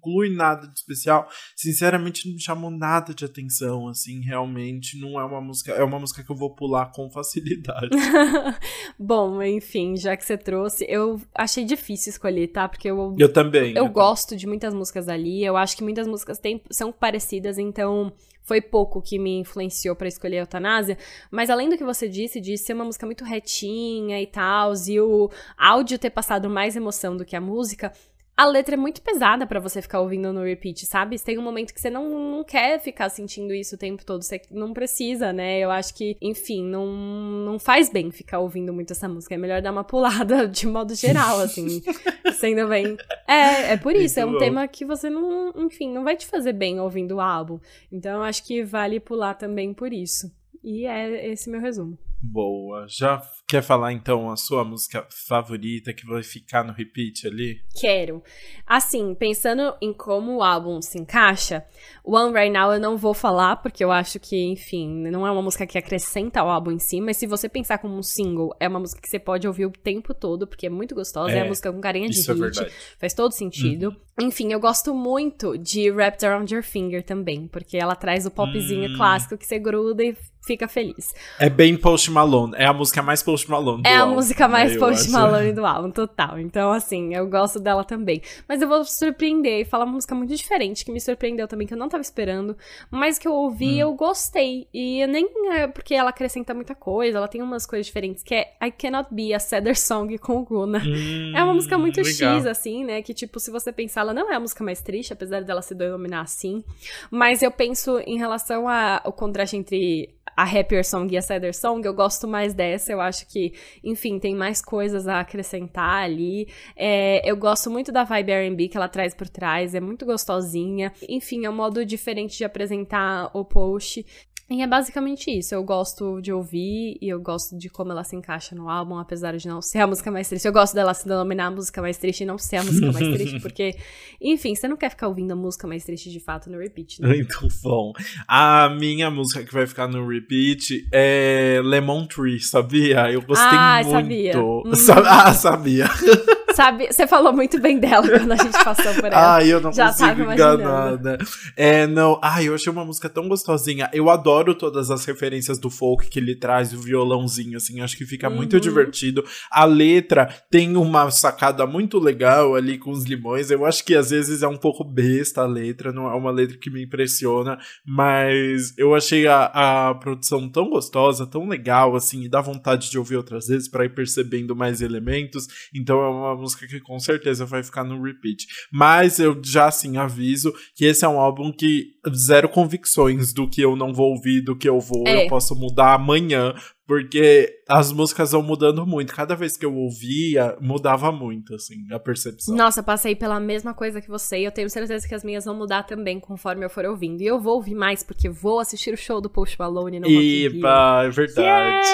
inclui 0.00 0.34
nada 0.34 0.66
de 0.66 0.78
especial. 0.78 1.28
Sinceramente, 1.54 2.26
não 2.26 2.34
me 2.34 2.40
chamou 2.40 2.70
nada 2.70 3.14
de 3.14 3.24
atenção, 3.24 3.88
assim, 3.88 4.20
realmente. 4.20 4.98
Não 4.98 5.20
é 5.20 5.24
uma 5.24 5.40
música. 5.40 5.72
É 5.72 5.84
uma 5.84 5.98
música 5.98 6.24
que 6.24 6.30
eu 6.30 6.36
vou 6.36 6.54
pular 6.54 6.90
com 6.92 7.10
facilidade. 7.10 7.90
Bom, 8.98 9.42
enfim, 9.42 9.96
já 9.96 10.16
que 10.16 10.24
você 10.24 10.36
trouxe, 10.36 10.86
eu 10.88 11.20
achei 11.34 11.64
difícil 11.64 12.10
escolher, 12.10 12.48
tá? 12.48 12.68
Porque 12.68 12.90
eu. 12.90 13.14
Eu 13.18 13.32
também. 13.32 13.70
Eu, 13.76 13.84
eu 13.84 13.88
gosto 13.88 14.36
de 14.36 14.46
muitas 14.46 14.72
músicas 14.72 15.08
ali. 15.08 15.44
Eu 15.44 15.56
acho 15.56 15.76
que 15.76 15.84
muitas 15.84 16.06
músicas 16.06 16.38
têm, 16.38 16.62
são 16.70 16.90
parecidas, 16.90 17.58
então 17.58 18.12
foi 18.50 18.60
pouco 18.60 19.00
que 19.00 19.16
me 19.16 19.38
influenciou 19.38 19.94
para 19.94 20.08
escolher 20.08 20.38
a 20.38 20.40
eutanásia, 20.40 20.98
mas 21.30 21.50
além 21.50 21.68
do 21.68 21.76
que 21.76 21.84
você 21.84 22.08
disse, 22.08 22.40
de 22.40 22.58
ser 22.58 22.72
uma 22.72 22.84
música 22.84 23.06
muito 23.06 23.24
retinha 23.24 24.20
e 24.20 24.26
tal, 24.26 24.72
e 24.88 25.00
o 25.00 25.30
áudio 25.56 25.98
ter 26.00 26.10
passado 26.10 26.50
mais 26.50 26.74
emoção 26.74 27.16
do 27.16 27.24
que 27.24 27.36
a 27.36 27.40
música, 27.40 27.92
a 28.40 28.46
letra 28.46 28.74
é 28.74 28.78
muito 28.78 29.02
pesada 29.02 29.46
para 29.46 29.60
você 29.60 29.82
ficar 29.82 30.00
ouvindo 30.00 30.32
no 30.32 30.42
repeat, 30.42 30.86
sabe? 30.86 31.22
Tem 31.22 31.36
um 31.36 31.42
momento 31.42 31.74
que 31.74 31.80
você 31.80 31.90
não, 31.90 32.08
não 32.08 32.42
quer 32.42 32.80
ficar 32.80 33.10
sentindo 33.10 33.52
isso 33.52 33.74
o 33.74 33.78
tempo 33.78 34.02
todo, 34.02 34.22
você 34.22 34.40
não 34.50 34.72
precisa, 34.72 35.30
né? 35.30 35.58
Eu 35.58 35.70
acho 35.70 35.94
que, 35.94 36.16
enfim, 36.22 36.64
não, 36.64 36.86
não 36.86 37.58
faz 37.58 37.90
bem 37.90 38.10
ficar 38.10 38.38
ouvindo 38.38 38.72
muito 38.72 38.94
essa 38.94 39.06
música. 39.06 39.34
É 39.34 39.38
melhor 39.38 39.60
dar 39.60 39.70
uma 39.70 39.84
pulada 39.84 40.48
de 40.48 40.66
modo 40.66 40.94
geral, 40.94 41.38
assim, 41.40 41.82
sendo 42.32 42.66
bem. 42.66 42.96
É, 43.28 43.72
é 43.72 43.76
por 43.76 43.94
isso, 43.94 44.18
muito 44.20 44.20
é 44.20 44.24
um 44.24 44.32
bom. 44.32 44.38
tema 44.38 44.66
que 44.66 44.86
você 44.86 45.10
não, 45.10 45.52
enfim, 45.58 45.92
não 45.92 46.02
vai 46.02 46.16
te 46.16 46.26
fazer 46.26 46.54
bem 46.54 46.80
ouvindo 46.80 47.16
o 47.16 47.20
álbum. 47.20 47.60
Então 47.92 48.16
eu 48.16 48.22
acho 48.22 48.42
que 48.46 48.64
vale 48.64 48.98
pular 48.98 49.34
também 49.34 49.74
por 49.74 49.92
isso. 49.92 50.34
E 50.64 50.86
é 50.86 51.30
esse 51.30 51.50
meu 51.50 51.60
resumo. 51.60 51.98
Boa. 52.22 52.86
Já 52.88 53.18
quer 53.50 53.62
falar 53.62 53.92
então 53.92 54.30
a 54.30 54.36
sua 54.36 54.64
música 54.64 55.04
favorita 55.10 55.92
que 55.92 56.06
vai 56.06 56.22
ficar 56.22 56.62
no 56.62 56.72
repeat 56.72 57.26
ali? 57.26 57.60
Quero. 57.74 58.22
Assim, 58.64 59.12
pensando 59.12 59.74
em 59.82 59.92
como 59.92 60.36
o 60.36 60.42
álbum 60.42 60.80
se 60.80 61.00
encaixa, 61.00 61.64
One 62.04 62.32
Right 62.32 62.50
Now 62.50 62.72
eu 62.72 62.78
não 62.78 62.96
vou 62.96 63.12
falar, 63.12 63.56
porque 63.56 63.82
eu 63.82 63.90
acho 63.90 64.20
que, 64.20 64.36
enfim, 64.52 64.88
não 65.10 65.26
é 65.26 65.32
uma 65.32 65.42
música 65.42 65.66
que 65.66 65.76
acrescenta 65.76 66.38
ao 66.38 66.48
álbum 66.48 66.70
em 66.70 66.78
si, 66.78 67.00
mas 67.00 67.16
se 67.16 67.26
você 67.26 67.48
pensar 67.48 67.78
como 67.78 67.96
um 67.96 68.04
single, 68.04 68.54
é 68.60 68.68
uma 68.68 68.78
música 68.78 69.02
que 69.02 69.08
você 69.08 69.18
pode 69.18 69.48
ouvir 69.48 69.66
o 69.66 69.72
tempo 69.72 70.14
todo, 70.14 70.46
porque 70.46 70.66
é 70.66 70.70
muito 70.70 70.94
gostosa, 70.94 71.32
é, 71.32 71.38
é 71.38 71.42
uma 71.42 71.48
música 71.48 71.72
com 71.72 71.80
carinha 71.80 72.08
de 72.08 72.20
hit, 72.20 72.62
é 72.62 72.70
faz 73.00 73.12
todo 73.12 73.32
sentido. 73.32 73.88
Uhum. 73.88 74.28
Enfim, 74.28 74.52
eu 74.52 74.60
gosto 74.60 74.94
muito 74.94 75.58
de 75.58 75.90
Wrapped 75.90 76.24
Around 76.24 76.54
Your 76.54 76.62
Finger 76.62 77.02
também, 77.02 77.48
porque 77.48 77.76
ela 77.76 77.96
traz 77.96 78.26
o 78.26 78.30
popzinho 78.30 78.92
hum. 78.92 78.96
clássico 78.96 79.36
que 79.36 79.46
você 79.46 79.58
gruda 79.58 80.04
e 80.04 80.14
fica 80.44 80.68
feliz. 80.68 81.08
É 81.38 81.48
bem 81.48 81.76
Post 81.76 82.10
Malone. 82.10 82.54
É 82.56 82.66
a 82.66 82.72
música 82.72 83.02
mais 83.02 83.22
Post 83.22 83.39
Malone 83.48 83.82
do 83.82 83.88
É 83.88 83.96
álbum, 83.96 84.12
a 84.12 84.14
música 84.16 84.48
mais 84.48 84.76
Post 84.76 85.10
Malone 85.10 85.52
do 85.52 85.64
álbum, 85.64 85.90
total. 85.90 86.38
Então, 86.38 86.72
assim, 86.72 87.14
eu 87.14 87.26
gosto 87.28 87.60
dela 87.60 87.84
também. 87.84 88.20
Mas 88.48 88.60
eu 88.60 88.68
vou 88.68 88.84
surpreender 88.84 89.60
e 89.60 89.64
falar 89.64 89.84
uma 89.84 89.94
música 89.94 90.14
muito 90.14 90.34
diferente, 90.34 90.84
que 90.84 90.92
me 90.92 91.00
surpreendeu 91.00 91.46
também, 91.46 91.66
que 91.66 91.74
eu 91.74 91.78
não 91.78 91.88
tava 91.88 92.02
esperando. 92.02 92.56
Mas 92.90 93.18
que 93.18 93.28
eu 93.28 93.32
ouvi 93.32 93.76
hum. 93.76 93.80
eu 93.80 93.94
gostei. 93.94 94.66
E 94.72 95.06
nem 95.06 95.28
é 95.52 95.66
porque 95.66 95.94
ela 95.94 96.10
acrescenta 96.10 96.54
muita 96.54 96.74
coisa, 96.74 97.18
ela 97.18 97.28
tem 97.28 97.42
umas 97.42 97.66
coisas 97.66 97.86
diferentes, 97.86 98.22
que 98.22 98.34
é 98.34 98.52
I 98.62 98.70
Cannot 98.70 99.08
Be, 99.12 99.34
a 99.34 99.38
Sadder 99.38 99.78
Song 99.78 100.16
com 100.18 100.38
o 100.38 100.44
Guna. 100.44 100.78
Hum, 100.78 101.32
é 101.34 101.42
uma 101.42 101.54
música 101.54 101.78
muito 101.78 101.98
legal. 101.98 102.36
X, 102.36 102.46
assim, 102.46 102.84
né? 102.84 103.02
Que, 103.02 103.14
tipo, 103.14 103.38
se 103.38 103.50
você 103.50 103.72
pensar, 103.72 104.02
ela 104.02 104.14
não 104.14 104.30
é 104.30 104.36
a 104.36 104.40
música 104.40 104.62
mais 104.64 104.80
triste, 104.80 105.12
apesar 105.12 105.42
dela 105.42 105.62
se 105.62 105.74
denominar 105.74 106.22
assim. 106.22 106.64
Mas 107.10 107.42
eu 107.42 107.50
penso 107.50 107.98
em 108.00 108.18
relação 108.18 108.66
ao 108.68 109.12
contraste 109.12 109.56
entre 109.56 110.10
a 110.36 110.44
Happier 110.44 110.84
Song 110.84 111.12
e 111.12 111.16
a 111.16 111.22
Sadder 111.22 111.54
Song, 111.54 111.84
eu 111.86 111.94
gosto 111.94 112.26
mais 112.26 112.54
dessa. 112.54 112.92
Eu 112.92 113.00
acho 113.00 113.26
que, 113.26 113.52
enfim, 113.82 114.18
tem 114.18 114.34
mais 114.34 114.62
coisas 114.62 115.06
a 115.06 115.20
acrescentar 115.20 116.04
ali. 116.04 116.48
É, 116.76 117.28
eu 117.28 117.36
gosto 117.36 117.70
muito 117.70 117.92
da 117.92 118.04
vibe 118.04 118.32
R&B 118.32 118.68
que 118.68 118.76
ela 118.76 118.88
traz 118.88 119.14
por 119.14 119.28
trás, 119.28 119.74
é 119.74 119.80
muito 119.80 120.06
gostosinha. 120.06 120.92
Enfim, 121.08 121.44
é 121.44 121.50
um 121.50 121.54
modo 121.54 121.84
diferente 121.84 122.38
de 122.38 122.44
apresentar 122.44 123.30
o 123.34 123.44
post. 123.44 124.04
E 124.50 124.62
é 124.62 124.66
basicamente 124.66 125.30
isso. 125.30 125.54
Eu 125.54 125.62
gosto 125.62 126.20
de 126.20 126.32
ouvir 126.32 126.98
e 127.00 127.08
eu 127.08 127.20
gosto 127.20 127.56
de 127.56 127.68
como 127.68 127.92
ela 127.92 128.02
se 128.02 128.16
encaixa 128.16 128.52
no 128.54 128.68
álbum, 128.68 128.98
apesar 128.98 129.36
de 129.36 129.46
não 129.46 129.62
ser 129.62 129.78
a 129.78 129.86
música 129.86 130.10
mais 130.10 130.28
triste. 130.28 130.44
Eu 130.44 130.52
gosto 130.52 130.74
dela 130.74 130.92
se 130.92 131.06
denominar 131.06 131.46
a 131.46 131.50
música 131.52 131.80
mais 131.80 131.96
triste 131.96 132.22
e 132.22 132.26
não 132.26 132.36
ser 132.36 132.56
a 132.56 132.64
música 132.64 132.90
mais 132.90 133.06
triste, 133.14 133.38
porque, 133.38 133.76
enfim, 134.20 134.56
você 134.56 134.66
não 134.66 134.76
quer 134.76 134.90
ficar 134.90 135.06
ouvindo 135.06 135.30
a 135.30 135.36
música 135.36 135.68
mais 135.68 135.84
triste 135.84 136.10
de 136.10 136.18
fato 136.18 136.50
no 136.50 136.58
repeat, 136.58 137.00
né? 137.00 137.18
Então, 137.18 137.46
bom. 137.62 137.92
A 138.26 138.68
minha 138.70 139.08
música 139.08 139.44
que 139.44 139.52
vai 139.52 139.68
ficar 139.68 139.86
no 139.86 140.04
repeat 140.04 140.88
é 140.92 141.60
Lemon 141.62 142.06
Tree, 142.06 142.40
sabia? 142.40 143.08
Eu 143.08 143.22
gostei 143.22 143.56
ah, 143.56 143.80
muito. 143.84 143.90
Sabia. 143.90 144.32
Hum. 144.40 144.72
Ah, 145.06 145.32
sabia. 145.32 145.86
Sabe, 146.54 146.88
você 146.92 147.06
falou 147.06 147.32
muito 147.32 147.60
bem 147.60 147.78
dela 147.78 148.06
quando 148.18 148.32
a 148.32 148.36
gente 148.36 148.64
passou 148.64 148.94
por 148.94 149.06
ela. 149.06 149.36
Ai, 149.36 149.52
eu 149.52 149.60
não 149.60 149.72
Já 149.72 149.88
consigo 149.88 150.32
enganar, 150.32 151.00
né? 151.00 151.18
É, 151.56 151.86
não. 151.86 152.18
Ai, 152.22 152.48
eu 152.48 152.54
achei 152.54 152.72
uma 152.72 152.84
música 152.84 153.08
tão 153.08 153.28
gostosinha. 153.28 153.88
Eu 153.92 154.10
adoro 154.10 154.54
todas 154.54 154.90
as 154.90 155.04
referências 155.04 155.58
do 155.58 155.70
folk 155.70 156.08
que 156.08 156.18
ele 156.18 156.34
traz, 156.34 156.72
o 156.72 156.80
violãozinho, 156.80 157.56
assim, 157.56 157.80
acho 157.80 157.96
que 157.96 158.04
fica 158.04 158.28
uhum. 158.28 158.36
muito 158.36 158.60
divertido. 158.60 159.24
A 159.50 159.64
letra 159.64 160.26
tem 160.50 160.76
uma 160.76 161.10
sacada 161.10 161.66
muito 161.66 161.98
legal 161.98 162.54
ali 162.54 162.78
com 162.78 162.90
os 162.90 163.04
limões. 163.04 163.50
Eu 163.50 163.64
acho 163.64 163.84
que 163.84 163.94
às 163.94 164.10
vezes 164.10 164.42
é 164.42 164.48
um 164.48 164.56
pouco 164.56 164.84
besta 164.84 165.42
a 165.42 165.46
letra, 165.46 165.92
não 165.92 166.06
é 166.06 166.14
uma 166.14 166.30
letra 166.30 166.56
que 166.56 166.70
me 166.70 166.82
impressiona, 166.82 167.58
mas 167.84 168.76
eu 168.76 168.94
achei 168.94 169.26
a, 169.26 169.88
a 169.90 169.94
produção 169.94 170.48
tão 170.48 170.68
gostosa, 170.68 171.26
tão 171.26 171.48
legal, 171.48 171.94
assim, 171.94 172.24
e 172.24 172.28
dá 172.28 172.40
vontade 172.40 172.90
de 172.90 172.98
ouvir 172.98 173.16
outras 173.16 173.46
vezes 173.46 173.68
para 173.68 173.84
ir 173.84 173.94
percebendo 173.94 174.56
mais 174.56 174.80
elementos. 174.80 175.46
Então 175.74 176.00
é 176.02 176.08
uma 176.08 176.34
música 176.40 176.66
que 176.66 176.80
com 176.80 176.98
certeza 176.98 177.44
vai 177.44 177.62
ficar 177.62 177.84
no 177.84 178.02
repeat. 178.02 178.46
Mas 178.72 179.18
eu 179.18 179.40
já 179.44 179.66
assim 179.66 179.96
aviso 179.96 180.52
que 180.74 180.84
esse 180.84 181.04
é 181.04 181.08
um 181.08 181.20
álbum 181.20 181.52
que 181.52 181.92
zero 182.14 182.48
convicções 182.48 183.32
do 183.32 183.48
que 183.48 183.60
eu 183.60 183.76
não 183.76 183.92
vou 183.92 184.10
ouvir, 184.10 184.40
do 184.40 184.56
que 184.56 184.68
eu 184.68 184.80
vou, 184.80 185.04
é. 185.06 185.24
eu 185.24 185.28
posso 185.28 185.54
mudar 185.54 185.94
amanhã, 185.94 186.54
porque 186.90 187.62
as 187.68 187.92
músicas 187.92 188.32
vão 188.32 188.42
mudando 188.42 188.84
muito. 188.84 189.14
Cada 189.14 189.36
vez 189.36 189.56
que 189.56 189.64
eu 189.64 189.72
ouvia, 189.72 190.56
mudava 190.60 191.12
muito, 191.12 191.54
assim, 191.54 191.86
a 191.92 192.00
percepção. 192.00 192.52
Nossa, 192.56 192.82
passei 192.82 193.14
pela 193.14 193.38
mesma 193.38 193.72
coisa 193.72 194.00
que 194.00 194.08
você 194.08 194.40
e 194.40 194.44
eu 194.44 194.50
tenho 194.50 194.68
certeza 194.68 195.06
que 195.06 195.14
as 195.14 195.22
minhas 195.22 195.44
vão 195.44 195.54
mudar 195.54 195.84
também 195.84 196.18
conforme 196.18 196.64
eu 196.64 196.68
for 196.68 196.84
ouvindo. 196.84 197.22
E 197.22 197.26
eu 197.28 197.38
vou 197.38 197.54
ouvir 197.54 197.76
mais, 197.76 198.02
porque 198.02 198.28
vou 198.28 198.58
assistir 198.58 198.92
o 198.92 198.96
show 198.96 199.20
do 199.20 199.30
Post 199.30 199.56
Malone 199.56 200.00
no 200.00 200.10
Ipa, 200.10 201.02
é 201.04 201.10
verdade. 201.10 201.86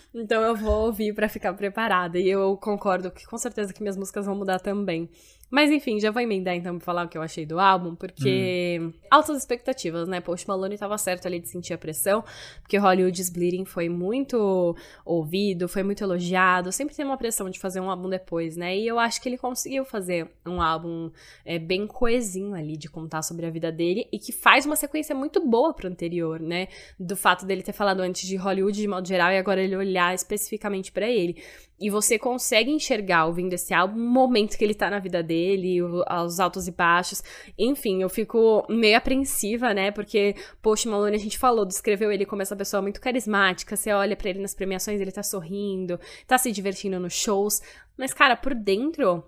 então 0.14 0.40
eu 0.40 0.56
vou 0.56 0.86
ouvir 0.86 1.14
para 1.14 1.28
ficar 1.28 1.52
preparada. 1.52 2.18
E 2.18 2.30
eu 2.30 2.56
concordo 2.56 3.10
que 3.10 3.26
com 3.26 3.36
certeza 3.36 3.74
que 3.74 3.82
minhas 3.82 3.98
músicas 3.98 4.24
vão 4.24 4.34
mudar 4.34 4.58
também. 4.58 5.06
Mas 5.52 5.70
enfim, 5.70 6.00
já 6.00 6.10
vou 6.10 6.22
emendar 6.22 6.54
então 6.54 6.78
pra 6.78 6.84
falar 6.86 7.04
o 7.04 7.08
que 7.10 7.18
eu 7.18 7.20
achei 7.20 7.44
do 7.44 7.60
álbum, 7.60 7.94
porque 7.94 8.78
hum. 8.80 8.90
altas 9.10 9.36
expectativas, 9.36 10.08
né? 10.08 10.18
Post 10.18 10.48
Malone 10.48 10.78
tava 10.78 10.96
certo 10.96 11.26
ali 11.26 11.38
de 11.38 11.46
sentir 11.46 11.74
a 11.74 11.78
pressão, 11.78 12.24
porque 12.62 12.78
Hollywood's 12.78 13.28
Bleeding 13.28 13.66
foi 13.66 13.86
muito 13.86 14.74
ouvido, 15.04 15.68
foi 15.68 15.82
muito 15.82 16.02
elogiado, 16.02 16.72
sempre 16.72 16.96
tem 16.96 17.04
uma 17.04 17.18
pressão 17.18 17.50
de 17.50 17.60
fazer 17.60 17.80
um 17.80 17.90
álbum 17.90 18.08
depois, 18.08 18.56
né? 18.56 18.74
E 18.74 18.86
eu 18.86 18.98
acho 18.98 19.20
que 19.20 19.28
ele 19.28 19.36
conseguiu 19.36 19.84
fazer 19.84 20.26
um 20.46 20.62
álbum 20.62 21.10
é, 21.44 21.58
bem 21.58 21.86
coesinho 21.86 22.54
ali, 22.54 22.78
de 22.78 22.88
contar 22.88 23.20
sobre 23.20 23.44
a 23.44 23.50
vida 23.50 23.70
dele, 23.70 24.08
e 24.10 24.18
que 24.18 24.32
faz 24.32 24.64
uma 24.64 24.74
sequência 24.74 25.14
muito 25.14 25.46
boa 25.46 25.74
pro 25.74 25.86
anterior, 25.86 26.40
né? 26.40 26.68
Do 26.98 27.14
fato 27.14 27.44
dele 27.44 27.62
ter 27.62 27.74
falado 27.74 28.00
antes 28.00 28.26
de 28.26 28.36
Hollywood 28.36 28.80
de 28.80 28.88
modo 28.88 29.06
geral 29.06 29.30
e 29.30 29.36
agora 29.36 29.62
ele 29.62 29.76
olhar 29.76 30.14
especificamente 30.14 30.90
para 30.90 31.06
ele. 31.06 31.42
E 31.82 31.90
você 31.90 32.16
consegue 32.16 32.70
enxergar 32.70 33.26
ouvindo 33.26 33.54
esse 33.54 33.74
álbum 33.74 33.98
o 33.98 34.08
momento 34.08 34.56
que 34.56 34.62
ele 34.62 34.72
tá 34.72 34.88
na 34.88 35.00
vida 35.00 35.20
dele, 35.20 35.82
os 35.82 36.38
altos 36.38 36.68
e 36.68 36.70
baixos. 36.70 37.24
Enfim, 37.58 38.00
eu 38.00 38.08
fico 38.08 38.64
meio 38.68 38.96
apreensiva, 38.96 39.74
né? 39.74 39.90
Porque 39.90 40.36
Post 40.62 40.86
Malone, 40.86 41.16
a 41.16 41.18
gente 41.18 41.36
falou, 41.36 41.66
descreveu 41.66 42.12
ele 42.12 42.24
como 42.24 42.40
essa 42.40 42.54
pessoa 42.54 42.80
muito 42.80 43.00
carismática. 43.00 43.74
Você 43.74 43.92
olha 43.92 44.14
para 44.14 44.30
ele 44.30 44.38
nas 44.38 44.54
premiações, 44.54 45.00
ele 45.00 45.10
tá 45.10 45.24
sorrindo, 45.24 45.98
tá 46.24 46.38
se 46.38 46.52
divertindo 46.52 47.00
nos 47.00 47.14
shows. 47.14 47.60
Mas, 47.96 48.14
cara, 48.14 48.36
por 48.36 48.54
dentro, 48.54 49.24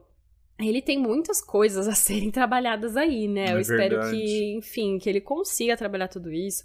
ele 0.57 0.81
tem 0.81 0.97
muitas 0.97 1.41
coisas 1.41 1.89
a 1.89 1.95
serem 1.97 2.31
trabalhadas 2.31 2.97
aí, 2.97 3.27
né? 3.27 3.47
É 3.47 3.53
eu 3.55 3.59
espero 3.59 3.97
verdade. 3.97 4.17
que, 4.17 4.55
enfim, 4.57 4.99
que 4.99 5.11
ele 5.11 5.21
consiga 5.21 5.77
trabalhar 5.77 6.07
tudo 6.07 6.31
isso. 6.31 6.63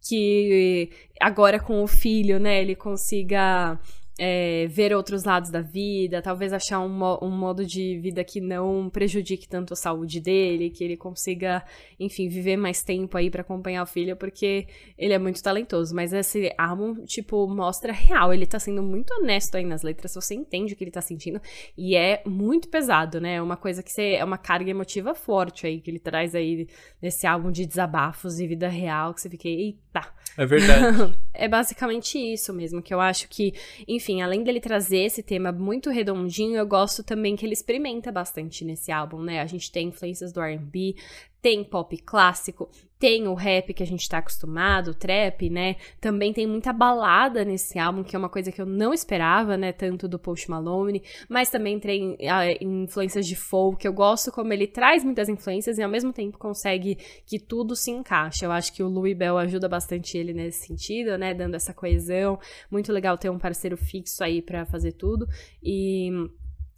Que 0.00 0.88
agora 1.20 1.60
com 1.60 1.82
o 1.82 1.86
filho, 1.86 2.40
né, 2.40 2.62
ele 2.62 2.74
consiga 2.74 3.78
é, 4.18 4.66
ver 4.68 4.94
outros 4.94 5.24
lados 5.24 5.50
da 5.50 5.60
vida, 5.60 6.22
talvez 6.22 6.52
achar 6.52 6.80
um, 6.80 7.02
um, 7.22 7.30
modo 7.30 7.66
de 7.66 7.98
vida 7.98 8.24
que 8.24 8.40
não 8.40 8.88
prejudique 8.88 9.46
tanto 9.46 9.74
a 9.74 9.76
saúde 9.76 10.20
dele, 10.20 10.70
que 10.70 10.82
ele 10.82 10.96
consiga, 10.96 11.62
enfim, 12.00 12.28
viver 12.28 12.56
mais 12.56 12.82
tempo 12.82 13.16
aí 13.16 13.30
para 13.30 13.42
acompanhar 13.42 13.82
o 13.82 13.86
filho, 13.86 14.16
porque 14.16 14.66
ele 14.96 15.12
é 15.12 15.18
muito 15.18 15.42
talentoso. 15.42 15.94
Mas 15.94 16.12
esse 16.12 16.52
álbum, 16.56 17.04
tipo, 17.04 17.46
mostra 17.46 17.92
real. 17.92 18.32
Ele 18.32 18.46
tá 18.46 18.58
sendo 18.58 18.82
muito 18.82 19.12
honesto 19.14 19.56
aí 19.56 19.64
nas 19.64 19.82
letras, 19.82 20.14
você 20.14 20.34
entende 20.34 20.72
o 20.72 20.76
que 20.76 20.84
ele 20.84 20.90
tá 20.90 21.02
sentindo, 21.02 21.40
e 21.76 21.94
é 21.94 22.22
muito 22.26 22.68
pesado, 22.68 23.20
né? 23.20 23.34
É 23.34 23.42
uma 23.42 23.56
coisa 23.56 23.82
que 23.82 23.92
você. 23.92 24.14
É 24.14 24.24
uma 24.24 24.38
carga 24.38 24.70
emotiva 24.70 25.14
forte 25.14 25.66
aí 25.66 25.80
que 25.80 25.90
ele 25.90 25.98
traz 25.98 26.34
aí 26.34 26.68
nesse 27.02 27.26
álbum 27.26 27.50
de 27.50 27.66
desabafos 27.66 28.40
e 28.40 28.46
vida 28.46 28.68
real, 28.68 29.12
que 29.12 29.20
você 29.20 29.28
fica, 29.28 29.48
eita. 29.48 30.15
É 30.36 30.44
verdade. 30.44 31.16
é 31.32 31.48
basicamente 31.48 32.18
isso 32.18 32.52
mesmo, 32.52 32.82
que 32.82 32.92
eu 32.92 33.00
acho 33.00 33.28
que, 33.28 33.54
enfim, 33.88 34.22
além 34.22 34.42
dele 34.42 34.60
trazer 34.60 34.98
esse 34.98 35.22
tema 35.22 35.50
muito 35.50 35.90
redondinho, 35.90 36.56
eu 36.56 36.66
gosto 36.66 37.02
também 37.02 37.36
que 37.36 37.46
ele 37.46 37.54
experimenta 37.54 38.12
bastante 38.12 38.64
nesse 38.64 38.92
álbum, 38.92 39.20
né? 39.22 39.40
A 39.40 39.46
gente 39.46 39.70
tem 39.72 39.88
influências 39.88 40.32
do 40.32 40.40
R&B, 40.40 40.94
tem 41.40 41.62
pop 41.64 41.96
clássico, 41.98 42.68
tem 42.98 43.28
o 43.28 43.34
rap 43.34 43.74
que 43.74 43.82
a 43.82 43.86
gente 43.86 44.08
tá 44.08 44.18
acostumado, 44.18 44.92
o 44.92 44.94
trap, 44.94 45.50
né? 45.50 45.76
Também 46.00 46.32
tem 46.32 46.46
muita 46.46 46.72
balada 46.72 47.44
nesse 47.44 47.78
álbum, 47.78 48.02
que 48.02 48.16
é 48.16 48.18
uma 48.18 48.28
coisa 48.28 48.50
que 48.50 48.60
eu 48.60 48.66
não 48.66 48.94
esperava, 48.94 49.56
né? 49.56 49.70
Tanto 49.72 50.08
do 50.08 50.18
Post 50.18 50.50
Malone, 50.50 51.02
mas 51.28 51.50
também 51.50 51.78
tem 51.78 52.16
ah, 52.30 52.50
influências 52.60 53.26
de 53.26 53.36
folk. 53.36 53.84
Eu 53.84 53.92
gosto 53.92 54.32
como 54.32 54.52
ele 54.52 54.66
traz 54.66 55.04
muitas 55.04 55.28
influências 55.28 55.76
e 55.76 55.82
ao 55.82 55.90
mesmo 55.90 56.12
tempo 56.12 56.38
consegue 56.38 56.96
que 57.26 57.38
tudo 57.38 57.76
se 57.76 57.90
encaixe. 57.90 58.44
Eu 58.44 58.50
acho 58.50 58.72
que 58.72 58.82
o 58.82 58.88
Louis 58.88 59.16
Bell 59.16 59.36
ajuda 59.36 59.68
bastante 59.68 60.16
ele 60.16 60.32
nesse 60.32 60.66
sentido, 60.66 61.18
né? 61.18 61.34
Dando 61.34 61.54
essa 61.54 61.74
coesão. 61.74 62.38
Muito 62.70 62.92
legal 62.92 63.18
ter 63.18 63.28
um 63.28 63.38
parceiro 63.38 63.76
fixo 63.76 64.24
aí 64.24 64.40
para 64.40 64.64
fazer 64.64 64.92
tudo. 64.92 65.28
E 65.62 66.10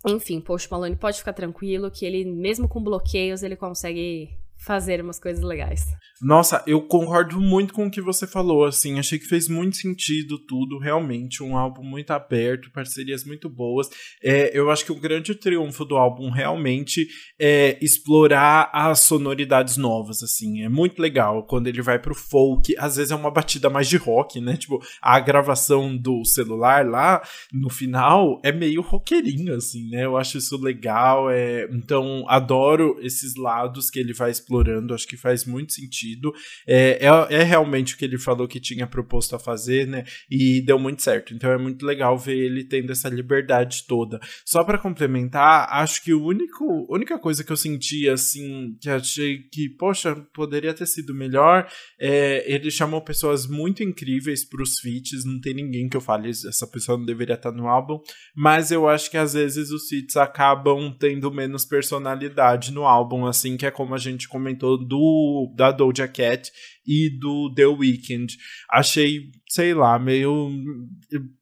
enfim, 0.06 0.40
Post 0.40 0.70
Malone 0.70 0.96
pode 0.96 1.18
ficar 1.18 1.32
tranquilo 1.32 1.90
que 1.90 2.04
ele, 2.04 2.24
mesmo 2.24 2.68
com 2.68 2.82
bloqueios, 2.82 3.42
ele 3.42 3.56
consegue 3.56 4.30
fazer 4.58 5.00
umas 5.00 5.18
coisas 5.18 5.42
legais. 5.42 5.86
Nossa, 6.20 6.64
eu 6.66 6.82
concordo 6.82 7.40
muito 7.40 7.72
com 7.72 7.86
o 7.86 7.90
que 7.90 8.02
você 8.02 8.26
falou, 8.26 8.64
assim, 8.64 8.98
achei 8.98 9.18
que 9.18 9.26
fez 9.26 9.48
muito 9.48 9.76
sentido 9.76 10.36
tudo, 10.36 10.78
realmente, 10.78 11.44
um 11.44 11.56
álbum 11.56 11.84
muito 11.84 12.10
aberto, 12.10 12.72
parcerias 12.72 13.24
muito 13.24 13.48
boas. 13.48 13.88
É, 14.22 14.50
eu 14.58 14.68
acho 14.68 14.84
que 14.84 14.90
o 14.90 15.00
grande 15.00 15.32
triunfo 15.36 15.84
do 15.84 15.96
álbum 15.96 16.28
realmente 16.30 17.06
é 17.40 17.78
explorar 17.80 18.68
as 18.72 19.00
sonoridades 19.00 19.76
novas, 19.76 20.22
assim, 20.22 20.62
é 20.62 20.68
muito 20.68 21.00
legal 21.00 21.46
quando 21.46 21.68
ele 21.68 21.80
vai 21.80 22.00
pro 22.00 22.14
folk, 22.14 22.74
às 22.78 22.96
vezes 22.96 23.12
é 23.12 23.14
uma 23.14 23.30
batida 23.30 23.70
mais 23.70 23.88
de 23.88 23.96
rock, 23.96 24.40
né, 24.40 24.56
tipo, 24.56 24.82
a 25.00 25.20
gravação 25.20 25.96
do 25.96 26.24
celular 26.24 26.84
lá, 26.84 27.22
no 27.52 27.70
final, 27.70 28.40
é 28.44 28.50
meio 28.50 28.82
roqueirinho, 28.82 29.54
assim, 29.54 29.88
né, 29.90 30.04
eu 30.04 30.16
acho 30.16 30.36
isso 30.36 30.60
legal, 30.60 31.30
é... 31.30 31.68
então 31.70 32.24
adoro 32.28 32.98
esses 33.00 33.36
lados 33.36 33.88
que 33.88 34.00
ele 34.00 34.12
vai 34.12 34.32
explorar 34.32 34.47
explorando, 34.48 34.94
acho 34.94 35.06
que 35.06 35.16
faz 35.16 35.44
muito 35.44 35.74
sentido. 35.74 36.32
É, 36.66 37.06
é, 37.06 37.34
é, 37.40 37.42
realmente 37.42 37.94
o 37.94 37.98
que 37.98 38.04
ele 38.04 38.18
falou 38.18 38.48
que 38.48 38.58
tinha 38.58 38.86
proposto 38.86 39.36
a 39.36 39.38
fazer, 39.38 39.86
né? 39.86 40.04
E 40.30 40.62
deu 40.62 40.78
muito 40.78 41.02
certo. 41.02 41.34
Então 41.34 41.50
é 41.50 41.58
muito 41.58 41.84
legal 41.84 42.18
ver 42.18 42.36
ele 42.36 42.64
tendo 42.64 42.90
essa 42.90 43.08
liberdade 43.08 43.84
toda. 43.86 44.18
Só 44.44 44.64
para 44.64 44.78
complementar, 44.78 45.68
acho 45.70 46.02
que 46.02 46.14
o 46.14 46.24
único, 46.24 46.86
única 46.90 47.18
coisa 47.18 47.44
que 47.44 47.52
eu 47.52 47.56
senti, 47.56 48.08
assim, 48.08 48.76
que 48.80 48.88
achei 48.88 49.42
que, 49.52 49.68
poxa, 49.68 50.16
poderia 50.32 50.72
ter 50.72 50.86
sido 50.86 51.14
melhor, 51.14 51.68
é, 52.00 52.50
ele 52.50 52.70
chamou 52.70 53.02
pessoas 53.02 53.46
muito 53.46 53.82
incríveis 53.82 54.44
pros 54.44 54.78
feats, 54.80 55.24
não 55.24 55.40
tem 55.40 55.54
ninguém 55.54 55.88
que 55.88 55.96
eu 55.96 56.00
fale, 56.00 56.30
essa 56.30 56.66
pessoa 56.66 56.96
não 56.96 57.04
deveria 57.04 57.34
estar 57.34 57.52
no 57.52 57.68
álbum, 57.68 58.00
mas 58.34 58.70
eu 58.70 58.88
acho 58.88 59.10
que 59.10 59.16
às 59.16 59.34
vezes 59.34 59.70
os 59.70 59.88
feats 59.88 60.16
acabam 60.16 60.94
tendo 60.98 61.30
menos 61.32 61.64
personalidade 61.64 62.72
no 62.72 62.84
álbum, 62.84 63.26
assim, 63.26 63.56
que 63.56 63.66
é 63.66 63.70
como 63.70 63.94
a 63.94 63.98
gente 63.98 64.28
comentou 64.38 64.78
do 64.78 65.52
da 65.54 65.70
Doja 65.70 66.08
Cat 66.08 66.50
e 66.88 67.10
do 67.10 67.52
The 67.54 67.66
Weeknd. 67.66 68.34
Achei, 68.70 69.30
sei 69.46 69.74
lá, 69.74 69.98
meio 69.98 70.50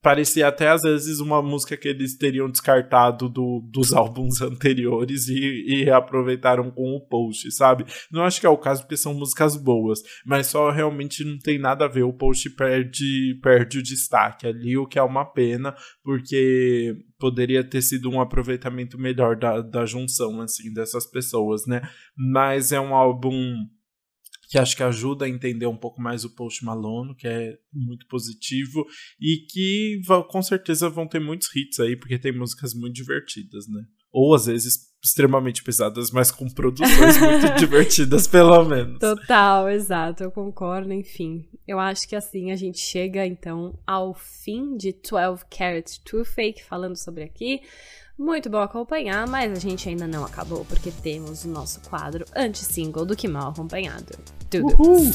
parecia 0.03 0.49
até 0.49 0.69
às 0.69 0.83
vezes 0.83 1.21
uma 1.21 1.41
música 1.41 1.77
que 1.77 1.87
eles 1.87 2.17
teriam 2.17 2.51
descartado 2.51 3.29
do, 3.29 3.61
dos 3.71 3.93
álbuns 3.95 4.41
anteriores 4.43 5.29
e, 5.29 5.65
e 5.67 5.85
reaproveitaram 5.85 6.71
com 6.73 6.97
o 6.97 7.07
post, 7.07 7.53
sabe? 7.53 7.85
Não 8.11 8.25
acho 8.25 8.41
que 8.41 8.47
é 8.47 8.51
o 8.51 8.59
caso 8.59 8.83
porque 8.83 8.97
são 8.97 9.15
músicas 9.15 9.57
boas, 9.57 10.01
mas 10.27 10.49
só 10.49 10.71
realmente 10.71 11.25
não 11.25 11.39
tem 11.39 11.59
nada 11.59 11.85
a 11.85 11.89
ver. 11.89 12.03
O 12.03 12.13
post 12.13 12.51
perde 12.51 13.39
perde 13.41 13.79
o 13.79 13.83
destaque 13.83 14.47
ali, 14.49 14.77
o 14.77 14.87
que 14.87 14.99
é 14.99 15.03
uma 15.03 15.25
pena, 15.25 15.75
porque 16.03 16.97
poderia 17.19 17.63
ter 17.63 17.83
sido 17.83 18.11
um 18.11 18.21
aproveitamento 18.21 18.99
melhor 18.99 19.37
da, 19.37 19.61
da 19.61 19.87
junção, 19.87 20.41
assim, 20.41 20.73
dessas 20.73 21.07
pessoas, 21.07 21.67
né? 21.67 21.83
Mas 22.17 22.73
é 22.73 22.81
um 22.81 22.95
álbum 22.95 23.55
que 24.49 24.59
acho 24.59 24.77
que 24.77 24.83
ajuda 24.83 25.25
a 25.25 25.29
entender 25.29 25.67
um 25.67 25.77
pouco 25.77 26.01
mais 26.01 26.25
o 26.25 26.35
Post 26.35 26.65
Malone, 26.65 27.15
que 27.15 27.27
é 27.27 27.59
muito 27.73 28.07
positivo, 28.07 28.85
e 29.21 29.47
que 29.51 30.01
com 30.29 30.43
certeza 30.43 30.89
vão 30.89 31.07
ter 31.07 31.21
muitos 31.21 31.55
hits 31.55 31.81
aí, 31.81 31.97
porque 31.97 32.19
tem 32.19 32.33
músicas 32.33 32.75
muito 32.75 32.95
divertidas, 32.95 33.67
né? 33.69 33.83
Ou 34.13 34.35
às 34.35 34.47
vezes 34.47 34.97
extremamente 35.05 35.63
pesadas, 35.63 36.11
mas 36.11 36.31
com 36.31 36.49
produções 36.49 37.19
muito 37.21 37.55
divertidas, 37.59 38.27
pelo 38.27 38.65
menos. 38.65 38.99
Total, 38.99 39.69
exato, 39.69 40.25
eu 40.25 40.31
concordo, 40.31 40.93
enfim. 40.93 41.49
Eu 41.67 41.79
acho 41.79 42.09
que 42.09 42.17
assim 42.17 42.51
a 42.51 42.57
gente 42.57 42.79
chega 42.79 43.27
então 43.27 43.79
ao 43.87 44.15
fim 44.15 44.77
de 44.77 44.93
12 44.93 45.45
Carats 45.51 45.99
True 45.99 46.25
Fake 46.25 46.65
falando 46.65 46.97
sobre 46.97 47.23
aqui. 47.23 47.61
Muito 48.19 48.49
bom 48.49 48.61
acompanhar, 48.61 49.27
mas 49.27 49.53
a 49.53 49.57
gente 49.57 49.89
ainda 49.89 50.07
não 50.07 50.25
acabou 50.25 50.65
porque 50.65 50.91
temos 50.91 51.45
o 51.45 51.49
nosso 51.49 51.81
quadro 51.81 52.25
anti-single 52.35 53.05
do 53.05 53.15
Que 53.15 53.29
Mal 53.29 53.51
Acompanhado. 53.51 54.19
Tudo. 54.49 54.75
Uhul. 54.81 55.13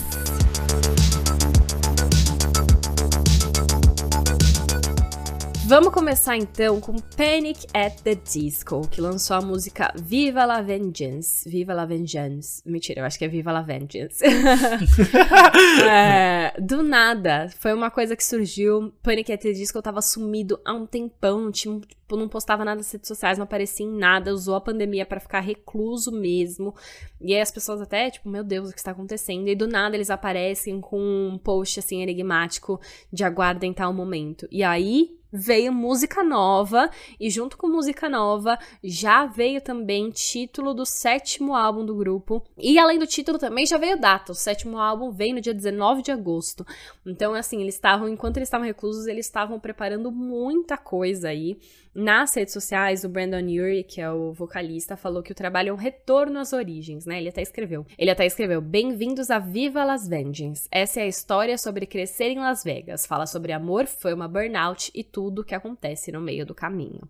Vamos 5.71 5.93
começar 5.93 6.35
então 6.35 6.81
com 6.81 6.97
Panic 6.97 7.65
at 7.73 8.01
the 8.01 8.13
Disco, 8.13 8.85
que 8.89 8.99
lançou 8.99 9.37
a 9.37 9.41
música 9.41 9.93
Viva 9.95 10.43
la 10.43 10.61
Vengeance. 10.61 11.49
Viva 11.49 11.73
la 11.73 11.85
Vengeance. 11.85 12.61
Mentira, 12.65 12.99
eu 12.99 13.05
acho 13.05 13.17
que 13.17 13.23
é 13.23 13.29
Viva 13.29 13.53
la 13.53 13.61
Vengeance. 13.61 14.19
é, 15.89 16.59
do 16.59 16.83
nada, 16.83 17.47
foi 17.57 17.71
uma 17.71 17.89
coisa 17.89 18.17
que 18.17 18.25
surgiu. 18.25 18.91
Panic 19.01 19.31
at 19.31 19.41
the 19.41 19.53
Disco 19.53 19.81
tava 19.81 20.01
sumido 20.01 20.59
há 20.65 20.73
um 20.73 20.85
tempão, 20.85 21.49
tinha, 21.49 21.79
tipo, 21.79 22.17
não 22.17 22.27
postava 22.27 22.65
nada 22.65 22.79
nas 22.79 22.91
redes 22.91 23.07
sociais, 23.07 23.37
não 23.37 23.45
aparecia 23.45 23.85
em 23.85 23.97
nada, 23.97 24.33
usou 24.33 24.55
a 24.55 24.61
pandemia 24.61 25.05
para 25.05 25.21
ficar 25.21 25.39
recluso 25.39 26.11
mesmo. 26.11 26.75
E 27.21 27.33
aí 27.33 27.39
as 27.39 27.49
pessoas 27.49 27.79
até, 27.79 28.11
tipo, 28.11 28.27
meu 28.27 28.43
Deus, 28.43 28.67
o 28.67 28.73
que 28.73 28.79
está 28.79 28.91
acontecendo? 28.91 29.47
E 29.47 29.55
do 29.55 29.69
nada 29.69 29.95
eles 29.95 30.09
aparecem 30.09 30.81
com 30.81 30.99
um 30.99 31.37
post 31.37 31.79
assim 31.79 32.01
enigmático 32.01 32.77
de 33.09 33.23
aguardem 33.23 33.71
tal 33.71 33.93
momento. 33.93 34.49
E 34.51 34.65
aí 34.65 35.20
veio 35.31 35.71
música 35.71 36.23
nova 36.23 36.89
e 37.19 37.29
junto 37.29 37.57
com 37.57 37.67
música 37.67 38.09
nova 38.09 38.59
já 38.83 39.25
veio 39.25 39.61
também 39.61 40.09
título 40.09 40.73
do 40.73 40.85
sétimo 40.85 41.55
álbum 41.55 41.85
do 41.85 41.95
grupo. 41.95 42.43
E 42.57 42.77
além 42.77 42.99
do 42.99 43.07
título 43.07 43.37
também 43.37 43.65
já 43.65 43.77
veio 43.77 43.99
data. 43.99 44.31
O 44.31 44.35
sétimo 44.35 44.77
álbum 44.77 45.11
veio 45.11 45.35
no 45.35 45.41
dia 45.41 45.53
19 45.53 46.01
de 46.01 46.11
agosto. 46.11 46.65
Então 47.05 47.33
assim, 47.33 47.61
eles 47.61 47.75
estavam 47.75 48.09
enquanto 48.09 48.37
eles 48.37 48.47
estavam 48.47 48.67
reclusos, 48.67 49.07
eles 49.07 49.25
estavam 49.25 49.59
preparando 49.59 50.11
muita 50.11 50.77
coisa 50.77 51.29
aí. 51.29 51.57
Nas 51.93 52.33
redes 52.33 52.53
sociais, 52.53 53.03
o 53.03 53.09
Brandon 53.09 53.43
Urie, 53.43 53.83
que 53.83 53.99
é 53.99 54.09
o 54.09 54.31
vocalista, 54.31 54.95
falou 54.95 55.21
que 55.21 55.33
o 55.33 55.35
trabalho 55.35 55.69
é 55.69 55.73
um 55.73 55.77
retorno 55.77 56.39
às 56.39 56.53
origens, 56.53 57.05
né? 57.05 57.17
Ele 57.17 57.27
até 57.27 57.41
escreveu. 57.41 57.85
Ele 57.97 58.09
até 58.09 58.25
escreveu: 58.25 58.61
Bem-vindos 58.61 59.29
a 59.29 59.39
Viva 59.39 59.83
Las 59.83 60.07
Vengeance. 60.07 60.69
Essa 60.71 61.01
é 61.01 61.03
a 61.03 61.07
história 61.07 61.57
sobre 61.57 61.85
crescer 61.85 62.29
em 62.29 62.39
Las 62.39 62.63
Vegas. 62.63 63.05
Fala 63.05 63.25
sobre 63.25 63.51
amor, 63.51 63.87
fama, 63.87 64.25
burnout 64.25 64.89
e 64.95 65.03
tudo 65.03 65.43
que 65.43 65.53
acontece 65.53 66.13
no 66.13 66.21
meio 66.21 66.45
do 66.45 66.55
caminho. 66.55 67.01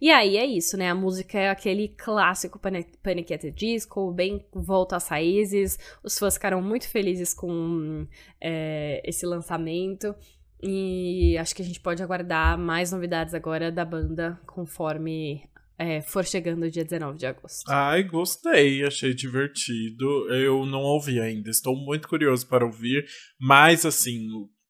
E 0.00 0.10
aí 0.10 0.36
é 0.36 0.44
isso, 0.44 0.76
né? 0.76 0.90
A 0.90 0.94
música 0.94 1.38
é 1.38 1.48
aquele 1.48 1.86
clássico 1.88 2.58
Panic! 2.58 3.32
at 3.32 3.40
the 3.40 3.50
Disco, 3.50 4.10
bem 4.10 4.44
volta 4.52 4.96
às 4.96 5.06
raízes. 5.06 5.78
Os 6.02 6.18
fãs 6.18 6.34
ficaram 6.34 6.60
muito 6.60 6.88
felizes 6.88 7.32
com 7.32 8.04
é, 8.40 9.00
esse 9.04 9.24
lançamento. 9.24 10.16
E 10.62 11.36
acho 11.38 11.54
que 11.54 11.62
a 11.62 11.64
gente 11.64 11.80
pode 11.80 12.02
aguardar 12.02 12.58
mais 12.58 12.92
novidades 12.92 13.34
agora 13.34 13.70
da 13.70 13.84
banda 13.84 14.40
conforme 14.46 15.42
é, 15.78 16.00
for 16.00 16.24
chegando 16.24 16.64
o 16.64 16.70
dia 16.70 16.84
19 16.84 17.18
de 17.18 17.26
agosto. 17.26 17.68
Ai, 17.68 18.02
gostei, 18.02 18.84
achei 18.84 19.14
divertido. 19.14 20.06
Eu 20.32 20.64
não 20.64 20.80
ouvi 20.80 21.20
ainda, 21.20 21.50
estou 21.50 21.76
muito 21.76 22.08
curioso 22.08 22.46
para 22.48 22.64
ouvir, 22.64 23.04
mas 23.38 23.84
assim, 23.84 24.26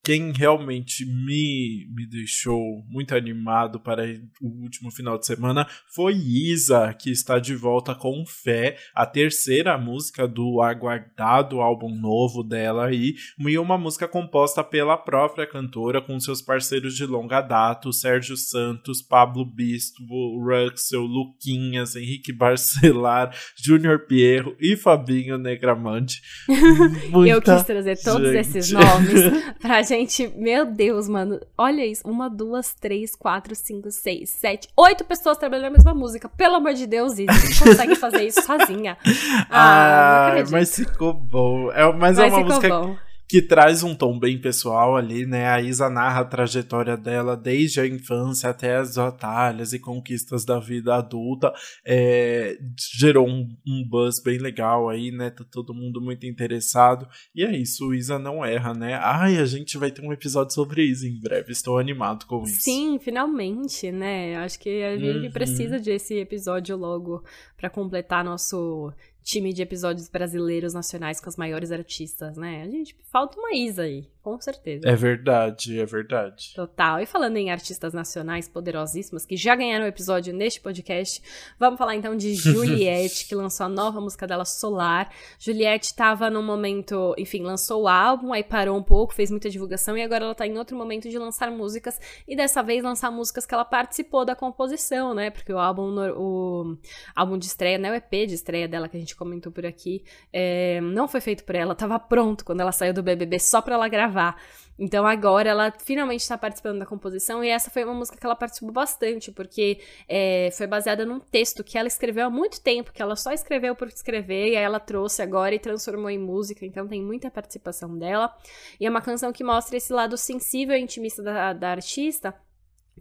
quem 0.06 0.30
realmente 0.30 1.04
me, 1.04 1.84
me 1.92 2.06
deixou 2.06 2.84
muito 2.88 3.12
animado 3.12 3.80
para 3.80 4.04
o 4.40 4.62
último 4.62 4.88
final 4.88 5.18
de 5.18 5.26
semana 5.26 5.66
foi 5.92 6.14
Isa, 6.14 6.94
que 6.94 7.10
está 7.10 7.40
de 7.40 7.56
volta 7.56 7.92
com 7.92 8.24
Fé, 8.24 8.76
a 8.94 9.04
terceira 9.04 9.76
música 9.76 10.28
do 10.28 10.62
aguardado 10.62 11.60
álbum 11.60 11.92
novo 11.92 12.44
dela 12.44 12.86
aí, 12.86 13.16
e 13.36 13.58
uma 13.58 13.76
música 13.76 14.06
composta 14.06 14.62
pela 14.62 14.96
própria 14.96 15.44
cantora 15.44 16.00
com 16.00 16.20
seus 16.20 16.40
parceiros 16.40 16.94
de 16.94 17.04
longa 17.04 17.40
data, 17.40 17.90
Sérgio 17.90 18.36
Santos, 18.36 19.02
Pablo 19.02 19.44
Bispo, 19.44 20.04
Ruxel, 20.38 21.02
Luquinhas, 21.02 21.96
Henrique 21.96 22.32
Barcelar, 22.32 23.36
Júnior 23.56 24.06
Pierro 24.06 24.54
e 24.60 24.76
Fabinho 24.76 25.36
Negramante. 25.36 26.22
Eu 27.26 27.42
quis 27.42 27.64
trazer 27.64 27.96
todos 27.96 28.28
gente. 28.28 28.38
esses 28.38 28.70
nomes 28.70 29.20
pra 29.58 29.82
gente 29.82 29.95
gente, 29.98 30.32
meu 30.36 30.66
Deus, 30.66 31.08
mano. 31.08 31.40
Olha 31.56 31.84
isso. 31.84 32.06
Uma, 32.08 32.28
duas, 32.28 32.74
três, 32.74 33.14
quatro, 33.14 33.54
cinco, 33.54 33.90
seis, 33.90 34.30
sete, 34.30 34.68
oito 34.76 35.04
pessoas 35.04 35.38
trabalhando 35.38 35.64
na 35.64 35.70
mesma 35.70 35.94
música. 35.94 36.28
Pelo 36.28 36.56
amor 36.56 36.74
de 36.74 36.86
Deus, 36.86 37.18
Isa. 37.18 37.32
Você 37.32 37.64
consegue 37.64 37.94
fazer 37.96 38.26
isso 38.26 38.42
sozinha. 38.42 38.96
Ah, 39.50 40.32
ah 40.32 40.44
mas 40.50 40.74
ficou 40.74 41.12
bom. 41.12 41.70
É, 41.72 41.92
mas, 41.92 42.18
é 42.18 42.22
mas 42.22 42.32
é 42.32 42.36
uma 42.36 42.40
música. 42.40 42.68
Bom 42.68 42.96
que 43.28 43.42
traz 43.42 43.82
um 43.82 43.94
tom 43.94 44.18
bem 44.18 44.40
pessoal 44.40 44.96
ali, 44.96 45.26
né? 45.26 45.48
A 45.48 45.60
Isa 45.60 45.90
narra 45.90 46.20
a 46.20 46.24
trajetória 46.24 46.96
dela 46.96 47.36
desde 47.36 47.80
a 47.80 47.86
infância 47.86 48.50
até 48.50 48.76
as 48.76 48.94
batalhas 48.94 49.72
e 49.72 49.78
conquistas 49.78 50.44
da 50.44 50.60
vida 50.60 50.94
adulta. 50.94 51.52
É, 51.84 52.56
gerou 52.96 53.26
um, 53.28 53.48
um, 53.66 53.88
buzz 53.88 54.22
bem 54.22 54.38
legal 54.38 54.88
aí, 54.88 55.10
né? 55.10 55.30
Tá 55.30 55.44
todo 55.50 55.74
mundo 55.74 56.00
muito 56.00 56.24
interessado. 56.24 57.08
E 57.34 57.44
é 57.44 57.56
isso, 57.56 57.92
Isa 57.92 58.18
não 58.18 58.44
erra, 58.44 58.72
né? 58.72 58.94
Ai, 58.94 59.38
a 59.38 59.44
gente 59.44 59.76
vai 59.76 59.90
ter 59.90 60.02
um 60.02 60.12
episódio 60.12 60.54
sobre 60.54 60.84
Isa 60.84 61.08
em 61.08 61.20
breve. 61.20 61.50
Estou 61.50 61.78
animado 61.78 62.26
com 62.26 62.44
isso. 62.44 62.60
Sim, 62.60 62.98
finalmente, 63.00 63.90
né? 63.90 64.36
Acho 64.36 64.58
que 64.60 64.82
a 64.84 64.96
gente 64.96 65.26
uhum. 65.26 65.32
precisa 65.32 65.80
desse 65.80 66.14
episódio 66.14 66.76
logo 66.76 67.24
para 67.56 67.68
completar 67.68 68.24
nosso 68.24 68.92
time 69.26 69.52
de 69.52 69.60
episódios 69.60 70.08
brasileiros 70.08 70.72
nacionais 70.72 71.20
com 71.20 71.28
as 71.28 71.36
maiores 71.36 71.72
artistas, 71.72 72.36
né? 72.36 72.62
A 72.62 72.68
gente 72.68 72.96
falta 73.10 73.36
uma 73.36 73.52
Isa 73.56 73.82
aí 73.82 74.08
com 74.26 74.40
certeza. 74.40 74.88
É 74.88 74.96
verdade, 74.96 75.78
é 75.78 75.86
verdade. 75.86 76.52
Total. 76.52 76.98
E 76.98 77.06
falando 77.06 77.36
em 77.36 77.52
artistas 77.52 77.94
nacionais 77.94 78.48
poderosíssimas 78.48 79.24
que 79.24 79.36
já 79.36 79.54
ganharam 79.54 79.84
o 79.84 79.88
episódio 79.88 80.34
neste 80.34 80.60
podcast, 80.60 81.22
vamos 81.60 81.78
falar 81.78 81.94
então 81.94 82.16
de 82.16 82.34
Juliette, 82.34 83.28
que 83.28 83.36
lançou 83.36 83.66
a 83.66 83.68
nova 83.68 84.00
música 84.00 84.26
dela, 84.26 84.44
Solar. 84.44 85.12
Juliette 85.38 85.86
estava 85.86 86.28
num 86.28 86.42
momento, 86.42 87.14
enfim, 87.16 87.40
lançou 87.42 87.84
o 87.84 87.88
álbum, 87.88 88.32
aí 88.32 88.42
parou 88.42 88.76
um 88.76 88.82
pouco, 88.82 89.14
fez 89.14 89.30
muita 89.30 89.48
divulgação 89.48 89.96
e 89.96 90.02
agora 90.02 90.24
ela 90.24 90.34
tá 90.34 90.44
em 90.44 90.58
outro 90.58 90.76
momento 90.76 91.08
de 91.08 91.16
lançar 91.16 91.48
músicas 91.48 92.00
e 92.26 92.34
dessa 92.34 92.64
vez 92.64 92.82
lançar 92.82 93.12
músicas 93.12 93.46
que 93.46 93.54
ela 93.54 93.64
participou 93.64 94.24
da 94.24 94.34
composição, 94.34 95.14
né? 95.14 95.30
Porque 95.30 95.52
o 95.52 95.58
álbum, 95.60 95.94
o 96.16 96.76
álbum 97.14 97.38
de 97.38 97.46
estreia, 97.46 97.78
né? 97.78 97.92
O 97.92 97.94
EP 97.94 98.26
de 98.26 98.34
estreia 98.34 98.66
dela 98.66 98.88
que 98.88 98.96
a 98.96 99.00
gente 99.00 99.14
comentou 99.14 99.52
por 99.52 99.64
aqui, 99.64 100.02
é, 100.32 100.80
não 100.80 101.06
foi 101.06 101.20
feito 101.20 101.44
por 101.44 101.54
ela, 101.54 101.76
tava 101.76 101.96
pronto 102.00 102.44
quando 102.44 102.60
ela 102.60 102.72
saiu 102.72 102.92
do 102.92 103.04
BBB 103.04 103.38
só 103.38 103.62
pra 103.62 103.76
ela 103.76 103.86
gravar 103.86 104.15
gravar. 104.16 104.40
Então 104.78 105.06
agora 105.06 105.48
ela 105.48 105.72
finalmente 105.78 106.20
está 106.20 106.36
participando 106.36 106.78
da 106.78 106.84
composição 106.84 107.42
e 107.42 107.48
essa 107.48 107.70
foi 107.70 107.82
uma 107.82 107.94
música 107.94 108.18
que 108.18 108.26
ela 108.26 108.36
participou 108.36 108.70
bastante, 108.70 109.32
porque 109.32 109.80
é, 110.06 110.50
foi 110.52 110.66
baseada 110.66 111.06
num 111.06 111.18
texto 111.18 111.64
que 111.64 111.78
ela 111.78 111.88
escreveu 111.88 112.26
há 112.26 112.30
muito 112.30 112.60
tempo, 112.60 112.92
que 112.92 113.00
ela 113.00 113.16
só 113.16 113.32
escreveu 113.32 113.74
por 113.74 113.88
escrever, 113.88 114.48
e 114.48 114.56
aí 114.56 114.62
ela 114.62 114.78
trouxe 114.78 115.22
agora 115.22 115.54
e 115.54 115.58
transformou 115.58 116.10
em 116.10 116.18
música, 116.18 116.66
então 116.66 116.86
tem 116.86 117.02
muita 117.02 117.30
participação 117.30 117.96
dela. 117.96 118.30
E 118.78 118.84
é 118.84 118.90
uma 118.90 119.00
canção 119.00 119.32
que 119.32 119.42
mostra 119.42 119.78
esse 119.78 119.92
lado 119.94 120.16
sensível 120.18 120.76
e 120.76 120.80
intimista 120.80 121.22
da, 121.22 121.54
da 121.54 121.70
artista, 121.70 122.34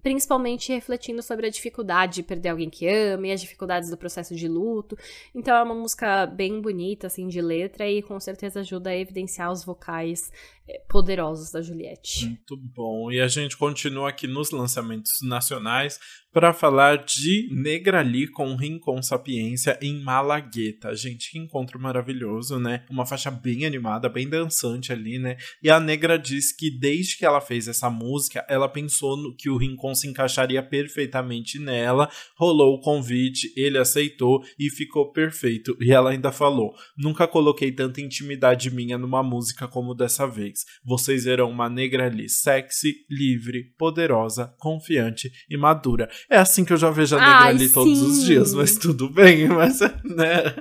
principalmente 0.01 0.71
refletindo 0.71 1.21
sobre 1.21 1.47
a 1.47 1.49
dificuldade 1.49 2.15
de 2.15 2.23
perder 2.23 2.49
alguém 2.49 2.69
que 2.69 2.87
ama 2.87 3.27
e 3.27 3.31
as 3.31 3.41
dificuldades 3.41 3.89
do 3.89 3.97
processo 3.97 4.35
de 4.35 4.47
luto. 4.47 4.97
Então 5.33 5.55
é 5.55 5.63
uma 5.63 5.75
música 5.75 6.25
bem 6.25 6.61
bonita, 6.61 7.07
assim, 7.07 7.27
de 7.27 7.41
letra 7.41 7.89
e 7.89 8.01
com 8.01 8.19
certeza 8.19 8.59
ajuda 8.59 8.89
a 8.89 8.95
evidenciar 8.95 9.51
os 9.51 9.63
vocais 9.63 10.31
eh, 10.67 10.81
poderosos 10.89 11.51
da 11.51 11.61
Juliette. 11.61 12.25
Muito 12.25 12.57
bom. 12.57 13.11
E 13.11 13.21
a 13.21 13.27
gente 13.27 13.55
continua 13.55 14.09
aqui 14.09 14.27
nos 14.27 14.51
lançamentos 14.51 15.19
nacionais 15.21 15.99
para 16.35 16.51
falar 16.51 16.97
de 16.97 17.47
Negrali 17.51 18.27
com 18.27 18.57
Rincon 18.57 19.01
Sapiência 19.01 19.79
em 19.81 20.03
Malagueta. 20.03 20.93
Gente, 20.93 21.31
que 21.31 21.39
encontro 21.39 21.79
maravilhoso, 21.79 22.59
né? 22.59 22.83
Uma 22.89 23.05
faixa 23.05 23.31
bem 23.31 23.65
animada, 23.65 24.09
bem 24.09 24.27
dançante 24.27 24.91
ali, 24.91 25.17
né? 25.17 25.37
E 25.63 25.69
a 25.69 25.79
Negra 25.79 26.19
diz 26.19 26.51
que 26.51 26.69
desde 26.69 27.17
que 27.17 27.25
ela 27.25 27.39
fez 27.39 27.67
essa 27.67 27.89
música, 27.89 28.45
ela 28.49 28.67
pensou 28.67 29.15
no, 29.15 29.33
que 29.33 29.49
o 29.49 29.55
Rincon 29.55 29.84
se 29.93 30.07
encaixaria 30.07 30.63
perfeitamente 30.63 31.59
nela, 31.59 32.09
rolou 32.37 32.75
o 32.75 32.81
convite, 32.81 33.53
ele 33.55 33.77
aceitou 33.77 34.43
e 34.57 34.69
ficou 34.69 35.11
perfeito. 35.11 35.77
E 35.79 35.91
ela 35.91 36.11
ainda 36.11 36.31
falou: 36.31 36.73
Nunca 36.97 37.27
coloquei 37.27 37.71
tanta 37.71 38.01
intimidade 38.01 38.71
minha 38.71 38.97
numa 38.97 39.21
música 39.21 39.67
como 39.67 39.93
dessa 39.93 40.25
vez. 40.25 40.59
Vocês 40.83 41.25
verão 41.25 41.49
uma 41.49 41.69
Negrali 41.69 42.29
sexy, 42.29 43.05
livre, 43.09 43.73
poderosa, 43.77 44.53
confiante 44.59 45.31
e 45.49 45.57
madura. 45.57 46.09
É 46.29 46.37
assim 46.37 46.63
que 46.63 46.71
eu 46.71 46.77
já 46.77 46.89
vejo 46.89 47.15
a 47.15 47.19
Negra 47.19 47.45
ali 47.47 47.69
todos 47.69 48.01
os 48.01 48.23
dias, 48.23 48.53
mas 48.53 48.77
tudo 48.77 49.09
bem, 49.09 49.47
mas 49.49 49.79
né, 49.79 50.55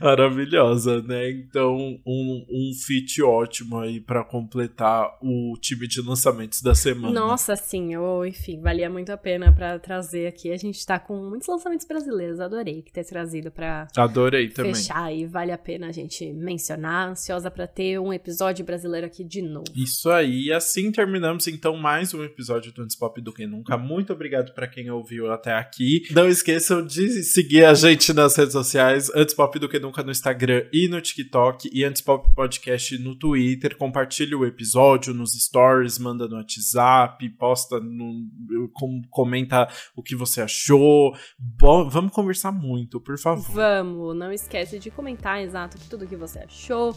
maravilhosa, 0.00 1.02
né? 1.02 1.30
Então, 1.30 1.76
um, 2.06 2.46
um 2.50 2.72
feat 2.86 3.22
ótimo 3.22 3.78
aí 3.78 4.00
para 4.00 4.24
completar 4.24 5.18
o 5.20 5.54
time 5.60 5.88
de 5.88 6.00
lançamentos 6.00 6.62
da 6.62 6.74
semana. 6.74 7.18
Nossa, 7.18 7.56
sim, 7.56 7.94
eu, 7.94 8.24
enfim, 8.24 8.60
valia 8.62 8.88
muito 8.88 9.10
a 9.10 9.16
pena 9.16 9.52
para 9.52 9.78
trazer 9.78 10.26
aqui. 10.26 10.50
A 10.50 10.56
gente 10.56 10.84
tá 10.84 10.98
com 10.98 11.16
muitos 11.16 11.48
lançamentos 11.48 11.86
brasileiros, 11.86 12.40
adorei 12.40 12.82
que 12.82 12.92
ter 12.92 13.04
trazido 13.04 13.50
para 13.50 13.88
Adorei 13.96 14.48
também. 14.48 14.74
Fechar 14.74 15.14
e 15.14 15.26
vale 15.26 15.52
a 15.52 15.58
pena 15.58 15.88
a 15.88 15.92
gente 15.92 16.32
mencionar, 16.32 17.10
ansiosa 17.10 17.50
para 17.50 17.66
ter 17.66 17.98
um 17.98 18.12
episódio 18.12 18.64
brasileiro 18.64 19.06
aqui 19.06 19.22
de 19.22 19.42
novo. 19.42 19.66
Isso 19.74 20.10
aí, 20.10 20.52
assim 20.52 20.90
terminamos 20.90 21.46
então 21.46 21.76
mais 21.76 22.14
um 22.14 22.24
episódio 22.24 22.72
do 22.72 22.82
Antes 22.82 22.96
Pop 22.96 23.20
do 23.20 23.32
que 23.32 23.46
nunca. 23.46 23.76
Muito 23.76 24.12
obrigado 24.12 24.52
para 24.54 24.66
quem 24.66 24.90
ouviu 24.90 25.02
ouviu 25.02 25.32
até 25.32 25.52
aqui. 25.52 26.02
Não 26.10 26.28
esqueçam 26.28 26.84
de 26.84 27.22
seguir 27.22 27.64
a 27.64 27.74
gente 27.74 28.12
nas 28.12 28.36
redes 28.36 28.52
sociais, 28.52 29.10
Antes 29.14 29.34
Pop 29.34 29.58
do 29.58 29.68
que 29.68 29.78
nunca 29.78 30.02
no 30.02 30.10
Instagram 30.10 30.64
e 30.72 30.88
no 30.88 31.00
TikTok, 31.00 31.68
e 31.72 31.84
Antes 31.84 32.00
Pop 32.00 32.34
Podcast 32.34 32.96
no 32.98 33.16
Twitter. 33.16 33.76
Compartilhe 33.76 34.34
o 34.34 34.44
episódio 34.44 35.12
nos 35.12 35.32
stories, 35.32 35.98
manda 35.98 36.26
no 36.28 36.36
WhatsApp, 36.36 37.28
posta 37.30 37.80
no. 37.80 38.26
Comenta 39.10 39.68
o 39.96 40.02
que 40.02 40.14
você 40.14 40.42
achou. 40.42 41.14
Vamos 41.90 42.12
conversar 42.12 42.52
muito, 42.52 43.00
por 43.00 43.18
favor. 43.18 43.52
Vamos, 43.52 44.16
não 44.16 44.32
esquece 44.32 44.78
de 44.78 44.90
comentar 44.90 45.40
exato 45.40 45.78
tudo 45.88 46.06
que 46.06 46.16
você 46.16 46.40
achou 46.40 46.94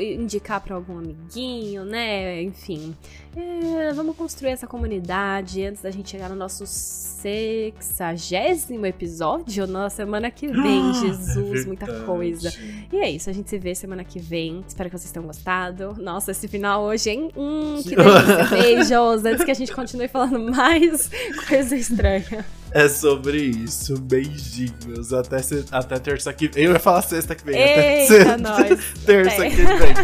indicar 0.00 0.60
para 0.60 0.74
algum 0.74 0.98
amiguinho, 0.98 1.84
né? 1.84 2.42
Enfim, 2.42 2.96
é, 3.36 3.92
vamos 3.92 4.16
construir 4.16 4.50
essa 4.50 4.66
comunidade 4.66 5.62
antes 5.64 5.82
da 5.82 5.90
gente 5.90 6.10
chegar 6.10 6.30
no 6.30 6.36
nosso 6.36 6.64
sexagésimo 6.66 8.86
episódio 8.86 9.66
na 9.66 9.90
semana 9.90 10.30
que 10.30 10.46
vem. 10.46 10.90
Ah, 10.90 10.92
Jesus, 11.00 11.64
é 11.64 11.66
muita 11.66 11.86
coisa. 12.04 12.54
E 12.92 12.96
é 12.96 13.10
isso, 13.10 13.28
a 13.28 13.32
gente 13.32 13.50
se 13.50 13.58
vê 13.58 13.74
semana 13.74 14.04
que 14.04 14.18
vem. 14.18 14.64
Espero 14.66 14.88
que 14.88 14.98
vocês 14.98 15.12
tenham 15.12 15.26
gostado. 15.26 15.94
Nossa, 15.98 16.30
esse 16.30 16.48
final 16.48 16.82
hoje, 16.82 17.10
hein? 17.10 17.30
Hum, 17.36 17.82
que 17.82 17.94
delícia. 17.96 18.46
Beijos. 18.50 19.24
Antes 19.24 19.44
que 19.44 19.50
a 19.50 19.54
gente 19.54 19.72
continue 19.72 20.08
falando 20.08 20.38
mais 20.38 21.10
coisa 21.48 21.76
estranha. 21.76 22.44
É 22.74 22.88
sobre 22.88 23.38
isso. 23.38 23.96
Beijinhos. 24.00 25.12
Até, 25.12 25.36
até 25.70 25.98
terça 26.00 26.32
que 26.32 26.48
vem. 26.48 26.64
Eu 26.64 26.72
ia 26.72 26.80
falar 26.80 27.02
sexta 27.02 27.32
que 27.36 27.44
vem. 27.44 27.56
Eita, 27.56 28.32
até 28.32 28.36
nós. 28.36 28.80
terça 29.06 29.48
que 29.48 29.56
vem. 29.56 29.94